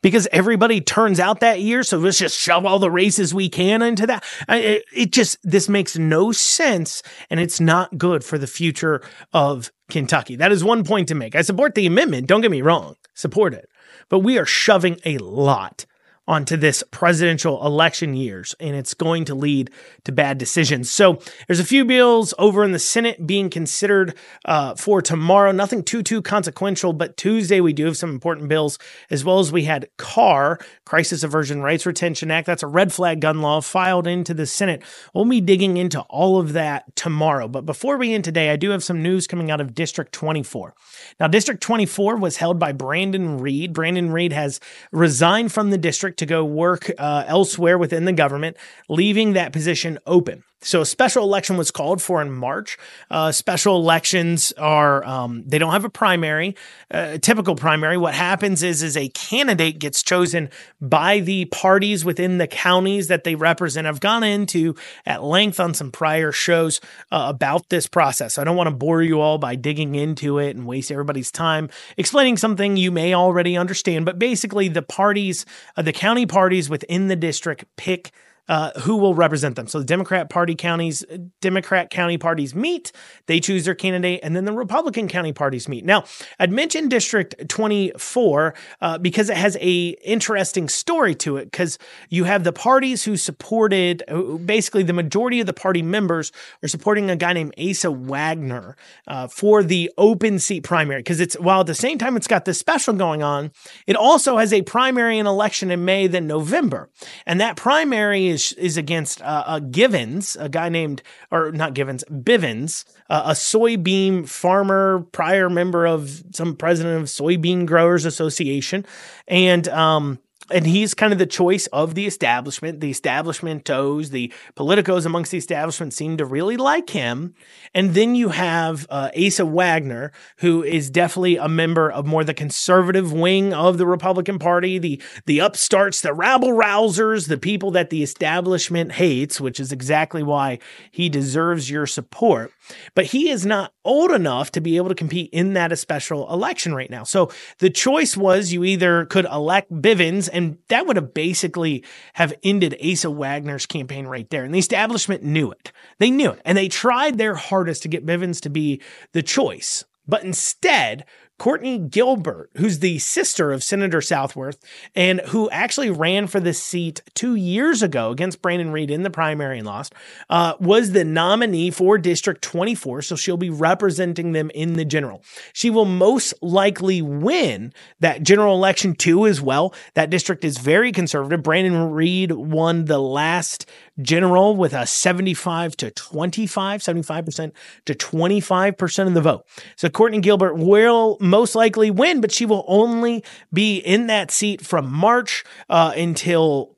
because 0.02 0.28
everybody 0.30 0.80
turns 0.80 1.18
out 1.18 1.40
that 1.40 1.60
year. 1.60 1.82
So 1.82 1.98
let's 1.98 2.16
just 2.16 2.38
shove 2.38 2.64
all 2.64 2.78
the 2.78 2.92
races 2.92 3.34
we 3.34 3.48
can 3.48 3.82
into 3.82 4.06
that. 4.06 4.22
It, 4.48 4.84
it 4.94 5.10
just, 5.10 5.36
this 5.42 5.68
makes 5.68 5.98
no 5.98 6.30
sense 6.30 7.02
and 7.28 7.40
it's 7.40 7.58
not 7.58 7.98
good 7.98 8.22
for 8.22 8.38
the 8.38 8.46
future 8.46 9.02
of 9.32 9.72
Kentucky. 9.90 10.36
That 10.36 10.52
is 10.52 10.62
one 10.62 10.84
point 10.84 11.08
to 11.08 11.16
make. 11.16 11.34
I 11.34 11.42
support 11.42 11.74
the 11.74 11.86
amendment. 11.86 12.28
Don't 12.28 12.40
get 12.40 12.52
me 12.52 12.62
wrong. 12.62 12.94
Support 13.14 13.54
it. 13.54 13.68
But 14.08 14.20
we 14.20 14.38
are 14.38 14.46
shoving 14.46 15.00
a 15.04 15.18
lot 15.18 15.86
onto 16.28 16.56
this 16.56 16.84
presidential 16.90 17.64
election 17.66 18.14
years, 18.14 18.54
and 18.60 18.76
it's 18.76 18.94
going 18.94 19.24
to 19.24 19.34
lead 19.34 19.70
to 20.04 20.12
bad 20.12 20.38
decisions. 20.38 20.90
So 20.90 21.20
there's 21.48 21.58
a 21.58 21.64
few 21.64 21.84
bills 21.84 22.32
over 22.38 22.62
in 22.62 22.72
the 22.72 22.78
Senate 22.78 23.26
being 23.26 23.50
considered 23.50 24.14
uh, 24.44 24.76
for 24.76 25.02
tomorrow. 25.02 25.50
Nothing 25.50 25.82
too 25.82 26.02
too 26.02 26.22
consequential, 26.22 26.92
but 26.92 27.16
Tuesday 27.16 27.60
we 27.60 27.72
do 27.72 27.86
have 27.86 27.96
some 27.96 28.10
important 28.10 28.48
bills, 28.48 28.78
as 29.10 29.24
well 29.24 29.40
as 29.40 29.50
we 29.50 29.64
had 29.64 29.88
CAR, 29.96 30.60
Crisis 30.84 31.24
Aversion 31.24 31.62
Rights 31.62 31.84
Retention 31.84 32.30
Act. 32.30 32.46
That's 32.46 32.62
a 32.62 32.68
red 32.68 32.92
flag 32.92 33.20
gun 33.20 33.40
law 33.40 33.60
filed 33.60 34.06
into 34.06 34.32
the 34.32 34.46
Senate. 34.46 34.82
We'll 35.12 35.24
be 35.24 35.40
digging 35.40 35.78
into 35.78 36.00
all 36.02 36.38
of 36.38 36.52
that 36.52 36.94
tomorrow. 36.94 37.48
But 37.48 37.66
before 37.66 37.96
we 37.96 38.14
end 38.14 38.24
today, 38.24 38.50
I 38.50 38.56
do 38.56 38.70
have 38.70 38.84
some 38.84 39.02
news 39.02 39.26
coming 39.26 39.50
out 39.50 39.60
of 39.60 39.74
District 39.74 40.12
24. 40.12 40.74
Now, 41.18 41.26
District 41.26 41.60
24 41.60 42.16
was 42.16 42.36
held 42.36 42.58
by 42.58 42.72
Brandon 42.72 43.38
Reed. 43.38 43.72
Brandon 43.72 44.12
Reed 44.12 44.32
has 44.32 44.60
resigned 44.92 45.52
from 45.52 45.70
the 45.70 45.78
district 45.78 46.09
to 46.18 46.26
go 46.26 46.44
work 46.44 46.90
uh, 46.98 47.24
elsewhere 47.26 47.78
within 47.78 48.04
the 48.04 48.12
government, 48.12 48.56
leaving 48.88 49.32
that 49.34 49.52
position 49.52 49.98
open. 50.06 50.44
So 50.62 50.82
a 50.82 50.86
special 50.86 51.24
election 51.24 51.56
was 51.56 51.70
called 51.70 52.02
for 52.02 52.20
in 52.20 52.30
March. 52.30 52.76
Uh, 53.10 53.32
special 53.32 53.76
elections 53.76 54.52
are 54.58 55.02
um, 55.04 55.42
they 55.46 55.56
don't 55.56 55.72
have 55.72 55.86
a 55.86 55.90
primary, 55.90 56.54
uh, 56.90 57.16
typical 57.16 57.54
primary. 57.54 57.96
What 57.96 58.12
happens 58.12 58.62
is 58.62 58.82
is 58.82 58.94
a 58.94 59.08
candidate 59.08 59.78
gets 59.78 60.02
chosen 60.02 60.50
by 60.78 61.20
the 61.20 61.46
parties 61.46 62.04
within 62.04 62.36
the 62.36 62.46
counties 62.46 63.08
that 63.08 63.24
they 63.24 63.36
represent. 63.36 63.86
I've 63.86 64.00
gone 64.00 64.22
into 64.22 64.74
at 65.06 65.22
length 65.22 65.60
on 65.60 65.72
some 65.72 65.90
prior 65.90 66.30
shows 66.30 66.78
uh, 67.10 67.26
about 67.28 67.70
this 67.70 67.86
process. 67.86 68.36
I 68.36 68.44
don't 68.44 68.56
want 68.56 68.68
to 68.68 68.74
bore 68.74 69.02
you 69.02 69.18
all 69.18 69.38
by 69.38 69.54
digging 69.54 69.94
into 69.94 70.38
it 70.38 70.56
and 70.56 70.66
waste 70.66 70.92
everybody's 70.92 71.32
time 71.32 71.70
explaining 71.96 72.36
something 72.36 72.76
you 72.76 72.90
may 72.90 73.14
already 73.14 73.56
understand. 73.56 74.04
But 74.04 74.18
basically, 74.18 74.68
the 74.68 74.82
parties, 74.82 75.46
uh, 75.78 75.82
the 75.82 75.92
county 75.94 76.26
parties 76.26 76.68
within 76.68 77.08
the 77.08 77.16
district 77.16 77.64
pick 77.76 78.12
uh, 78.50 78.72
who 78.80 78.96
will 78.96 79.14
represent 79.14 79.54
them. 79.54 79.68
So 79.68 79.78
the 79.78 79.84
Democrat 79.84 80.28
Party 80.28 80.56
counties, 80.56 81.04
Democrat 81.40 81.88
county 81.88 82.18
parties 82.18 82.52
meet, 82.52 82.90
they 83.26 83.38
choose 83.38 83.64
their 83.64 83.76
candidate, 83.76 84.18
and 84.24 84.34
then 84.34 84.44
the 84.44 84.52
Republican 84.52 85.06
county 85.06 85.32
parties 85.32 85.68
meet. 85.68 85.84
Now, 85.84 86.02
I'd 86.40 86.50
mentioned 86.50 86.90
District 86.90 87.48
24 87.48 88.54
uh, 88.80 88.98
because 88.98 89.30
it 89.30 89.36
has 89.36 89.56
a 89.60 89.90
interesting 90.02 90.68
story 90.68 91.14
to 91.14 91.36
it. 91.36 91.44
Because 91.44 91.78
you 92.08 92.24
have 92.24 92.42
the 92.42 92.52
parties 92.52 93.04
who 93.04 93.16
supported, 93.16 94.02
basically 94.44 94.82
the 94.82 94.92
majority 94.92 95.38
of 95.38 95.46
the 95.46 95.52
party 95.52 95.80
members 95.80 96.32
are 96.64 96.68
supporting 96.68 97.08
a 97.08 97.14
guy 97.14 97.32
named 97.32 97.54
Asa 97.56 97.92
Wagner 97.92 98.76
uh, 99.06 99.28
for 99.28 99.62
the 99.62 99.92
open 99.96 100.40
seat 100.40 100.64
primary. 100.64 101.00
Because 101.00 101.20
it's 101.20 101.38
while 101.38 101.60
at 101.60 101.68
the 101.68 101.74
same 101.76 101.98
time 101.98 102.16
it's 102.16 102.26
got 102.26 102.46
this 102.46 102.58
special 102.58 102.94
going 102.94 103.22
on, 103.22 103.52
it 103.86 103.94
also 103.94 104.38
has 104.38 104.52
a 104.52 104.62
primary 104.62 105.20
and 105.20 105.28
election 105.28 105.70
in 105.70 105.84
May 105.84 106.08
then 106.08 106.26
November, 106.26 106.90
and 107.26 107.40
that 107.40 107.54
primary 107.54 108.26
is 108.26 108.39
is 108.40 108.52
is 108.52 108.76
against 108.76 109.20
uh, 109.22 109.44
uh, 109.46 109.58
Givens, 109.60 110.36
a 110.36 110.48
guy 110.48 110.68
named 110.68 111.02
or 111.30 111.52
not 111.52 111.74
Givens, 111.74 112.04
Bivens, 112.10 112.84
uh, 113.08 113.22
a 113.26 113.32
soybean 113.32 114.28
farmer, 114.28 115.06
prior 115.12 115.50
member 115.50 115.86
of 115.86 116.22
some 116.32 116.56
president 116.56 117.00
of 117.02 117.08
Soybean 117.08 117.66
Growers 117.66 118.04
Association, 118.04 118.86
and 119.28 119.68
um, 119.68 120.18
and 120.50 120.66
he's 120.66 120.94
kind 120.94 121.12
of 121.12 121.18
the 121.18 121.26
choice 121.26 121.66
of 121.68 121.94
the 121.94 122.06
establishment. 122.06 122.80
The 122.80 122.90
establishmentos, 122.90 124.10
the 124.10 124.32
politicos 124.56 125.04
amongst 125.04 125.30
the 125.30 125.38
establishment 125.38 125.92
seem 125.92 126.16
to 126.16 126.24
really 126.24 126.56
like 126.56 126.90
him. 126.90 127.34
And 127.74 127.94
then 127.94 128.14
you 128.14 128.30
have 128.30 128.86
uh, 128.90 129.10
Asa 129.16 129.44
Wagner, 129.44 130.12
who 130.38 130.62
is 130.62 130.90
definitely 130.90 131.36
a 131.36 131.48
member 131.48 131.90
of 131.90 132.06
more 132.06 132.24
the 132.24 132.34
conservative 132.34 133.12
wing 133.12 133.52
of 133.52 133.78
the 133.78 133.86
Republican 133.86 134.38
Party, 134.38 134.78
the 134.78 135.02
the 135.26 135.40
upstarts, 135.40 136.00
the 136.00 136.14
rabble 136.14 136.52
rousers, 136.52 137.28
the 137.28 137.38
people 137.38 137.70
that 137.72 137.90
the 137.90 138.02
establishment 138.02 138.92
hates, 138.92 139.40
which 139.40 139.60
is 139.60 139.72
exactly 139.72 140.22
why 140.22 140.58
he 140.90 141.08
deserves 141.08 141.70
your 141.70 141.86
support. 141.86 142.52
But 142.94 143.06
he 143.06 143.30
is 143.30 143.44
not 143.44 143.72
old 143.84 144.12
enough 144.12 144.52
to 144.52 144.60
be 144.60 144.76
able 144.76 144.88
to 144.88 144.94
compete 144.94 145.30
in 145.32 145.54
that 145.54 145.76
special 145.78 146.32
election 146.32 146.74
right 146.74 146.90
now. 146.90 147.02
So 147.02 147.30
the 147.58 147.70
choice 147.70 148.16
was 148.16 148.52
you 148.52 148.64
either 148.64 149.06
could 149.06 149.24
elect 149.24 149.72
Bivens 149.72 150.28
and 150.32 150.39
that 150.68 150.86
would 150.86 150.96
have 150.96 151.14
basically 151.14 151.84
have 152.14 152.34
ended 152.42 152.76
Asa 152.84 153.10
Wagner's 153.10 153.66
campaign 153.66 154.06
right 154.06 154.28
there. 154.30 154.44
And 154.44 154.54
the 154.54 154.58
establishment 154.58 155.22
knew 155.22 155.50
it. 155.50 155.72
They 155.98 156.10
knew 156.10 156.30
it. 156.30 156.42
And 156.44 156.56
they 156.56 156.68
tried 156.68 157.18
their 157.18 157.34
hardest 157.34 157.82
to 157.82 157.88
get 157.88 158.06
Bivens 158.06 158.40
to 158.42 158.50
be 158.50 158.80
the 159.12 159.22
choice. 159.22 159.84
But 160.06 160.24
instead, 160.24 161.04
Courtney 161.40 161.78
Gilbert, 161.78 162.50
who's 162.58 162.80
the 162.80 162.98
sister 162.98 163.50
of 163.50 163.64
Senator 163.64 164.02
Southworth 164.02 164.58
and 164.94 165.22
who 165.28 165.48
actually 165.48 165.88
ran 165.88 166.26
for 166.26 166.38
the 166.38 166.52
seat 166.52 167.00
two 167.14 167.34
years 167.34 167.82
ago 167.82 168.10
against 168.10 168.42
Brandon 168.42 168.70
Reed 168.70 168.90
in 168.90 169.04
the 169.04 169.10
primary 169.10 169.56
and 169.56 169.66
lost, 169.66 169.94
uh, 170.28 170.52
was 170.60 170.92
the 170.92 171.02
nominee 171.02 171.70
for 171.70 171.96
District 171.96 172.42
24. 172.42 173.00
So 173.00 173.16
she'll 173.16 173.38
be 173.38 173.48
representing 173.48 174.32
them 174.32 174.50
in 174.50 174.74
the 174.74 174.84
general. 174.84 175.24
She 175.54 175.70
will 175.70 175.86
most 175.86 176.34
likely 176.42 177.00
win 177.00 177.72
that 178.00 178.22
general 178.22 178.54
election 178.54 178.94
too, 178.94 179.26
as 179.26 179.40
well. 179.40 179.72
That 179.94 180.10
district 180.10 180.44
is 180.44 180.58
very 180.58 180.92
conservative. 180.92 181.42
Brandon 181.42 181.90
Reed 181.90 182.32
won 182.32 182.84
the 182.84 183.00
last 183.00 183.64
general 184.02 184.56
with 184.56 184.72
a 184.72 184.86
75 184.86 185.76
to 185.78 185.90
25, 185.90 186.80
75% 186.80 187.52
to 187.86 187.94
25% 187.94 189.06
of 189.06 189.14
the 189.14 189.20
vote. 189.20 189.46
So 189.76 189.88
Courtney 189.88 190.20
Gilbert 190.20 190.54
will 190.54 191.16
most 191.20 191.54
likely 191.54 191.90
win, 191.90 192.20
but 192.20 192.32
she 192.32 192.46
will 192.46 192.64
only 192.66 193.24
be 193.52 193.78
in 193.78 194.06
that 194.06 194.30
seat 194.30 194.64
from 194.64 194.90
March 194.90 195.44
uh, 195.68 195.92
until 195.96 196.76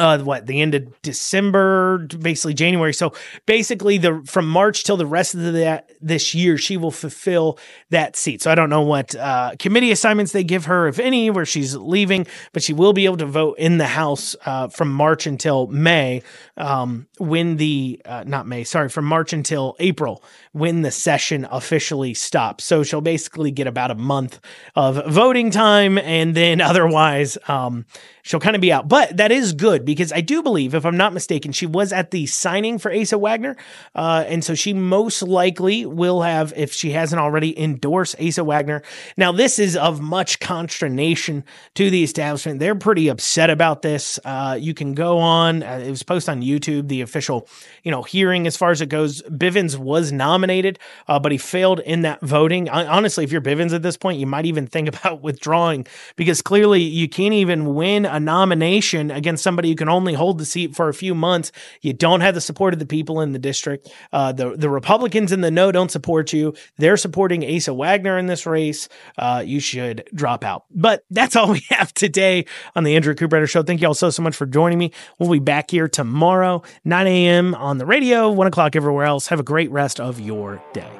uh 0.00 0.18
what 0.18 0.46
the 0.46 0.60
end 0.60 0.74
of 0.74 1.02
december 1.02 1.98
basically 2.20 2.54
january. 2.54 2.94
So 2.94 3.12
basically 3.46 3.98
the 3.98 4.22
from 4.26 4.48
march 4.48 4.84
till 4.84 4.96
the 4.96 5.06
rest 5.06 5.34
of 5.34 5.40
the, 5.40 5.84
this 6.00 6.34
year 6.34 6.56
she 6.58 6.76
will 6.76 6.90
fulfill 6.90 7.58
that 7.90 8.16
seat. 8.16 8.42
So 8.42 8.50
i 8.50 8.54
don't 8.54 8.70
know 8.70 8.82
what 8.82 9.14
uh 9.14 9.52
committee 9.58 9.92
assignments 9.92 10.32
they 10.32 10.44
give 10.44 10.64
her 10.66 10.88
if 10.88 10.98
any 10.98 11.30
where 11.30 11.46
she's 11.46 11.76
leaving 11.76 12.26
but 12.52 12.62
she 12.62 12.72
will 12.72 12.92
be 12.92 13.04
able 13.04 13.18
to 13.18 13.26
vote 13.26 13.58
in 13.58 13.78
the 13.78 13.86
house 13.86 14.34
uh 14.46 14.68
from 14.68 14.92
march 14.92 15.26
until 15.26 15.66
may 15.68 16.22
um 16.56 17.06
when 17.18 17.56
the 17.56 18.00
uh, 18.04 18.24
not 18.26 18.46
may 18.46 18.64
sorry 18.64 18.88
from 18.88 19.04
march 19.04 19.32
until 19.32 19.76
april 19.78 20.22
when 20.52 20.82
the 20.82 20.90
session 20.90 21.46
officially 21.50 22.14
stops. 22.14 22.64
So 22.64 22.82
she'll 22.82 23.00
basically 23.00 23.50
get 23.50 23.66
about 23.66 23.90
a 23.90 23.94
month 23.94 24.40
of 24.74 25.06
voting 25.06 25.50
time 25.50 25.98
and 25.98 26.34
then 26.34 26.60
otherwise 26.70 27.38
um 27.48 27.86
she'll 28.22 28.40
kind 28.40 28.56
of 28.56 28.62
be 28.62 28.72
out. 28.72 28.88
But 28.88 29.16
that 29.16 29.32
is 29.32 29.52
good 29.52 29.84
because 29.94 30.12
I 30.12 30.20
do 30.20 30.42
believe, 30.42 30.74
if 30.74 30.86
I'm 30.86 30.96
not 30.96 31.12
mistaken, 31.12 31.50
she 31.50 31.66
was 31.66 31.92
at 31.92 32.12
the 32.12 32.26
signing 32.26 32.78
for 32.78 32.92
Asa 32.92 33.18
Wagner. 33.18 33.56
Uh, 33.94 34.24
and 34.26 34.44
so 34.44 34.54
she 34.54 34.72
most 34.72 35.20
likely 35.20 35.84
will 35.84 36.22
have, 36.22 36.52
if 36.56 36.72
she 36.72 36.92
hasn't 36.92 37.20
already, 37.20 37.58
endorsed 37.60 38.14
Asa 38.20 38.44
Wagner. 38.44 38.82
Now, 39.16 39.32
this 39.32 39.58
is 39.58 39.76
of 39.76 40.00
much 40.00 40.38
consternation 40.38 41.44
to 41.74 41.90
the 41.90 42.04
establishment. 42.04 42.60
They're 42.60 42.76
pretty 42.76 43.08
upset 43.08 43.50
about 43.50 43.82
this. 43.82 44.20
Uh, 44.24 44.56
you 44.60 44.74
can 44.74 44.94
go 44.94 45.18
on, 45.18 45.64
uh, 45.64 45.82
it 45.84 45.90
was 45.90 46.04
posted 46.04 46.30
on 46.30 46.42
YouTube, 46.42 46.86
the 46.86 47.00
official, 47.00 47.48
you 47.82 47.90
know, 47.90 48.02
hearing 48.02 48.46
as 48.46 48.56
far 48.56 48.70
as 48.70 48.80
it 48.80 48.88
goes. 48.88 49.22
Bivens 49.22 49.76
was 49.76 50.12
nominated, 50.12 50.78
uh, 51.08 51.18
but 51.18 51.32
he 51.32 51.38
failed 51.38 51.80
in 51.80 52.02
that 52.02 52.20
voting. 52.20 52.68
Honestly, 52.68 53.24
if 53.24 53.32
you're 53.32 53.40
Bivens 53.40 53.74
at 53.74 53.82
this 53.82 53.96
point, 53.96 54.20
you 54.20 54.26
might 54.26 54.46
even 54.46 54.68
think 54.68 54.88
about 54.94 55.20
withdrawing 55.20 55.86
because 56.14 56.42
clearly 56.42 56.80
you 56.80 57.08
can't 57.08 57.34
even 57.34 57.74
win 57.74 58.06
a 58.06 58.20
nomination 58.20 59.10
against 59.10 59.42
somebody 59.42 59.69
who 59.70 59.76
can 59.76 59.88
only 59.88 60.14
hold 60.14 60.38
the 60.38 60.44
seat 60.44 60.74
for 60.74 60.88
a 60.88 60.94
few 60.94 61.14
months. 61.14 61.52
You 61.80 61.92
don't 61.92 62.20
have 62.20 62.34
the 62.34 62.40
support 62.40 62.72
of 62.72 62.80
the 62.80 62.86
people 62.86 63.20
in 63.20 63.32
the 63.32 63.38
district. 63.38 63.90
Uh, 64.12 64.32
the 64.32 64.56
the 64.56 64.70
Republicans 64.70 65.32
in 65.32 65.40
the 65.40 65.50
no 65.50 65.72
don't 65.72 65.90
support 65.90 66.32
you. 66.32 66.54
They're 66.76 66.96
supporting 66.96 67.44
Asa 67.44 67.74
Wagner 67.74 68.18
in 68.18 68.26
this 68.26 68.46
race. 68.46 68.88
Uh, 69.18 69.42
you 69.44 69.60
should 69.60 70.08
drop 70.14 70.44
out. 70.44 70.64
But 70.70 71.04
that's 71.10 71.36
all 71.36 71.52
we 71.52 71.64
have 71.70 71.92
today 71.94 72.46
on 72.74 72.84
the 72.84 72.96
Andrew 72.96 73.14
Cooperrider 73.14 73.48
Show. 73.48 73.62
Thank 73.62 73.80
you 73.80 73.88
all 73.88 73.94
so 73.94 74.10
so 74.10 74.22
much 74.22 74.36
for 74.36 74.46
joining 74.46 74.78
me. 74.78 74.92
We'll 75.18 75.30
be 75.30 75.38
back 75.38 75.70
here 75.70 75.88
tomorrow, 75.88 76.62
9 76.84 77.06
a.m. 77.06 77.54
on 77.54 77.78
the 77.78 77.86
radio, 77.86 78.30
one 78.30 78.46
o'clock 78.46 78.76
everywhere 78.76 79.04
else. 79.04 79.28
Have 79.28 79.40
a 79.40 79.44
great 79.44 79.70
rest 79.70 80.00
of 80.00 80.20
your 80.20 80.62
day. 80.72 80.99